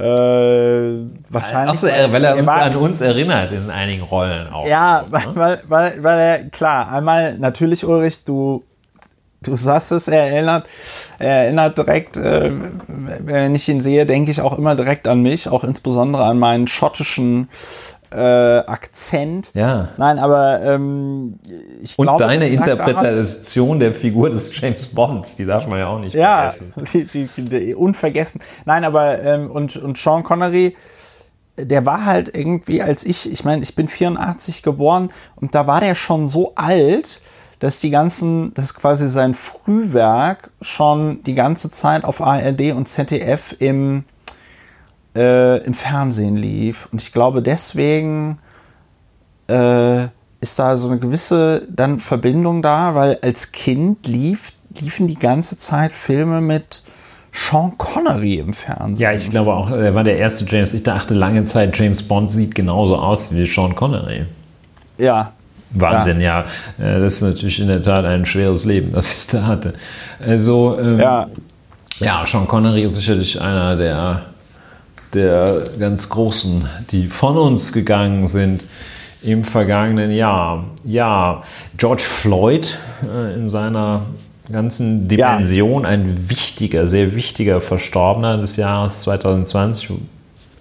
[1.29, 1.77] wahrscheinlich.
[1.77, 4.67] Auch so, weil er uns an uns erinnert in einigen Rollen auch.
[4.67, 5.35] Ja, so, ne?
[5.35, 8.63] weil, weil, weil er, klar, einmal natürlich, Ulrich, du
[9.45, 10.65] du sagst es, er erinnert,
[11.19, 12.51] er erinnert direkt, äh,
[12.87, 16.67] wenn ich ihn sehe, denke ich auch immer direkt an mich, auch insbesondere an meinen
[16.67, 17.49] schottischen
[18.11, 19.51] äh, Akzent.
[19.53, 19.89] Ja.
[19.97, 21.39] Nein, aber ähm,
[21.81, 25.99] ich Und glaube, deine Interpretation der Figur des James Bond, die darf man ja auch
[25.99, 27.35] nicht ja, vergessen.
[27.49, 28.41] Die, unvergessen.
[28.65, 30.75] Nein, aber ähm, und, und Sean Connery,
[31.57, 35.81] der war halt irgendwie, als ich, ich meine, ich bin 84 geboren und da war
[35.81, 37.21] der schon so alt,
[37.59, 43.55] dass die ganzen, dass quasi sein Frühwerk schon die ganze Zeit auf ARD und ZDF
[43.59, 44.03] im,
[45.15, 46.87] äh, im Fernsehen lief.
[46.91, 48.39] Und ich glaube, deswegen
[49.47, 50.07] äh,
[50.41, 55.57] ist da so eine gewisse dann Verbindung da, weil als Kind lief, liefen die ganze
[55.57, 56.83] Zeit Filme mit
[57.31, 59.03] Sean Connery im Fernsehen.
[59.03, 60.73] Ja, ich glaube auch, er war der erste James.
[60.73, 64.25] Ich dachte lange Zeit, James Bond sieht genauso aus wie Sean Connery.
[64.97, 65.33] Ja,
[65.75, 66.45] Wahnsinn, ja.
[66.77, 66.99] ja.
[66.99, 69.73] Das ist natürlich in der Tat ein schweres Leben, das ich da hatte.
[70.19, 71.27] Also, ähm, ja.
[71.99, 74.21] ja, Sean Connery ist sicherlich einer der,
[75.13, 78.65] der ganz Großen, die von uns gegangen sind
[79.21, 80.65] im vergangenen Jahr.
[80.83, 81.41] Ja,
[81.77, 84.01] George Floyd äh, in seiner
[84.51, 85.89] ganzen Dimension, ja.
[85.89, 89.93] ein wichtiger, sehr wichtiger Verstorbener des Jahres 2020.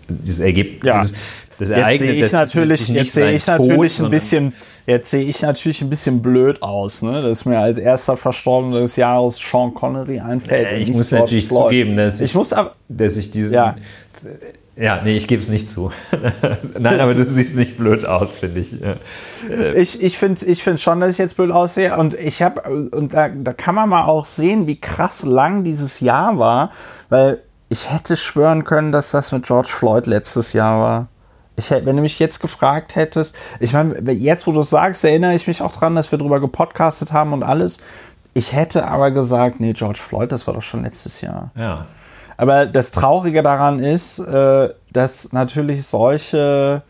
[0.09, 1.01] Dieses Ergebnis, ja.
[1.01, 1.17] dieses,
[1.59, 4.53] das Ereignis, jetzt sehe ich natürlich, jetzt sehe ich natürlich ein bisschen,
[4.87, 7.23] jetzt sehe ich natürlich ein bisschen blöd aus, ne?
[7.23, 10.67] dass mir als erster Verstorbener des Jahres Sean Connery einfällt.
[10.67, 11.65] Äh, ich muss natürlich Floyd.
[11.65, 13.77] zugeben, dass ich, ich muss ab, dass ich diesen, ja.
[14.77, 15.93] ja, nee, ich gebe es nicht zu.
[16.79, 18.77] Nein, aber du siehst nicht blöd aus, finde ich.
[19.75, 21.97] Ich, ich finde ich find schon, dass ich jetzt blöd aussehe.
[21.97, 26.01] Und ich habe, und da, da kann man mal auch sehen, wie krass lang dieses
[26.01, 26.73] Jahr war,
[27.09, 31.09] weil ich hätte schwören können, dass das mit George Floyd letztes Jahr war.
[31.57, 35.35] Ich, wenn du mich jetzt gefragt hättest, ich meine, jetzt wo du es sagst, erinnere
[35.35, 37.79] ich mich auch dran, dass wir darüber gepodcastet haben und alles.
[38.33, 41.53] Ich hätte aber gesagt, nee, George Floyd, das war doch schon letztes Jahr.
[41.57, 41.87] Ja.
[42.37, 46.83] Aber das Traurige daran ist, äh, dass natürlich solche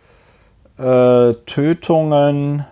[0.79, 2.65] äh, Tötungen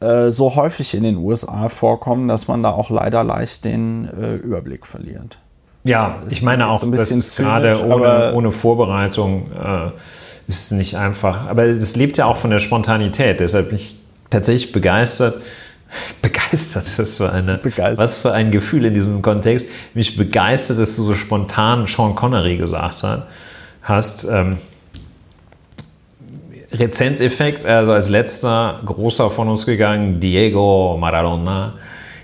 [0.00, 4.04] äh, so häufig in den USA vorkommen, dass man da auch leider leicht den
[4.44, 5.38] Überblick verliert.
[5.84, 9.90] Ja, ich meine auch, ein dass gerade ohne, ohne Vorbereitung äh,
[10.48, 11.46] ist nicht einfach.
[11.46, 13.40] Aber das lebt ja auch von der Spontanität.
[13.40, 13.96] Deshalb bin ich
[14.30, 15.40] tatsächlich begeistert.
[16.20, 17.98] Begeistert, was für, eine, begeistert.
[17.98, 19.68] was für ein Gefühl in diesem Kontext.
[19.94, 23.04] Mich begeistert, dass du so spontan Sean Connery gesagt
[23.82, 24.24] hast.
[24.24, 24.56] Ähm,
[26.72, 31.74] Rezenzeffekt, also als letzter großer von uns gegangen, Diego Maradona.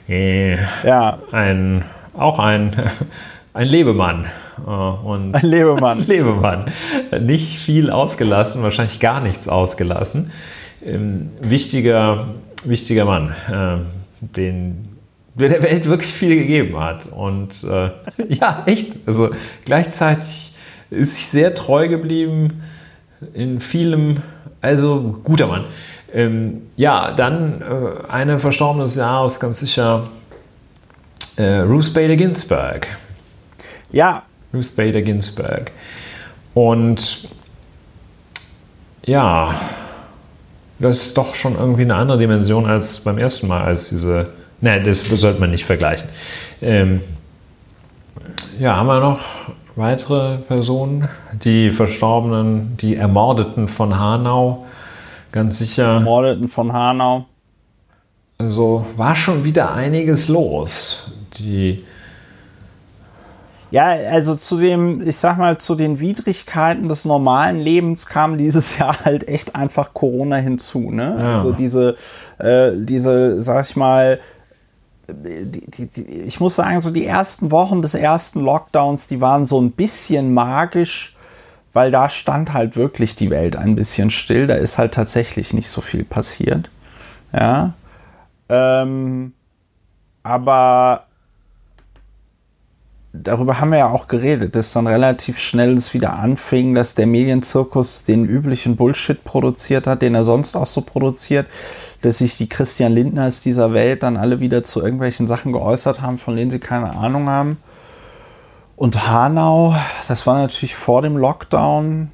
[0.09, 1.19] Äh, ja.
[1.31, 1.85] Ein,
[2.17, 2.73] auch ein,
[3.55, 4.27] ein Lebemann.
[4.59, 6.01] Äh, und ein Lebemann.
[6.07, 6.67] Lebemann.
[7.21, 10.33] Nicht viel ausgelassen, wahrscheinlich gar nichts ausgelassen.
[10.85, 12.29] Ähm, wichtiger,
[12.65, 13.79] wichtiger Mann, äh,
[14.21, 14.89] den
[15.35, 17.07] der Welt wirklich viel gegeben hat.
[17.07, 17.91] Und äh,
[18.29, 18.97] ja, echt.
[19.07, 19.31] Also
[19.65, 20.55] gleichzeitig
[20.91, 22.63] ist sich sehr treu geblieben
[23.33, 24.19] in vielem.
[24.61, 25.65] Also guter Mann.
[26.13, 30.07] Ähm, ja, dann äh, eine Verstorbene des Jahres, ganz sicher
[31.37, 32.87] äh, Ruth Bader Ginsburg.
[33.91, 34.23] Ja,
[34.53, 35.73] Ruth Bader Ginsburg.
[36.55, 37.29] Und
[39.05, 39.55] ja,
[40.79, 44.29] das ist doch schon irgendwie eine andere Dimension als beim ersten Mal, als diese.
[44.61, 46.09] Nein, das sollte man nicht vergleichen.
[46.61, 47.01] Ähm,
[48.59, 49.21] ja, haben wir noch
[49.75, 51.09] weitere Personen?
[51.33, 54.67] Die Verstorbenen, die Ermordeten von Hanau,
[55.33, 55.95] ganz sicher.
[55.95, 57.27] Ermordeten von Hanau.
[58.39, 61.13] Also war schon wieder einiges los.
[61.39, 61.85] Die
[63.73, 68.77] ja, also zu dem, ich sag mal, zu den Widrigkeiten des normalen Lebens kam dieses
[68.79, 70.91] Jahr halt echt einfach Corona hinzu.
[70.91, 71.17] Ne?
[71.19, 71.33] Ja.
[71.33, 71.97] Also diese,
[72.39, 74.21] äh, diese, sag ich mal,
[75.09, 79.47] die, die, die, ich muss sagen, so die ersten Wochen des ersten Lockdowns, die waren
[79.47, 81.17] so ein bisschen magisch,
[81.73, 84.47] weil da stand halt wirklich die Welt ein bisschen still.
[84.47, 86.69] Da ist halt tatsächlich nicht so viel passiert.
[87.33, 87.73] Ja.
[88.51, 89.33] Ähm,
[90.23, 91.07] aber
[93.13, 97.07] darüber haben wir ja auch geredet, dass dann relativ schnell es wieder anfing, dass der
[97.07, 101.47] Medienzirkus den üblichen Bullshit produziert hat, den er sonst auch so produziert,
[102.01, 106.19] dass sich die Christian Lindners dieser Welt dann alle wieder zu irgendwelchen Sachen geäußert haben,
[106.19, 107.59] von denen sie keine Ahnung haben.
[108.77, 109.77] Und Hanau,
[110.09, 112.11] das war natürlich vor dem Lockdown.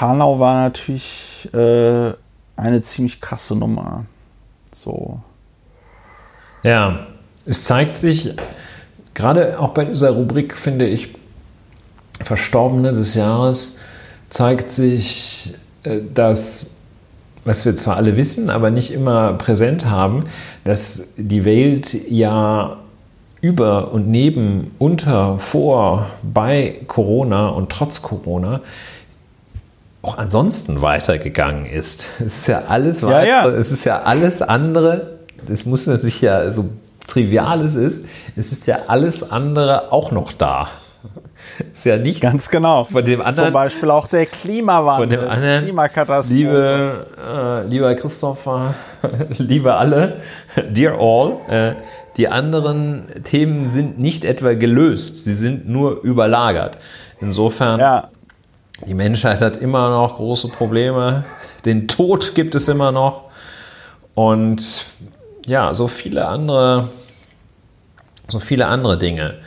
[0.00, 2.12] Hanau war natürlich äh,
[2.56, 4.04] eine ziemlich krasse Nummer.
[4.70, 5.20] So.
[6.62, 7.06] Ja,
[7.46, 8.34] es zeigt sich,
[9.14, 11.14] gerade auch bei dieser Rubrik, finde ich,
[12.22, 13.78] Verstorbene des Jahres,
[14.28, 15.54] zeigt sich,
[15.84, 16.70] äh, dass,
[17.44, 20.26] was wir zwar alle wissen, aber nicht immer präsent haben,
[20.64, 22.78] dass die Welt ja
[23.40, 28.60] über und neben, unter, vor, bei Corona und trotz Corona
[30.02, 32.08] auch ansonsten weitergegangen ist.
[32.18, 33.48] Es ist ja alles ja, ja.
[33.48, 36.66] es ist ja alles andere, das muss man sich ja so
[37.06, 38.04] trivial es ist,
[38.38, 40.68] es ist ja alles andere auch noch da.
[41.72, 42.84] Ist ja nicht ganz genau.
[42.84, 46.34] Von dem anderen, Zum Beispiel auch der Klimawandel, von dem anderen, Klimakatastrophe.
[46.34, 48.74] Liebe, äh, lieber Christopher,
[49.38, 50.20] liebe alle,
[50.70, 51.74] dear all, äh,
[52.16, 56.78] die anderen Themen sind nicht etwa gelöst, sie sind nur überlagert.
[57.20, 58.08] Insofern, ja.
[58.86, 61.24] die Menschheit hat immer noch große Probleme,
[61.64, 63.24] den Tod gibt es immer noch
[64.14, 64.84] und
[65.46, 66.88] ja, so viele andere,
[68.28, 69.38] so viele andere Dinge.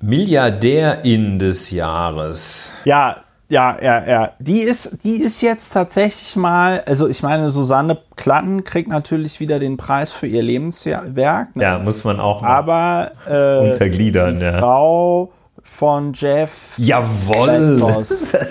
[0.00, 2.72] Milliardärin des Jahres.
[2.84, 3.16] Ja,
[3.48, 4.32] ja, ja, ja.
[4.38, 9.58] Die ist, die ist jetzt tatsächlich mal, also ich meine, Susanne Klatten kriegt natürlich wieder
[9.58, 11.54] den Preis für ihr Lebenswerk.
[11.54, 11.62] Ne?
[11.62, 14.58] Ja, muss man auch Aber äh, untergliedern, die ja.
[14.58, 15.30] Frau
[15.64, 16.74] von Jeff.
[16.76, 17.82] Jawoll!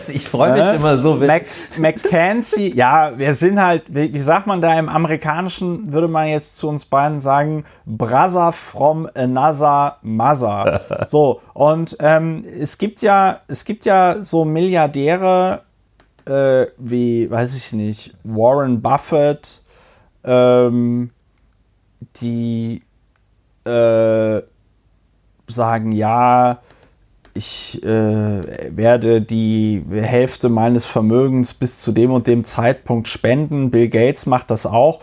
[0.10, 0.76] ich freue mich äh?
[0.76, 1.16] immer so.
[1.16, 1.46] Mac
[1.78, 6.68] Mackenzie, ja, wir sind halt, wie sagt man da im Amerikanischen, würde man jetzt zu
[6.68, 10.82] uns beiden sagen, Brother from another mother.
[11.06, 15.62] so, und ähm, es gibt ja, es gibt ja so Milliardäre,
[16.26, 19.62] äh, wie, weiß ich nicht, Warren Buffett,
[20.24, 21.12] ähm,
[22.18, 22.82] die
[23.66, 24.42] äh,
[25.48, 26.60] sagen, ja,
[27.34, 33.72] ich äh, werde die Hälfte meines Vermögens bis zu dem und dem Zeitpunkt spenden.
[33.72, 35.00] Bill Gates macht das auch.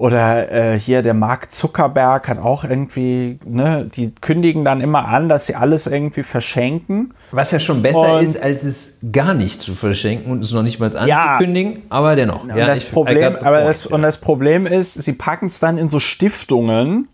[0.00, 5.28] Oder äh, hier der Mark Zuckerberg hat auch irgendwie, ne, die kündigen dann immer an,
[5.28, 7.12] dass sie alles irgendwie verschenken.
[7.32, 10.62] Was ja schon besser und, ist, als es gar nicht zu verschenken und es noch
[10.62, 12.48] nicht mal anzukündigen, ja, aber dennoch.
[12.48, 13.94] Ja, das ich, Problem, aber das, ja.
[13.94, 17.08] und das Problem ist, sie packen es dann in so Stiftungen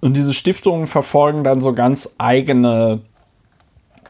[0.00, 3.00] und diese Stiftungen verfolgen dann so ganz eigene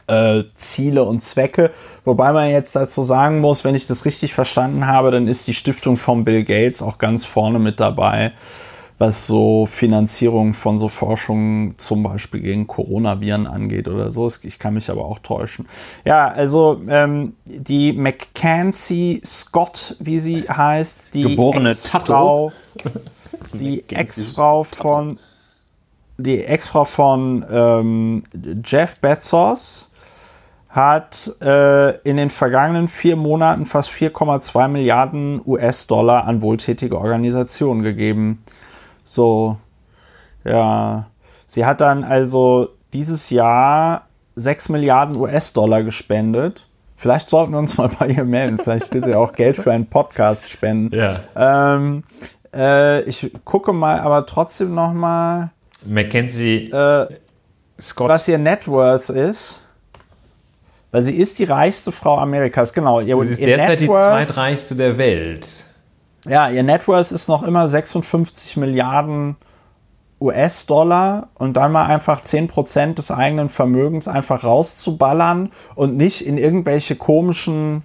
[0.07, 1.71] äh, Ziele und Zwecke.
[2.05, 5.55] Wobei man jetzt dazu sagen muss, wenn ich das richtig verstanden habe, dann ist die
[5.55, 8.33] Stiftung von Bill Gates auch ganz vorne mit dabei,
[8.99, 14.29] was so Finanzierung von so Forschung zum Beispiel gegen Coronaviren angeht oder so.
[14.43, 15.67] Ich kann mich aber auch täuschen.
[16.05, 22.53] Ja, also ähm, die Mackenzie Scott, wie sie heißt, die geborene Ex-Frau,
[23.55, 25.19] die Ex-Frau von
[26.17, 28.23] die Ex-Frau von ähm,
[28.65, 29.91] Jeff Bezos,
[30.75, 38.43] hat äh, in den vergangenen vier Monaten fast 4,2 Milliarden US-Dollar an wohltätige Organisationen gegeben.
[39.05, 39.57] So,
[40.45, 41.07] ja.
[41.47, 46.67] Sie hat dann also dieses Jahr 6 Milliarden US-Dollar gespendet.
[46.97, 48.59] Vielleicht sollten wir uns mal bei ihr melden.
[48.59, 50.97] Vielleicht will sie auch Geld für einen Podcast spenden.
[50.97, 51.77] Ja.
[51.77, 52.03] Ähm,
[52.53, 55.53] äh, ich gucke mal, aber trotzdem noch mal.
[55.87, 57.07] Mackenzie äh,
[57.81, 58.09] Scott.
[58.09, 59.64] Was ihr Net Worth ist.
[60.95, 63.01] Weil sie ist die reichste Frau Amerikas, genau.
[63.01, 65.65] Ihr, sie ist ihr derzeit die zweitreichste der Welt.
[66.25, 69.35] Ja, ihr Net Worth ist noch immer 56 Milliarden
[70.21, 76.95] US-Dollar und dann mal einfach 10% des eigenen Vermögens einfach rauszuballern und nicht in irgendwelche
[76.95, 77.83] komischen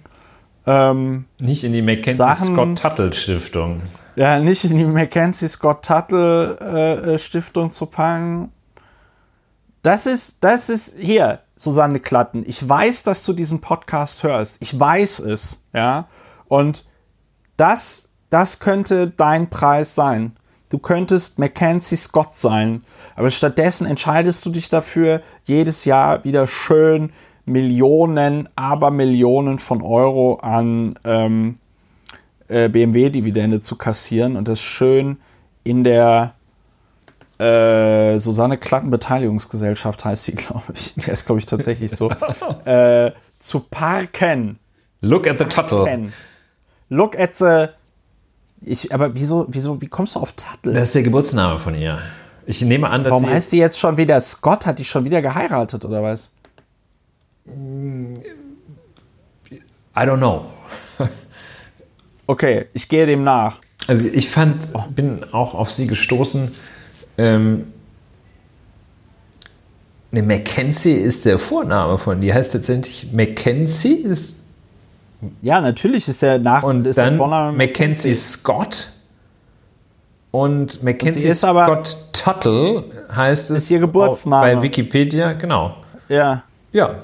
[0.64, 3.82] ähm, Nicht in die Mackenzie Sachen, Scott Tuttle Stiftung.
[4.14, 8.52] Ja, nicht in die Mackenzie Scott Tuttle äh, Stiftung zu packen.
[9.82, 12.42] Das ist, das ist hier, Susanne Klatten.
[12.46, 14.56] Ich weiß, dass du diesen Podcast hörst.
[14.62, 16.08] Ich weiß es, ja.
[16.48, 16.86] Und
[17.58, 20.32] das, das könnte dein Preis sein.
[20.70, 22.82] Du könntest Mackenzie Scott sein.
[23.14, 27.12] Aber stattdessen entscheidest du dich dafür, jedes Jahr wieder schön
[27.44, 31.58] Millionen, aber Millionen von Euro an ähm,
[32.48, 35.18] äh, BMW-Dividende zu kassieren und das schön
[35.62, 36.36] in der
[37.40, 40.94] äh, Susanne Klatten Beteiligungsgesellschaft heißt sie, glaube ich.
[40.94, 42.10] Der ist, glaube ich, tatsächlich so.
[42.64, 44.58] äh, zu parken.
[45.00, 46.10] Look at the tuttle.
[46.90, 47.68] Look at the
[48.64, 50.74] Ich, aber wieso, wieso, wie kommst du auf Tuttle?
[50.74, 51.98] Das ist der Geburtsname von ihr.
[52.46, 54.66] Ich nehme an, dass Warum heißt die jetzt schon wieder Scott?
[54.66, 56.32] Hat die schon wieder geheiratet oder was?
[57.46, 57.52] I
[59.94, 60.46] don't know.
[62.26, 63.58] Okay, ich gehe dem nach.
[63.88, 66.52] Also ich fand, bin auch auf sie gestoßen.
[67.20, 67.66] Ähm,
[70.10, 74.36] ne, Mackenzie ist der Vorname von die heißt tatsächlich Mackenzie ist,
[75.42, 78.88] Ja, natürlich ist der nach und ist dann Vorname Mackenzie Scott
[80.30, 82.84] und Mackenzie ist aber- Scott Tuttle
[83.14, 84.54] heißt es Ist ihr Geburtsname.
[84.56, 85.74] bei Wikipedia, genau.
[86.08, 86.42] Ja,
[86.72, 86.96] Ja.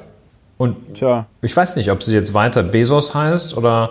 [0.59, 1.27] Und tja.
[1.43, 3.91] ich weiß nicht, ob sie jetzt weiter Bezos heißt oder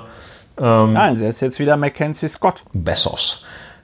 [0.57, 2.63] Nein, sie ist jetzt wieder Mackenzie Scott.
[2.71, 3.43] Bessos.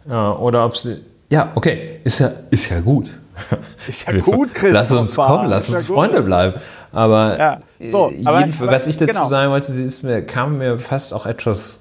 [0.10, 1.02] Äh, oder ob sie.
[1.32, 3.10] Ja, okay, ist ja, ist ja gut.
[3.88, 4.72] Ist ja gut, Chris.
[4.74, 5.96] Lass uns kommen, lass Ist ja uns gut.
[5.96, 6.60] Freunde bleiben.
[6.92, 7.60] Aber, Ja,
[7.90, 9.26] so, äh, aber- jeden- was ich dazu genau.
[9.26, 11.80] sagen wollte, sie ist mir, kam mir fast auch etwas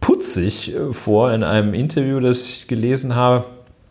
[0.00, 3.44] putzig äh, vor in einem Interview, das ich gelesen habe,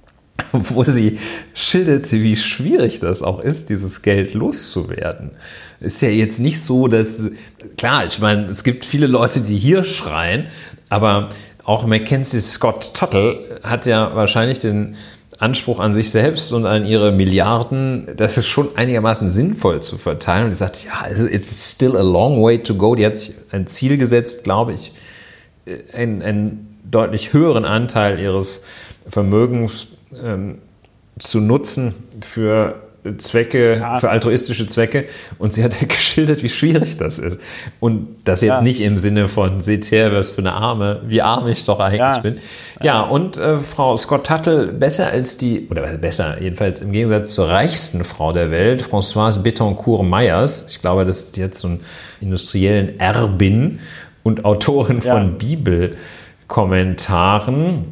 [0.54, 1.20] wo sie
[1.54, 5.32] schilderte, wie schwierig das auch ist, dieses Geld loszuwerden.
[5.82, 7.30] Ist ja jetzt nicht so, dass,
[7.78, 10.48] klar, ich meine, es gibt viele Leute, die hier schreien,
[10.90, 11.30] aber
[11.64, 14.96] auch Mackenzie Scott Tuttle hat ja wahrscheinlich den
[15.40, 20.46] Anspruch an sich selbst und an ihre Milliarden, das ist schon einigermaßen sinnvoll zu verteilen.
[20.46, 22.96] Und sie sagt, ja, also it's still a long way to go.
[22.96, 24.94] Die hat sich ein Ziel gesetzt, glaube ich,
[25.94, 28.66] einen, einen deutlich höheren Anteil ihres
[29.10, 29.88] Vermögens
[30.24, 30.60] ähm,
[31.18, 32.83] zu nutzen für
[33.18, 33.98] Zwecke, Ja.
[34.00, 35.06] für altruistische Zwecke.
[35.38, 37.40] Und sie hat ja geschildert, wie schwierig das ist.
[37.80, 38.62] Und das jetzt Ja.
[38.62, 42.00] nicht im Sinne von, seht her, was für eine Arme, wie arm ich doch eigentlich
[42.00, 42.20] Ja.
[42.20, 42.38] bin.
[42.82, 47.50] Ja, und äh, Frau Scott Tuttle, besser als die, oder besser, jedenfalls im Gegensatz zur
[47.50, 51.80] reichsten Frau der Welt, Françoise Betancourt-Meyers, ich glaube, das ist jetzt so ein
[52.22, 53.80] industriellen Erbin
[54.24, 57.86] und Autorin von Bibelkommentaren,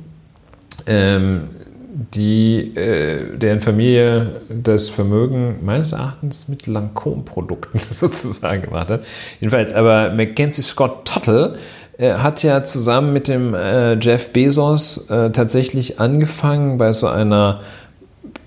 [0.88, 1.50] ähm,
[1.94, 9.04] die, äh, deren Familie das Vermögen meines Erachtens mit Lancôme-Produkten sozusagen gemacht hat.
[9.40, 11.58] Jedenfalls, aber Mackenzie Scott Tuttle
[11.98, 17.62] äh, hat ja zusammen mit dem äh, Jeff Bezos äh, tatsächlich angefangen bei so einer,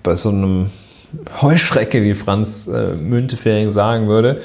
[0.03, 0.71] bei so einem
[1.43, 4.41] Heuschrecke, wie Franz äh, Müntefering sagen würde,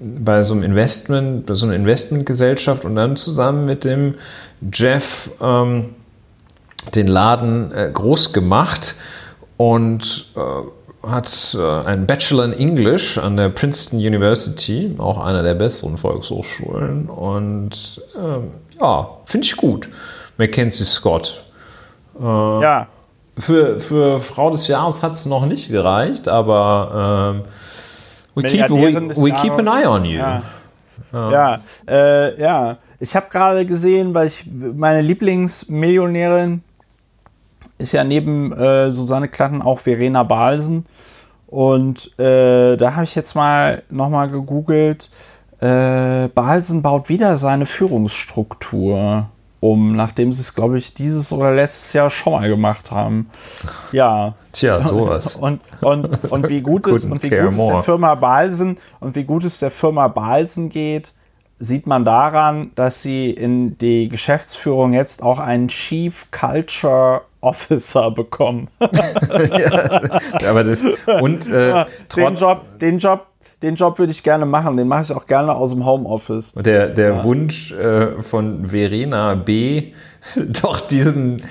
[0.00, 4.14] bei so einem Investment, bei so einer Investmentgesellschaft und dann zusammen mit dem
[4.72, 5.94] Jeff ähm,
[6.94, 8.94] den Laden äh, groß gemacht
[9.56, 15.54] und äh, hat äh, einen Bachelor in English an der Princeton University, auch einer der
[15.54, 17.08] besseren Volkshochschulen.
[17.08, 18.50] Und ähm,
[18.80, 19.88] ja, finde ich gut.
[20.38, 21.42] Mackenzie Scott.
[22.18, 22.86] Ja,
[23.38, 27.44] Für, für Frau des Jahres hat es noch nicht gereicht, aber ähm,
[28.34, 30.18] we, keep, we, we keep an eye on you.
[30.18, 30.42] Ja.
[31.12, 32.78] ja, äh, ja.
[32.98, 36.62] Ich habe gerade gesehen, weil ich meine Lieblingsmillionärin
[37.78, 40.86] ist ja neben äh, Susanne Klatten auch Verena Balsen.
[41.46, 45.10] Und äh, da habe ich jetzt mal nochmal gegoogelt.
[45.60, 49.28] Äh, Balsen baut wieder seine Führungsstruktur
[49.60, 53.30] um, nachdem sie es, glaube ich, dieses oder letztes Jahr schon mal gemacht haben.
[53.92, 54.34] Ja.
[54.52, 55.36] Tja, sowas.
[55.40, 57.82] Und, und, und wie gut es und wie gut es der.
[57.82, 61.12] Firma Balsen und wie gut es der Firma Balsen geht,
[61.58, 68.68] sieht man daran, dass sie in die Geschäftsführung jetzt auch einen Chief Culture Officer bekommen.
[68.80, 70.82] aber das,
[71.20, 73.26] und äh, den trotz, Job, den Job,
[73.62, 74.76] den Job würde ich gerne machen.
[74.76, 76.52] Den mache ich auch gerne aus dem Homeoffice.
[76.52, 79.92] Und der, der Wunsch äh, von Verena B.,
[80.62, 81.44] doch diesen,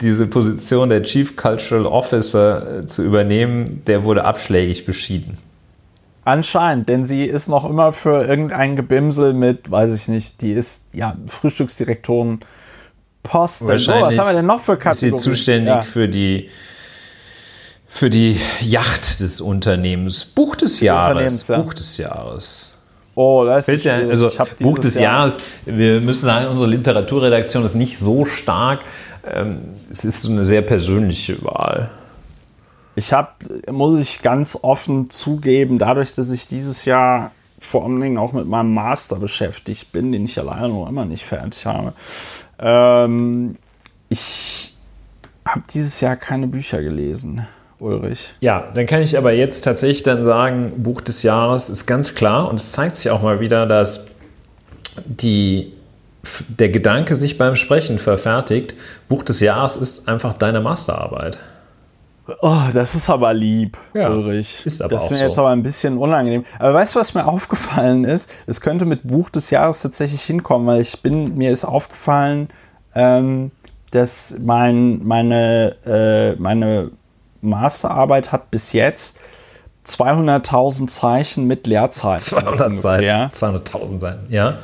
[0.00, 5.38] diese Position der Chief Cultural Officer äh, zu übernehmen, der wurde abschlägig beschieden.
[6.24, 10.86] Anscheinend, denn sie ist noch immer für irgendein Gebimsel mit, weiß ich nicht, die ist
[10.92, 12.40] ja Frühstücksdirektorin
[13.26, 13.66] Posten.
[13.78, 15.18] So, was haben wir denn noch für Ist Kategorien?
[15.18, 15.82] sie zuständig Ja.
[15.82, 16.50] für die
[17.88, 20.24] für die Yacht des Unternehmens.
[20.24, 21.08] Buch des Jahres.
[21.12, 21.58] Unternehmens, ja.
[21.58, 22.72] Buch des Jahres.
[23.14, 24.10] Oh, das ist ja, schwierig.
[24.10, 24.30] also
[24.60, 28.80] Buch des Jahr- Jahres, wir müssen sagen, unsere Literaturredaktion ist nicht so stark.
[29.26, 31.88] Ähm, es ist so eine sehr persönliche Wahl.
[32.96, 33.28] Ich habe,
[33.72, 38.46] muss ich ganz offen zugeben, dadurch, dass ich dieses Jahr vor allen Dingen auch mit
[38.46, 41.94] meinem Master beschäftigt bin, den ich alleine noch immer nicht fertig habe.
[42.58, 43.56] Ähm,
[44.08, 44.74] ich
[45.46, 47.46] habe dieses Jahr keine Bücher gelesen,
[47.78, 48.34] Ulrich.
[48.40, 52.48] Ja, dann kann ich aber jetzt tatsächlich dann sagen, Buch des Jahres ist ganz klar
[52.48, 54.06] und es zeigt sich auch mal wieder, dass
[55.04, 55.72] die,
[56.48, 58.74] der Gedanke sich beim Sprechen verfertigt.
[59.08, 61.38] Buch des Jahres ist einfach deine Masterarbeit.
[62.40, 64.66] Oh, das ist aber lieb, Ja, Ulrich.
[64.66, 65.24] ist aber das mir so.
[65.24, 66.44] jetzt aber ein bisschen unangenehm.
[66.58, 68.30] Aber weißt du, was mir aufgefallen ist?
[68.46, 72.48] Es könnte mit Buch des Jahres tatsächlich hinkommen, weil ich bin, mir ist aufgefallen,
[72.94, 73.52] ähm,
[73.92, 76.90] das mein, meine, äh, meine
[77.42, 79.16] Masterarbeit hat bis jetzt
[79.86, 82.18] 200.000 Zeichen mit Leerzeichen.
[82.20, 83.04] 200 Seiten.
[83.04, 83.26] Ja.
[83.32, 84.54] 200.000 Seiten, ja.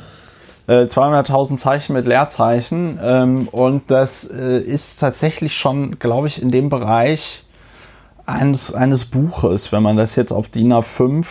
[0.69, 2.99] 200.000 äh, Zeichen mit Leerzeichen.
[3.03, 7.45] Ähm, und das äh, ist tatsächlich schon, glaube ich, in dem Bereich
[8.27, 11.27] eines, eines Buches, wenn man das jetzt auf DIN A5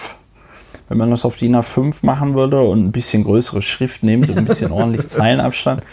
[0.91, 4.37] wenn man das auf DIN A5 machen würde und ein bisschen größere Schrift nimmt und
[4.37, 5.83] ein bisschen ordentlich Zeilenabstand,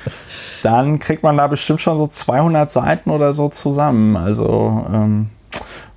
[0.64, 4.16] dann kriegt man da bestimmt schon so 200 Seiten oder so zusammen.
[4.16, 5.28] Also ähm,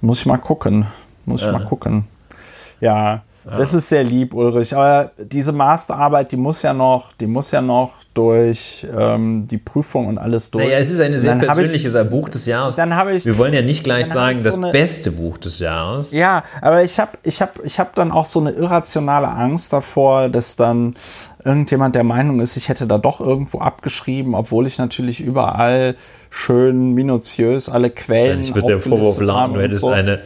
[0.02, 0.86] muss ich mal gucken.
[1.26, 1.54] Muss ich ja.
[1.54, 2.06] mal gucken.
[2.80, 4.76] Ja, ja, das ist sehr lieb, Ulrich.
[4.76, 10.08] Aber diese Masterarbeit, die muss ja noch, die muss ja noch durch ähm, die Prüfung
[10.08, 10.66] und alles durch.
[10.66, 12.76] Naja, es ist ein sehr persönliches ich, Buch des Jahres.
[12.76, 13.26] Dann habe ich.
[13.26, 16.12] Wir wollen ja nicht gleich sagen, so das eine, beste Buch des Jahres.
[16.12, 20.30] Ja, aber ich habe ich hab, ich hab dann auch so eine irrationale Angst davor,
[20.30, 20.96] dass dann
[21.44, 25.96] irgendjemand der Meinung ist, ich hätte da doch irgendwo abgeschrieben, obwohl ich natürlich überall
[26.30, 28.42] schön minutiös alle Quellen.
[28.42, 29.90] Ich würde der Vorwurf lauten, du hättest so.
[29.90, 30.22] eine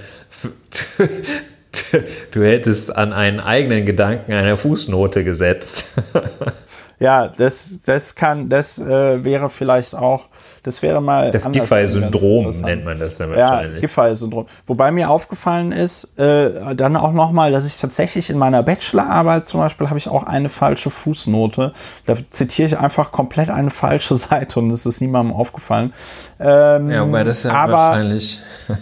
[2.32, 5.94] du hättest an einen eigenen Gedanken eine Fußnote gesetzt.
[7.00, 10.30] ja, das, das kann, das äh, wäre vielleicht auch,
[10.66, 11.30] das wäre mal.
[11.30, 13.76] Das Giffey-Syndrom nennt man das dann wahrscheinlich.
[13.76, 14.48] Ja, Giffey-Syndrom.
[14.66, 19.60] Wobei mir aufgefallen ist, äh, dann auch nochmal, dass ich tatsächlich in meiner Bachelorarbeit zum
[19.60, 21.72] Beispiel habe ich auch eine falsche Fußnote.
[22.06, 25.94] Da zitiere ich einfach komplett eine falsche Seite und es ist niemandem aufgefallen.
[26.40, 28.76] Ähm, ja, wobei das ja aber, wahrscheinlich, da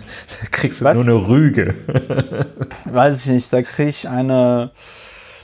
[0.51, 0.95] kriegst du was?
[0.95, 1.75] nur eine Rüge.
[2.85, 4.71] Weiß ich nicht, da kriege ich eine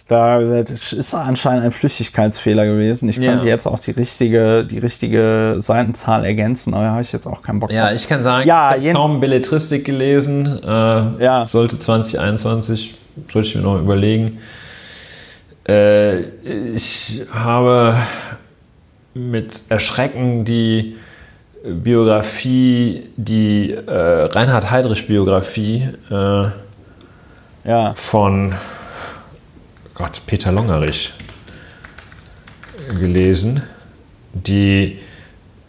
[0.10, 3.10] da ist anscheinend ein Flüchtigkeitsfehler gewesen.
[3.10, 3.30] Ich ja.
[3.30, 7.44] könnte jetzt auch die richtige, die richtige Seitenzahl ergänzen, aber da habe ich jetzt auch
[7.44, 7.95] keinen Bock Ja, drauf.
[7.95, 10.64] ich kann sagen, ja, ich habe kaum Belletristik gelesen.
[10.64, 11.45] Äh, ja.
[11.45, 12.98] Sollte 2021,
[13.31, 14.40] sollte ich mir noch überlegen.
[15.68, 16.22] Äh,
[16.73, 17.95] ich habe
[19.14, 20.95] mit Erschrecken die
[21.64, 26.45] Biografie, die äh, Reinhard Heydrich-Biografie äh,
[27.64, 27.94] ja.
[27.94, 28.56] von
[29.99, 31.11] Gott, Peter Longerich
[33.01, 33.61] gelesen,
[34.31, 34.97] die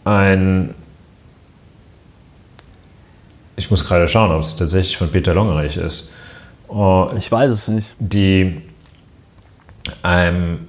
[0.05, 0.73] ein
[3.57, 6.11] ich muss gerade schauen, ob es tatsächlich von Peter Longerich ist.
[6.69, 7.95] Uh, ich weiß es nicht.
[7.99, 8.61] Die
[10.05, 10.59] ähm,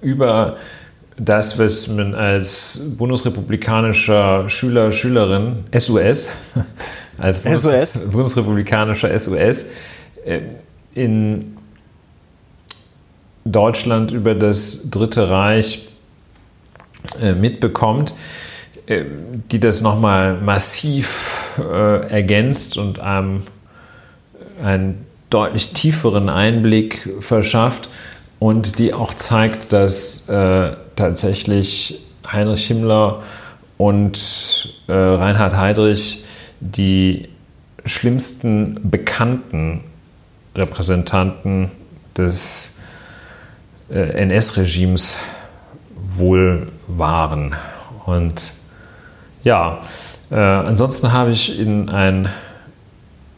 [0.00, 0.56] über
[1.18, 6.30] das, was man als bundesrepublikanischer Schüler, Schülerin, SUS,
[7.18, 7.98] als Bundes SUS?
[8.10, 9.66] bundesrepublikanischer SUS,
[10.24, 10.40] äh,
[10.94, 11.58] in
[13.44, 15.88] Deutschland über das Dritte Reich
[17.20, 18.14] äh, mitbekommt,
[18.86, 19.04] äh,
[19.50, 23.42] die das nochmal massiv äh, ergänzt und einem
[24.62, 27.88] einen deutlich tieferen Einblick verschafft
[28.38, 30.26] und die auch zeigt, dass
[30.94, 33.22] tatsächlich Heinrich Himmler
[33.78, 36.22] und Reinhard Heydrich
[36.60, 37.28] die
[37.86, 39.80] schlimmsten bekannten
[40.54, 41.70] Repräsentanten
[42.16, 42.76] des
[43.90, 45.18] NS-Regimes
[46.16, 47.54] wohl waren.
[48.06, 48.52] Und
[49.44, 49.80] ja,
[50.30, 52.28] äh, ansonsten habe ich in ein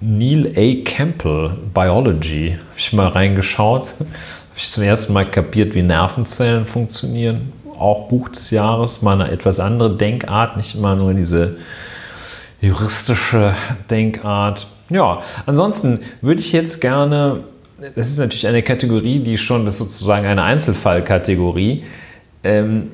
[0.01, 0.85] Neil A.
[0.85, 3.87] Campbell Biology ich mal reingeschaut.
[3.99, 4.07] Habe
[4.57, 7.53] ich zum ersten Mal kapiert, wie Nervenzellen funktionieren.
[7.79, 11.57] Auch Buch des Jahres, mal eine etwas andere Denkart, nicht immer nur diese
[12.61, 13.55] juristische
[13.91, 14.67] Denkart.
[14.91, 17.45] Ja, ansonsten würde ich jetzt gerne
[17.95, 21.85] das ist natürlich eine Kategorie, die schon, das ist sozusagen eine Einzelfallkategorie,
[22.43, 22.93] ähm,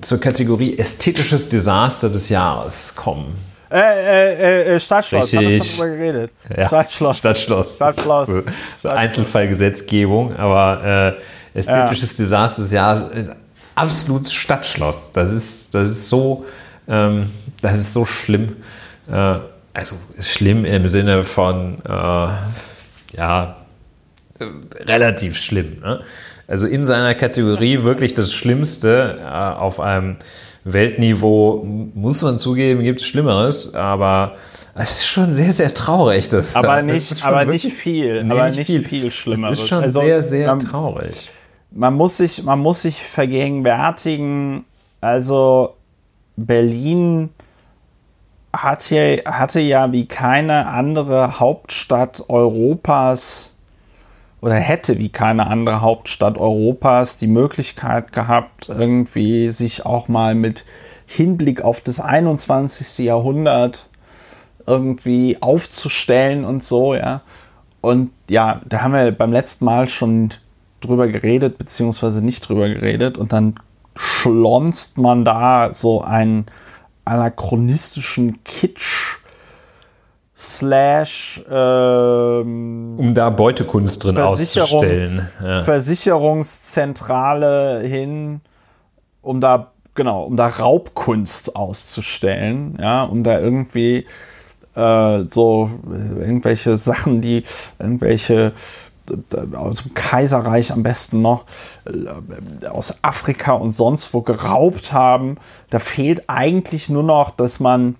[0.00, 3.34] zur Kategorie ästhetisches Desaster des Jahres kommen.
[3.70, 6.32] Äh, äh, äh, Stadtschloss, haben wir schon drüber geredet.
[6.54, 7.18] Ja, Stadtschloss.
[7.18, 7.76] Stadtschloss.
[7.76, 8.28] Stadtschloss.
[8.82, 11.16] So, Einzelfallgesetzgebung, aber
[11.54, 12.16] äh, ästhetisches ja.
[12.18, 13.26] Desaster des Jahres, äh,
[13.74, 15.12] absolut Stadtschloss.
[15.12, 16.44] Das ist, das ist so,
[16.86, 17.30] ähm,
[17.62, 18.56] das ist so schlimm.
[19.10, 19.38] Äh,
[19.72, 22.28] also schlimm im Sinne von, äh,
[23.16, 23.56] ja,
[24.86, 25.80] relativ schlimm.
[25.80, 26.00] Ne?
[26.48, 29.20] Also in seiner Kategorie wirklich das Schlimmste
[29.58, 30.16] auf einem
[30.64, 34.34] Weltniveau, muss man zugeben, gibt es Schlimmeres, aber
[34.74, 36.28] es ist schon sehr, sehr traurig.
[36.28, 38.24] Das, aber nicht, aber nicht viel.
[38.24, 39.58] Nee, aber nicht viel, viel Schlimmeres.
[39.58, 41.30] Es ist schon also, sehr, sehr man, traurig.
[41.70, 44.64] Man muss, sich, man muss sich vergegenwärtigen,
[45.00, 45.74] also
[46.36, 47.30] Berlin
[48.54, 53.51] hatte, hatte ja wie keine andere Hauptstadt Europas
[54.42, 60.66] oder hätte wie keine andere Hauptstadt Europas die Möglichkeit gehabt, irgendwie sich auch mal mit
[61.06, 63.06] Hinblick auf das 21.
[63.06, 63.88] Jahrhundert
[64.66, 67.22] irgendwie aufzustellen und so, ja.
[67.80, 70.30] Und ja, da haben wir beim letzten Mal schon
[70.80, 73.18] drüber geredet, beziehungsweise nicht drüber geredet.
[73.18, 73.54] Und dann
[73.94, 76.46] schlonzt man da so ein
[77.04, 79.18] anachronistischen Kitsch
[80.42, 85.28] slash ähm, um da Beutekunst drin Versicherungs auszustellen.
[85.40, 85.62] Ja.
[85.62, 88.40] Versicherungszentrale hin,
[89.20, 94.04] um da genau, um da Raubkunst auszustellen, ja, um da irgendwie
[94.74, 95.70] äh, so
[96.18, 97.44] irgendwelche Sachen, die
[97.78, 98.52] irgendwelche
[99.54, 101.44] aus dem Kaiserreich am besten noch,
[101.84, 105.36] äh, aus Afrika und sonst wo geraubt haben.
[105.70, 107.94] Da fehlt eigentlich nur noch, dass man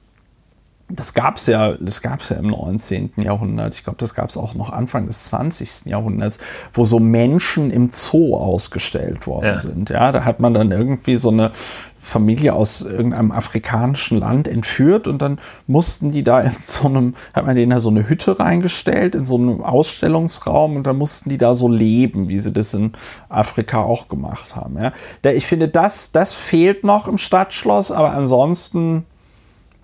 [0.94, 3.12] das gab es ja, das gab ja im 19.
[3.16, 3.74] Jahrhundert.
[3.74, 5.86] Ich glaube, das gab es auch noch Anfang des 20.
[5.86, 6.38] Jahrhunderts,
[6.74, 9.60] wo so Menschen im Zoo ausgestellt worden ja.
[9.60, 9.90] sind.
[9.90, 11.52] Ja, da hat man dann irgendwie so eine
[11.98, 15.38] Familie aus irgendeinem afrikanischen Land entführt und dann
[15.68, 19.24] mussten die da in so einem, hat man denen da so eine Hütte reingestellt, in
[19.24, 22.92] so einem Ausstellungsraum und dann mussten die da so leben, wie sie das in
[23.28, 24.78] Afrika auch gemacht haben.
[24.78, 24.92] Ja.
[25.30, 29.04] Ich finde, das, das fehlt noch im Stadtschloss, aber ansonsten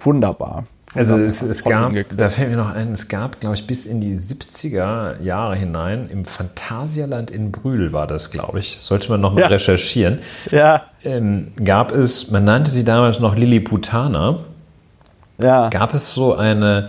[0.01, 0.64] wunderbar.
[0.94, 4.01] Also es, es gab, da fällt mir noch ein, es gab, glaube ich, bis in
[4.01, 9.43] die 70er Jahre hinein, im Phantasialand in Brühl war das, glaube ich, sollte man nochmal
[9.43, 9.48] ja.
[9.48, 10.20] recherchieren,
[10.51, 10.85] ja.
[11.05, 14.39] Ähm, gab es, man nannte sie damals noch Lilliputaner,
[15.43, 15.69] ja.
[15.69, 16.89] gab es so eine,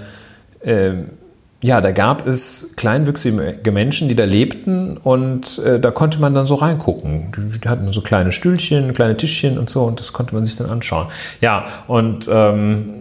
[0.63, 1.09] ähm,
[1.61, 6.45] ja, da gab es kleinwüchsige Menschen, die da lebten und äh, da konnte man dann
[6.45, 7.33] so reingucken.
[7.35, 10.55] Die, die, hatten so kleine Stühlchen, kleine Tischchen und so und das konnte man sich
[10.55, 11.07] dann anschauen.
[11.41, 12.98] Ja, und ähm,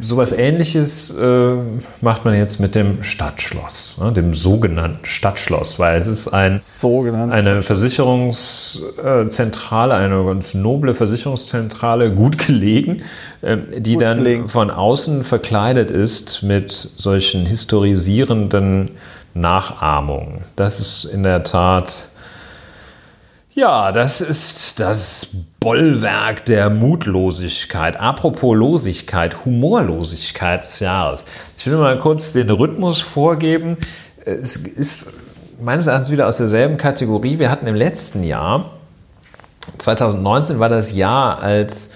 [0.00, 1.56] sowas ähnliches äh,
[2.00, 6.58] macht man jetzt mit dem Stadtschloss, ne, dem sogenannten Stadtschloss, weil es ist ein,
[7.30, 13.02] eine Versicherungszentrale, eine ganz noble Versicherungszentrale, gut gelegen,
[13.42, 14.46] äh, die gut dann gelegen.
[14.48, 18.90] von außen verkleidet ist mit solchen historisierenden
[19.34, 20.38] Nachahmungen.
[20.56, 22.08] Das ist in der Tat
[23.58, 27.98] ja, das ist das Bollwerk der Mutlosigkeit.
[27.98, 31.24] Apropos Losigkeit, Humorlosigkeit des Jahres.
[31.56, 33.76] Ich will mal kurz den Rhythmus vorgeben.
[34.24, 35.08] Es ist
[35.60, 37.40] meines Erachtens wieder aus derselben Kategorie.
[37.40, 38.78] Wir hatten im letzten Jahr,
[39.78, 41.90] 2019 war das Jahr, als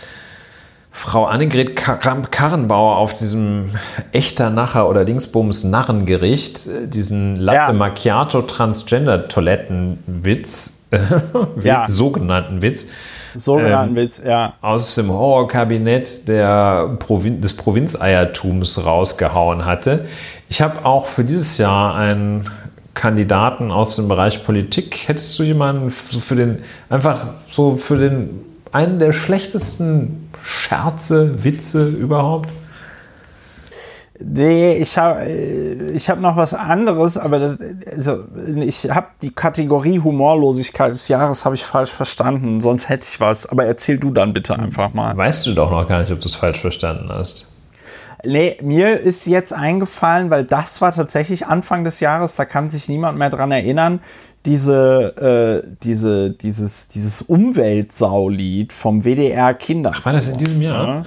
[0.93, 3.71] Frau Annegret Karrenbauer auf diesem
[4.13, 7.73] echter Nacher oder Dingsbums Narrengericht diesen Latte ja.
[7.73, 10.83] Macchiato Transgender Toilettenwitz
[11.55, 11.87] Witz, ja.
[11.87, 12.87] sogenannten Witz.
[13.35, 14.55] Sogenannten ähm, Witz, ja.
[14.61, 20.07] Aus dem Horrorkabinett der Provin des Provinzeiertums rausgehauen hatte.
[20.49, 22.45] Ich habe auch für dieses Jahr einen
[22.93, 25.09] Kandidaten aus dem Bereich Politik.
[25.09, 26.59] Hättest du jemanden für den,
[26.91, 28.41] einfach so für den,
[28.73, 32.49] einen der schlechtesten Scherze, Witze überhaupt?
[34.25, 37.59] Nee, ich habe ich hab noch was anderes, aber das,
[37.91, 38.25] also
[38.57, 43.47] ich habe die Kategorie Humorlosigkeit des Jahres habe ich falsch verstanden, sonst hätte ich was.
[43.47, 45.17] Aber erzähl du dann bitte einfach mal.
[45.17, 47.49] Weißt du doch noch gar nicht, ob du es falsch verstanden hast.
[48.25, 52.89] Nee, mir ist jetzt eingefallen, weil das war tatsächlich Anfang des Jahres, da kann sich
[52.89, 54.01] niemand mehr dran erinnern,
[54.47, 59.93] diese, äh, diese, dieses, dieses Umweltsaulied vom WDR Kinder.
[59.95, 60.87] Ach, war das in diesem Jahr?
[60.87, 61.03] Ja.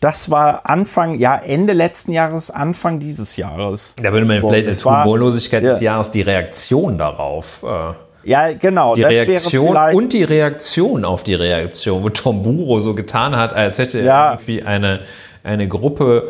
[0.00, 3.96] Das war Anfang, ja, Ende letzten Jahres, Anfang dieses Jahres.
[4.00, 5.70] Da würde man so, vielleicht als Humorlosigkeit ja.
[5.70, 7.64] des Jahres die Reaktion darauf.
[7.64, 7.94] Äh,
[8.28, 8.94] ja, genau.
[8.94, 13.78] Die Reaktion und die Reaktion auf die Reaktion, wo Tom Buro so getan hat, als
[13.78, 14.26] hätte ja.
[14.26, 15.00] er irgendwie eine,
[15.42, 16.28] eine Gruppe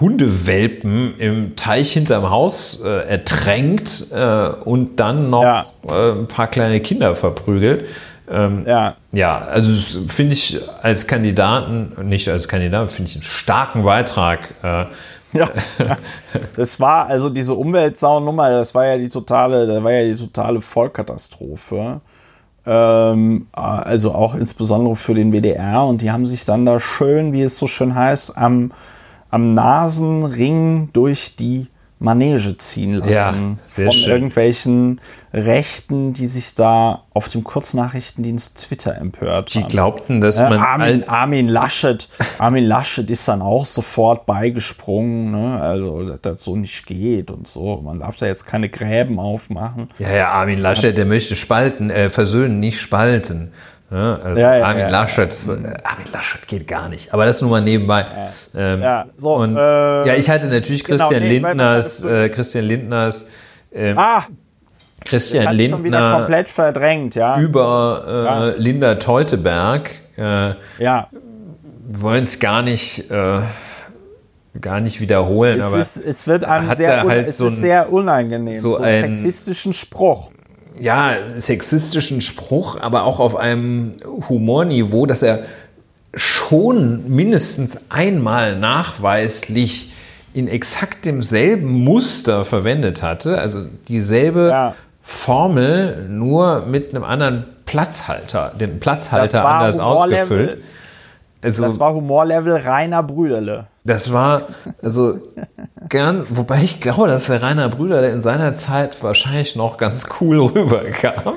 [0.00, 5.64] Hundewelpen im Teich hinterm Haus äh, ertränkt äh, und dann noch ja.
[5.88, 7.86] äh, ein paar kleine Kinder verprügelt.
[8.28, 8.96] Ähm, ja.
[9.12, 14.48] Ja, also finde ich als Kandidaten, nicht als Kandidat, finde ich einen starken Beitrag.
[14.62, 14.86] Äh,
[15.38, 15.48] ja,
[16.56, 20.60] das war also diese Umweltsaunummer, das war ja die totale, das war ja die totale
[20.60, 22.00] Vollkatastrophe.
[22.66, 27.42] Ähm, also auch insbesondere für den WDR und die haben sich dann da schön, wie
[27.42, 28.70] es so schön heißt, am,
[29.34, 31.66] am Nasenring durch die
[31.98, 33.58] Manege ziehen lassen.
[33.66, 34.12] Ja, von schön.
[34.12, 35.00] irgendwelchen
[35.32, 39.66] Rechten, die sich da auf dem Kurznachrichtendienst Twitter empört haben.
[39.66, 40.60] Die glaubten, dass ja, man.
[40.60, 42.08] Armin, Armin, Laschet,
[42.38, 45.60] Armin Laschet ist dann auch sofort beigesprungen, ne?
[45.60, 47.80] also dass das so nicht geht und so.
[47.82, 49.88] Man darf da jetzt keine Gräben aufmachen.
[49.98, 53.50] Ja, ja, Armin Laschet, der möchte spalten, äh, versöhnen, nicht spalten.
[53.90, 57.12] Ja, also ja, ja, Armin, Laschet, Armin Laschet geht gar nicht.
[57.12, 58.06] Aber das nur mal nebenbei.
[58.54, 62.64] Ähm, ja, so, und, äh, ja, ich hatte natürlich genau, Christian nee, Lindners, äh, Christian
[62.64, 63.28] Lindners
[63.74, 64.24] ähm, ah,
[65.04, 67.38] Christian das Lindner schon wieder komplett verdrängt, ja.
[67.38, 68.60] Über äh.
[68.60, 69.90] Linda Teuteberg.
[70.16, 71.08] Äh, ja.
[71.86, 73.40] Wir wollen es gar nicht, äh,
[74.60, 77.92] gar nicht wiederholen, es aber ist, es wird einem sehr, halt es so ist sehr
[77.92, 80.30] unangenehm, so, so einen sexistischen Spruch.
[80.78, 83.92] Ja, sexistischen Spruch, aber auch auf einem
[84.28, 85.44] Humorniveau, dass er
[86.14, 89.92] schon mindestens einmal nachweislich
[90.32, 94.74] in exakt demselben Muster verwendet hatte, also dieselbe ja.
[95.00, 100.62] Formel, nur mit einem anderen Platzhalter, den Platzhalter anders ausgefüllt.
[101.44, 103.66] Also, das war Humorlevel reiner Brüderle.
[103.84, 104.42] Das war,
[104.82, 105.20] also
[105.90, 110.40] gern, wobei ich glaube, dass der Rainer Brüderle in seiner Zeit wahrscheinlich noch ganz cool
[110.40, 111.34] rüberkam.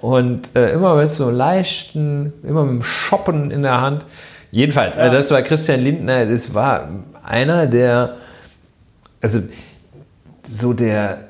[0.00, 4.06] Und äh, immer mit so leichten, immer mit dem Shoppen in der Hand.
[4.50, 5.02] Jedenfalls, ja.
[5.02, 6.88] also das war Christian Lindner, das war
[7.22, 8.16] einer der,
[9.20, 9.40] also
[10.42, 11.28] so der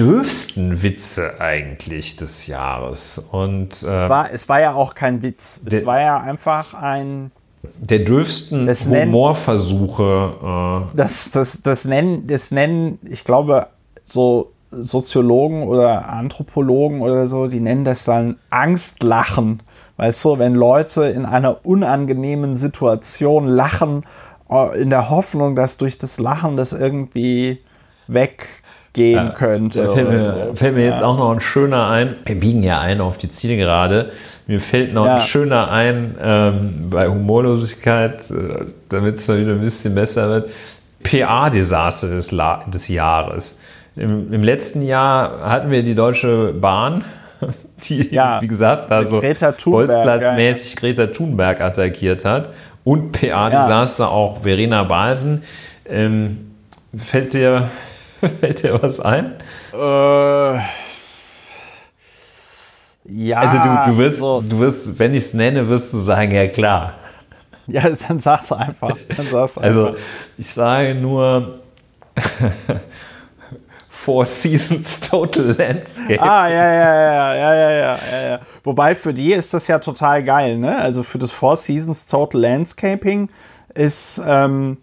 [0.00, 3.18] dürfsten Witze eigentlich des Jahres.
[3.18, 5.60] Und, äh, es, war, es war ja auch kein Witz.
[5.64, 7.30] Es war ja einfach ein.
[7.78, 10.88] Der dürfsten das Humorversuche.
[10.92, 13.66] Äh, das, das, das, nennen, das nennen, ich glaube,
[14.06, 19.62] so Soziologen oder Anthropologen oder so, die nennen das dann Angstlachen.
[19.98, 24.06] Weißt du, wenn Leute in einer unangenehmen Situation lachen,
[24.48, 27.58] äh, in der Hoffnung, dass durch das Lachen das irgendwie
[28.06, 28.62] weg
[28.92, 29.84] gehen ja, könnte.
[29.84, 30.54] Da fällt mir, so.
[30.54, 30.90] fällt mir ja.
[30.90, 32.16] jetzt auch noch ein schöner ein.
[32.24, 34.10] Wir biegen ja ein auf die Zielgerade.
[34.46, 35.16] Mir fällt noch ja.
[35.16, 40.50] ein schöner ein ähm, bei Humorlosigkeit, äh, damit es mal wieder ein bisschen besser wird.
[41.02, 42.36] PA-Desaster des,
[42.66, 43.60] des Jahres.
[43.96, 47.04] Im, Im, letzten Jahr hatten wir die Deutsche Bahn,
[47.88, 52.52] die, wie gesagt, da so Bolzplatzmäßig Greta Thunberg attackiert hat.
[52.82, 55.42] Und PA-Desaster auch Verena Balsen.
[55.88, 56.52] Ähm,
[56.96, 57.68] fällt dir
[58.40, 59.34] Fällt dir was ein?
[59.72, 60.60] Äh,
[63.04, 63.38] ja.
[63.38, 64.40] Also du, du, wirst, so.
[64.42, 66.94] du wirst, wenn ich es nenne, wirst du sagen, ja klar.
[67.66, 68.96] Ja, dann sag's einfach.
[69.16, 69.62] Dann sag's also, einfach.
[69.62, 69.96] Also
[70.36, 71.60] ich sage nur
[73.88, 76.20] Four Seasons Total Landscape.
[76.20, 78.40] Ah, ja, ja, ja, ja, ja, ja, ja.
[78.64, 80.78] Wobei für die ist das ja total geil, ne?
[80.78, 83.28] Also für das Four Seasons Total Landscaping
[83.74, 84.78] ist ähm,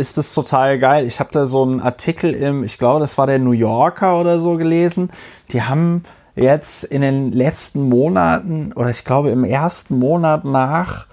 [0.00, 1.06] ist das total geil.
[1.06, 4.40] Ich habe da so einen Artikel im, ich glaube, das war der New Yorker oder
[4.40, 5.10] so gelesen.
[5.52, 6.02] Die haben
[6.34, 11.06] jetzt in den letzten Monaten oder ich glaube im ersten Monat nach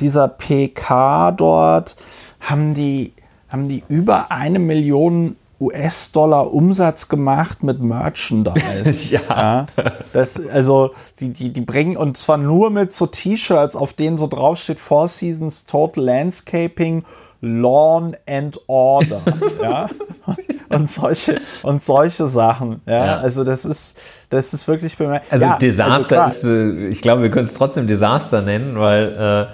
[0.00, 1.96] dieser PK dort
[2.40, 3.12] haben die,
[3.48, 9.14] haben die über eine Million US-Dollar Umsatz gemacht mit Merchandise.
[9.14, 9.20] ja.
[9.28, 9.66] ja.
[10.12, 10.90] Das, also,
[11.20, 15.06] die, die, die bringen, und zwar nur mit so T-Shirts, auf denen so draufsteht Four
[15.06, 17.04] Seasons Total Landscaping
[17.42, 19.20] Lawn and Order,
[19.60, 19.90] ja,
[20.68, 23.06] und solche und solche Sachen, ja?
[23.06, 23.98] ja, also das ist
[24.30, 25.42] das ist wirklich bemerkenswert.
[25.42, 29.50] Also ja, Desaster also ist, äh, ich glaube, wir können es trotzdem Desaster nennen, weil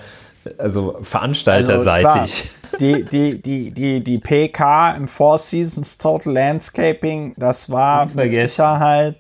[0.47, 2.07] äh, also veranstalterseitig.
[2.07, 2.45] Also
[2.79, 9.17] die, die, die, die, die PK im Four Seasons Total Landscaping, das war mit Sicherheit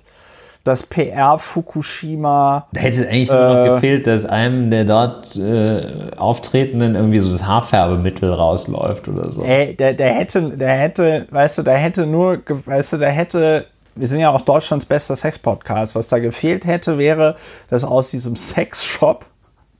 [0.64, 2.66] das PR Fukushima.
[2.72, 7.20] Da hätte es eigentlich nur noch äh, gefehlt, dass einem der dort äh, Auftretenden irgendwie
[7.20, 9.43] so das Haarfärbemittel rausläuft oder so.
[9.43, 13.66] Ey, der, der hätte, der hätte, weißt du, der hätte nur, weißt du, der hätte,
[13.94, 15.94] wir sind ja auch Deutschlands bester Sex-Podcast.
[15.94, 17.36] Was da gefehlt hätte, wäre,
[17.70, 19.26] dass aus diesem Sexshop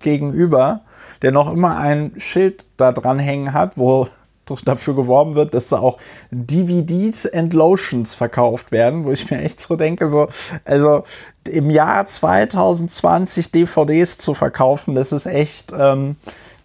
[0.00, 0.80] gegenüber,
[1.22, 4.09] der noch immer ein Schild da dran hängen hat, wo
[4.57, 5.99] dafür geworben wird, dass da auch
[6.31, 10.29] DVDs and Lotions verkauft werden, wo ich mir echt so denke, so,
[10.65, 11.05] also
[11.49, 16.16] im Jahr 2020 DVDs zu verkaufen, das ist echt, ähm,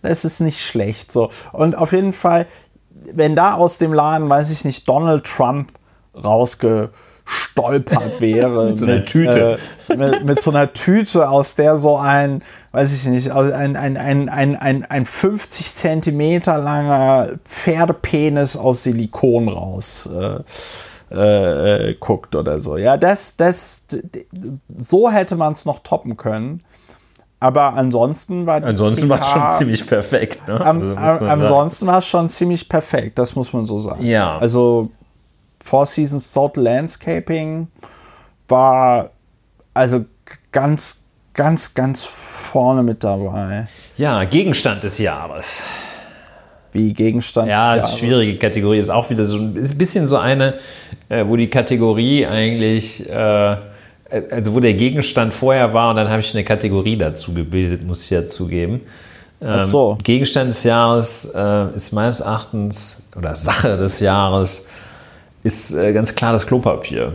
[0.01, 1.11] das ist nicht schlecht.
[1.11, 1.29] So.
[1.51, 2.47] Und auf jeden Fall,
[3.13, 5.71] wenn da aus dem Laden, weiß ich nicht, Donald Trump
[6.15, 6.91] rausge
[7.25, 8.67] stolpert wäre.
[8.67, 9.57] mit so einer mit, Tüte.
[9.89, 12.41] Äh, mit, mit, so einer Tüte, aus der so ein,
[12.71, 19.49] weiß ich nicht, ein, ein, ein, ein, ein, ein 50 Zentimeter langer Pferdepenis aus Silikon
[19.49, 20.09] raus.
[20.11, 20.39] Äh,
[21.11, 22.75] äh, äh, guckt oder so.
[22.77, 23.85] Ja, das, das,
[24.75, 26.63] so hätte man es noch toppen können.
[27.39, 30.47] Aber ansonsten war Ansonsten war es schon ziemlich perfekt.
[30.47, 30.59] Ne?
[30.59, 34.03] Am, also ansonsten war es schon ziemlich perfekt, das muss man so sagen.
[34.03, 34.37] Ja.
[34.37, 34.91] Also
[35.63, 37.67] Four Seasons Total Landscaping
[38.49, 39.11] war
[39.73, 40.03] also
[40.51, 41.03] ganz,
[41.33, 43.65] ganz, ganz vorne mit dabei.
[43.95, 45.63] Ja, Gegenstand des Jahres.
[46.73, 47.91] Wie Gegenstand ja, des Jahres.
[47.91, 48.77] Ja, schwierige Kategorie.
[48.77, 50.55] Ist auch wieder so ist ein bisschen so eine,
[51.07, 53.55] äh, wo die Kategorie eigentlich, äh,
[54.31, 58.03] also wo der Gegenstand vorher war und dann habe ich eine Kategorie dazu gebildet, muss
[58.03, 58.81] ich ja zugeben.
[59.41, 59.97] Ähm, so.
[60.03, 64.67] Gegenstand des Jahres äh, ist meines Erachtens oder Sache des Jahres
[65.43, 67.13] ist äh, ganz klar das Klopapier.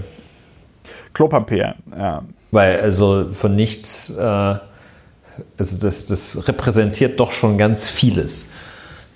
[1.15, 2.23] Klopapier, ja.
[2.51, 8.49] Weil also von nichts, äh, also das, das repräsentiert doch schon ganz vieles.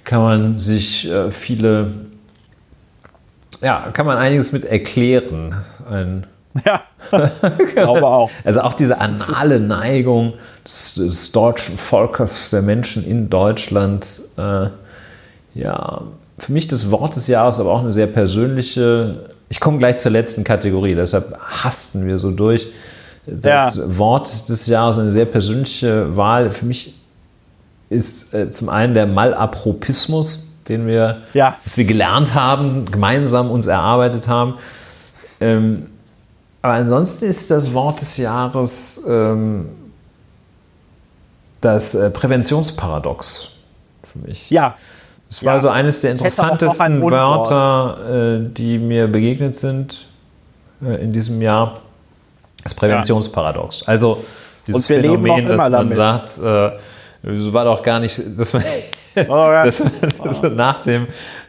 [0.04, 1.92] Kann man sich äh, viele,
[3.60, 5.54] ja, kann man einiges mit erklären.
[5.88, 6.26] Ein
[6.66, 6.82] Ja,
[7.74, 8.30] glaube auch.
[8.44, 10.34] Also auch diese anale Neigung
[10.64, 14.22] des, des, deutschen Volkes, der Menschen in Deutschland.
[14.36, 14.68] Äh,
[15.54, 16.02] ja,
[16.42, 19.30] für mich das Wort des Jahres, aber auch eine sehr persönliche.
[19.48, 22.68] Ich komme gleich zur letzten Kategorie, deshalb hasten wir so durch.
[23.26, 23.98] Das ja.
[23.98, 26.50] Wort des Jahres eine sehr persönliche Wahl.
[26.50, 26.98] Für mich
[27.90, 31.58] ist äh, zum einen der Malapropismus, den wir, ja.
[31.64, 34.54] was wir gelernt haben, gemeinsam uns erarbeitet haben.
[35.40, 35.86] Ähm,
[36.60, 39.68] aber ansonsten ist das Wort des Jahres ähm,
[41.60, 43.50] das äh, Präventionsparadox
[44.02, 44.50] für mich.
[44.50, 44.74] Ja.
[45.32, 45.58] Es war ja.
[45.60, 50.04] so eines der interessantesten Wörter, äh, die mir begegnet sind
[50.84, 51.80] äh, in diesem Jahr.
[52.62, 53.82] Das Präventionsparadox.
[53.88, 54.22] Also
[54.66, 55.94] dieses Phänomen, dass man damit.
[55.94, 58.62] sagt, äh, so war doch gar nicht, dass man,
[59.16, 59.64] oh, ja.
[60.24, 61.06] dass man nach, dem,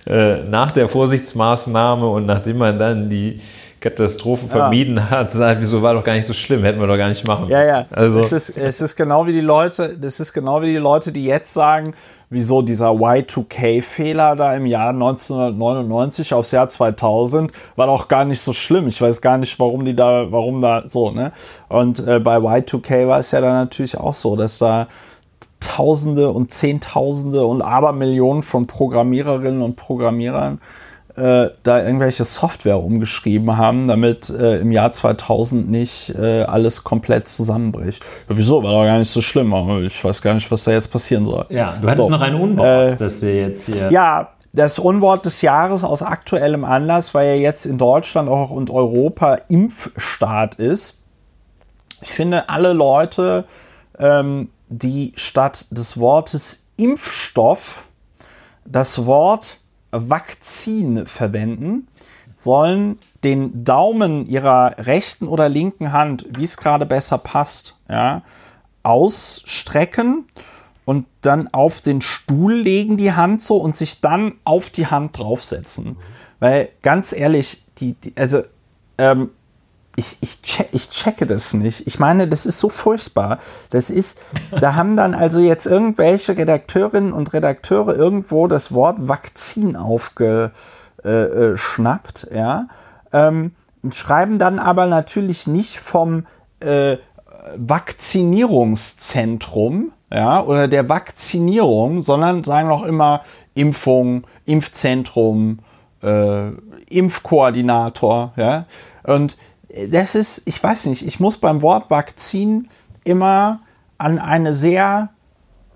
[0.08, 3.42] äh, nach der Vorsichtsmaßnahme und nachdem man dann die
[3.82, 4.56] Katastrophen ja.
[4.56, 7.28] vermieden hat, sagt, wieso war doch gar nicht so schlimm, hätten wir doch gar nicht
[7.28, 7.60] machen müssen.
[7.60, 7.86] Ja, ja.
[7.92, 8.22] Also.
[8.22, 11.26] Es, ist, es ist genau wie die Leute, das ist genau wie die Leute, die
[11.26, 11.94] jetzt sagen,
[12.34, 18.54] wieso dieser Y2K-Fehler da im Jahr 1999 aufs Jahr 2000 war doch gar nicht so
[18.54, 18.88] schlimm.
[18.88, 21.32] Ich weiß gar nicht, warum die da, warum da so, ne?
[21.70, 24.88] Und äh, bei Y2K war es ja dann natürlich auch so, dass da
[25.60, 30.60] Tausende und Zehntausende und Abermillionen von Programmiererinnen und Programmierern
[31.16, 37.28] äh, da irgendwelche Software umgeschrieben haben, damit äh, im Jahr 2000 nicht äh, alles komplett
[37.28, 38.04] zusammenbricht.
[38.28, 38.64] Ja, wieso?
[38.64, 39.54] War doch gar nicht so schlimm.
[39.54, 41.46] Aber ich weiß gar nicht, was da jetzt passieren soll.
[41.50, 42.10] Ja, du hattest so.
[42.10, 43.92] noch ein Unwort, äh, das wir jetzt hier.
[43.92, 48.70] Ja, das Unwort des Jahres aus aktuellem Anlass, weil ja jetzt in Deutschland auch und
[48.70, 51.00] Europa Impfstaat ist.
[52.02, 53.46] Ich finde, alle Leute,
[53.98, 57.90] ähm, die statt des Wortes Impfstoff
[58.66, 59.60] das Wort
[59.94, 61.88] Vakzin verwenden,
[62.36, 68.24] sollen den Daumen ihrer rechten oder linken Hand, wie es gerade besser passt, ja,
[68.82, 70.26] ausstrecken
[70.86, 75.18] und dann auf den Stuhl legen die Hand so und sich dann auf die Hand
[75.18, 75.98] draufsetzen.
[76.40, 78.42] Weil ganz ehrlich, die, die also
[78.98, 79.30] ähm,
[79.96, 81.86] ich, ich, check, ich checke das nicht.
[81.86, 83.40] Ich meine, das ist so furchtbar.
[83.70, 84.20] Das ist,
[84.60, 90.54] da haben dann also jetzt irgendwelche Redakteurinnen und Redakteure irgendwo das Wort Vakzin aufgeschnappt,
[91.06, 92.68] äh, äh ja.
[93.12, 93.52] Ähm,
[93.92, 96.26] schreiben dann aber natürlich nicht vom
[96.60, 96.98] äh,
[97.56, 103.22] Vakzinierungszentrum, ja, oder der Vakzinierung, sondern sagen auch immer
[103.54, 105.60] Impfung, Impfzentrum,
[106.02, 106.50] äh,
[106.90, 108.66] Impfkoordinator, ja.
[109.04, 109.38] Und
[109.90, 112.70] das ist, ich weiß nicht, ich muss beim Wort Vakzin
[113.04, 113.62] immer
[113.98, 115.10] an eine sehr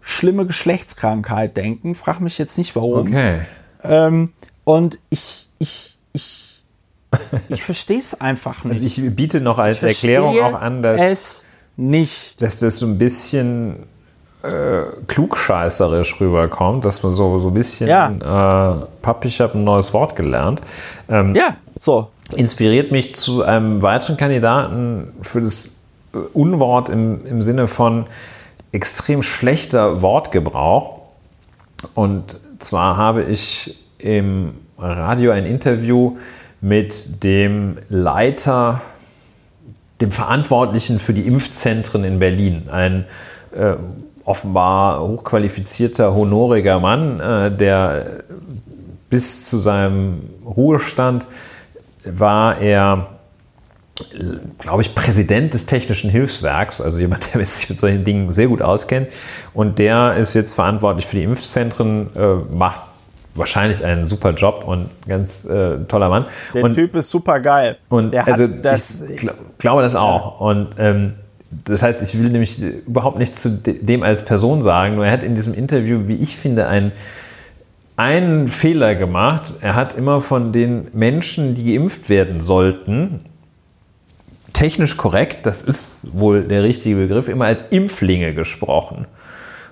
[0.02, 1.96] schlimme Geschlechtskrankheit denken.
[1.96, 3.08] Frag mich jetzt nicht warum.
[3.08, 3.42] Okay.
[3.84, 4.34] Ähm,
[4.64, 6.64] und ich, ich, ich,
[7.50, 8.84] ich verstehe es einfach nicht.
[8.84, 11.46] Also ich biete noch als Erklärung auch an, dass es
[11.76, 12.42] nicht.
[12.42, 13.84] Dass das so ein bisschen
[14.44, 18.82] äh, klugscheißerisch rüberkommt, dass man so, so ein bisschen, ja.
[18.82, 20.62] äh, Papi, ich habe ein neues Wort gelernt.
[21.10, 25.76] Ähm, ja, so inspiriert mich zu einem weiteren Kandidaten für das
[26.34, 28.06] Unwort im, im Sinne von
[28.72, 31.00] extrem schlechter Wortgebrauch.
[31.94, 36.18] Und zwar habe ich im Radio ein Interview
[36.62, 38.82] mit dem Leiter,
[40.02, 42.70] dem Verantwortlichen für die Impfzentren in Berlin.
[42.70, 43.06] Ein
[43.56, 43.76] äh,
[44.26, 48.24] offenbar hochqualifizierter, honoriger Mann, äh, der
[49.10, 51.26] bis zu seinem Ruhestand
[52.14, 53.08] war er,
[54.60, 58.62] glaube ich, Präsident des Technischen Hilfswerks, also jemand, der sich mit solchen Dingen sehr gut
[58.62, 59.10] auskennt.
[59.54, 62.82] Und der ist jetzt verantwortlich für die Impfzentren, äh, macht
[63.38, 66.26] wahrscheinlich einen super Job und ganz äh, toller Mann.
[66.54, 67.78] Der und, Typ ist super geil.
[67.90, 70.40] Und der also das, ich gl glaube das auch.
[70.40, 70.48] Ja.
[70.48, 71.14] Und ähm,
[71.50, 75.24] das heißt, ich will nämlich überhaupt nichts zu dem als Person sagen, nur er hat
[75.24, 76.92] in diesem Interview, wie ich finde, ein
[77.98, 79.56] einen Fehler gemacht.
[79.60, 83.20] Er hat immer von den Menschen, die geimpft werden sollten,
[84.54, 89.06] technisch korrekt, das ist wohl der richtige Begriff, immer als Impflinge gesprochen.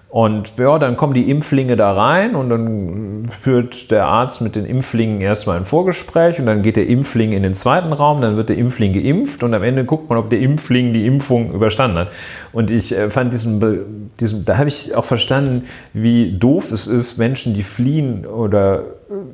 [0.09, 4.65] Und ja, dann kommen die Impflinge da rein und dann führt der Arzt mit den
[4.65, 8.47] Impflingen erstmal ein Vorgespräch und dann geht der Impfling in den zweiten Raum, dann wird
[8.47, 12.07] der Impfling geimpft und am Ende guckt man, ob der Impfling die Impfung überstanden hat.
[12.53, 17.17] Und ich äh, fand diesen, diesen da habe ich auch verstanden, wie doof es ist,
[17.17, 18.83] Menschen, die fliehen oder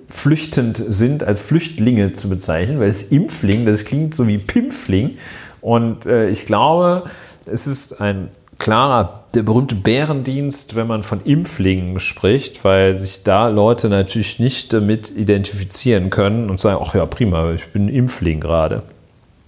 [0.08, 5.18] flüchtend sind, als Flüchtlinge zu bezeichnen, weil das Impfling, das klingt so wie Pimpfling.
[5.62, 7.04] Und äh, ich glaube,
[7.46, 8.30] es ist ein
[8.62, 14.72] klarer, der berühmte Bärendienst, wenn man von Impflingen spricht, weil sich da Leute natürlich nicht
[14.72, 18.84] damit identifizieren können und sagen, ach ja, prima, ich bin Impfling gerade.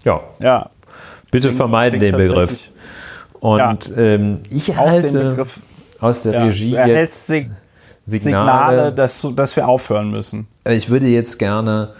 [0.03, 0.21] Ja.
[0.39, 0.69] Ja.
[1.29, 2.71] Bitte klingt, vermeiden klingt den Begriff.
[3.39, 3.97] Und ja.
[3.97, 5.45] ähm, ich halte
[5.99, 7.51] aus der ja, Regie jetzt Sig
[8.05, 10.47] Signale, Signale dass, dass wir aufhören müssen.
[10.67, 11.93] Ich würde jetzt gerne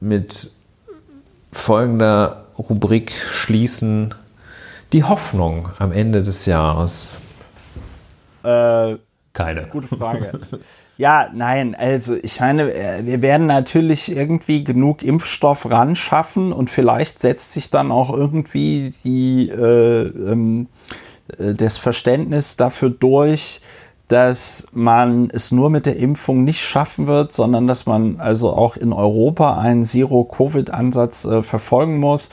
[0.00, 0.50] mit
[1.52, 4.14] folgender Rubrik schließen.
[4.92, 7.08] Die Hoffnung am Ende des Jahres.
[8.44, 8.96] Äh,
[9.32, 9.68] Keine.
[9.70, 10.32] Gute Frage.
[10.98, 16.70] Ja, nein, also ich meine, äh, wir werden natürlich irgendwie genug Impfstoff ran schaffen und
[16.70, 20.68] vielleicht setzt sich dann auch irgendwie die, äh, ähm,
[21.38, 23.62] äh, das Verständnis dafür durch,
[24.06, 28.76] dass man es nur mit der Impfung nicht schaffen wird, sondern dass man also auch
[28.76, 32.28] in Europa einen Zero-Covid-Ansatz äh, verfolgen muss.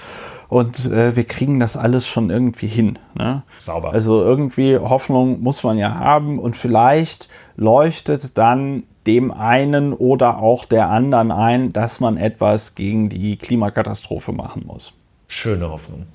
[0.49, 2.97] Und äh, wir kriegen das alles schon irgendwie hin.
[3.13, 3.43] Ne?
[3.59, 3.93] Sauber.
[3.93, 10.65] Also irgendwie Hoffnung muss man ja haben und vielleicht leuchtet dann dem einen oder auch
[10.65, 14.93] der anderen ein, dass man etwas gegen die Klimakatastrophe machen muss.
[15.27, 16.07] Schöne Hoffnung.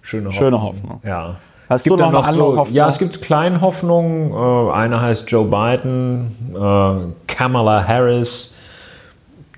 [0.00, 0.38] Schöne Hoffnung.
[0.38, 1.00] Schöne Hoffnung.
[1.04, 1.36] Ja.
[1.68, 2.74] Hast du noch, noch andere so, Hoffnung?
[2.74, 4.32] Ja, es gibt kleine Hoffnungen.
[4.32, 8.54] Äh, eine heißt Joe Biden, äh, Kamala Harris,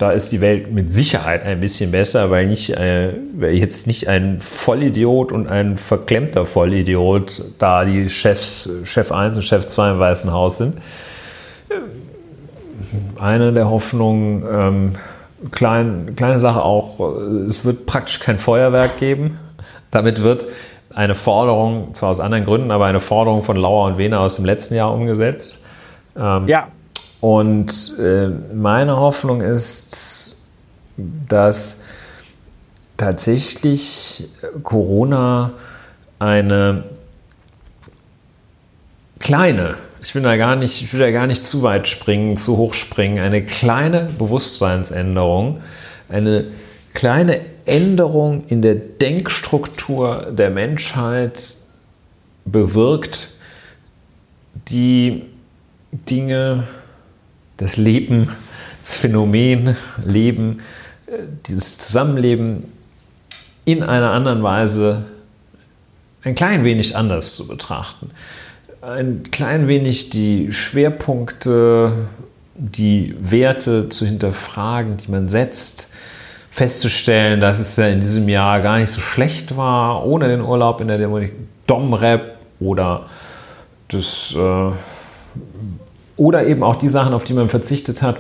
[0.01, 3.12] da ist die Welt mit Sicherheit ein bisschen besser, weil, nicht, äh,
[3.51, 9.66] jetzt nicht ein Vollidiot und ein verklemmter Vollidiot da die Chefs, Chef 1 und Chef
[9.66, 10.78] 2 im Weißen Haus sind.
[13.20, 14.93] Eine der Hoffnungen, ähm,
[15.51, 16.98] klein, kleine Sache auch,
[17.47, 19.39] es wird praktisch kein Feuerwerk geben.
[19.90, 20.47] Damit wird
[20.94, 24.47] eine Forderung, zwar aus anderen Gründen, aber eine Forderung von Lauer und Wehner aus dem
[24.47, 25.62] letzten Jahr umgesetzt.
[26.16, 26.68] Ähm, ja.
[27.20, 30.36] Und äh, meine Hoffnung ist,
[31.28, 31.80] dass
[32.97, 34.28] tatsächlich
[34.62, 35.52] Corona
[36.18, 36.84] eine
[39.18, 42.56] kleine, ich will da gar nicht, ich will da gar nicht zu weit springen, zu
[42.56, 45.60] hoch springen, eine kleine Bewusstseinsänderung,
[46.09, 46.44] eine
[46.94, 51.55] kleine Änderung in der Denkstruktur der Menschheit
[52.44, 53.28] bewirkt,
[54.68, 55.24] die
[55.92, 56.64] Dinge
[57.60, 58.28] das Leben,
[58.82, 60.62] das Phänomen Leben,
[61.06, 62.64] äh, dieses Zusammenleben
[63.64, 65.04] in einer anderen Weise
[66.22, 68.10] ein klein wenig anders zu betrachten.
[68.80, 71.92] Ein klein wenig die Schwerpunkte,
[72.54, 75.90] die Werte zu hinterfragen, die man setzt,
[76.50, 80.80] festzustellen, dass es ja in diesem Jahr gar nicht so schlecht war, ohne den Urlaub
[80.80, 80.98] in der
[81.66, 83.06] Dom-Rap oder
[83.88, 84.70] das äh,
[86.20, 88.16] oder eben auch die Sachen, auf die man verzichtet hat,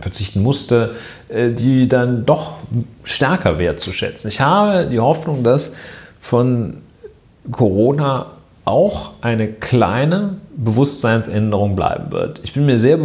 [0.00, 0.96] verzichten musste,
[1.30, 2.58] äh, die dann doch
[3.04, 4.28] stärker wertzuschätzen.
[4.28, 5.76] Ich habe die Hoffnung, dass
[6.20, 6.82] von
[7.50, 8.26] Corona
[8.66, 12.42] auch eine kleine Bewusstseinsänderung bleiben wird.
[12.44, 12.98] Ich bin mir sehr,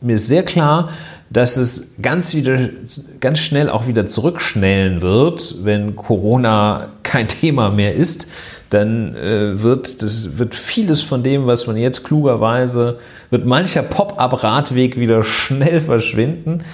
[0.00, 0.88] mir sehr klar,
[1.30, 2.58] dass es ganz, wieder,
[3.20, 8.26] ganz schnell auch wieder zurückschnellen wird, wenn Corona kein Thema mehr ist
[8.72, 12.98] dann äh, wird, das wird vieles von dem, was man jetzt klugerweise,
[13.30, 16.64] wird mancher Pop-up-Radweg wieder schnell verschwinden,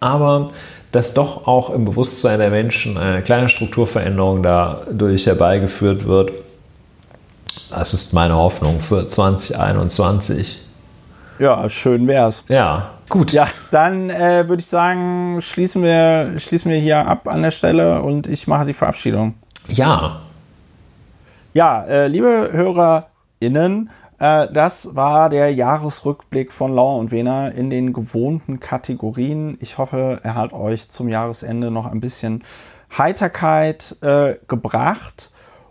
[0.00, 0.50] aber
[0.92, 6.32] dass doch auch im Bewusstsein der Menschen eine kleine Strukturveränderung dadurch herbeigeführt wird,
[7.70, 10.60] das ist meine Hoffnung für 2021.
[11.38, 12.44] Ja, schön wär's.
[12.48, 13.32] Ja, gut.
[13.32, 18.00] Ja, dann äh, würde ich sagen, schließen wir, schließen wir hier ab an der Stelle
[18.00, 19.34] und ich mache die Verabschiedung.
[19.68, 20.20] Ja,
[21.56, 23.88] ja, äh, liebe HörerInnen,
[24.18, 29.56] äh, das war der Jahresrückblick von Lauer und Wena in den gewohnten Kategorien.
[29.62, 32.44] Ich hoffe, er hat euch zum Jahresende noch ein bisschen
[32.98, 35.30] Heiterkeit äh, gebracht.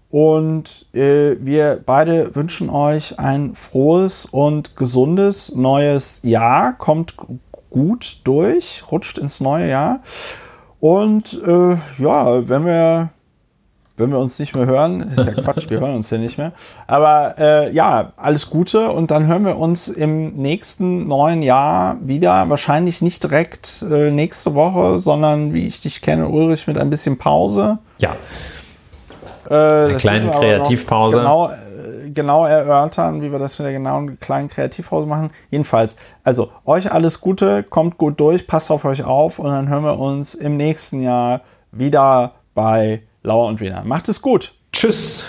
[0.09, 6.73] Und äh, wir beide wünschen euch ein frohes und gesundes neues Jahr.
[6.79, 7.15] Kommt
[7.69, 9.99] gut durch, rutscht ins neue Jahr.
[10.79, 13.09] Und äh, ja, wenn wir
[13.97, 16.51] wenn wir uns nicht mehr hören, ist ja Quatsch, wir hören uns ja nicht mehr.
[16.85, 22.49] Aber äh, ja, alles Gute und dann hören wir uns im nächsten neuen Jahr wieder.
[22.49, 27.17] Wahrscheinlich nicht direkt äh, nächste Woche, sondern wie ich dich kenne, Ulrich, mit ein bisschen
[27.17, 27.77] Pause.
[27.99, 28.15] Ja.
[29.49, 31.19] Äh, Eine kleine Kreativpause.
[31.19, 35.29] Genau, äh, genau erörtern, wie wir das mit der genauen kleinen Kreativpause machen.
[35.51, 39.83] Jedenfalls, also euch alles Gute, kommt gut durch, passt auf euch auf und dann hören
[39.83, 41.41] wir uns im nächsten Jahr
[41.71, 43.83] wieder bei Lauer und Wiener.
[43.83, 44.53] Macht es gut.
[44.71, 45.23] Tschüss.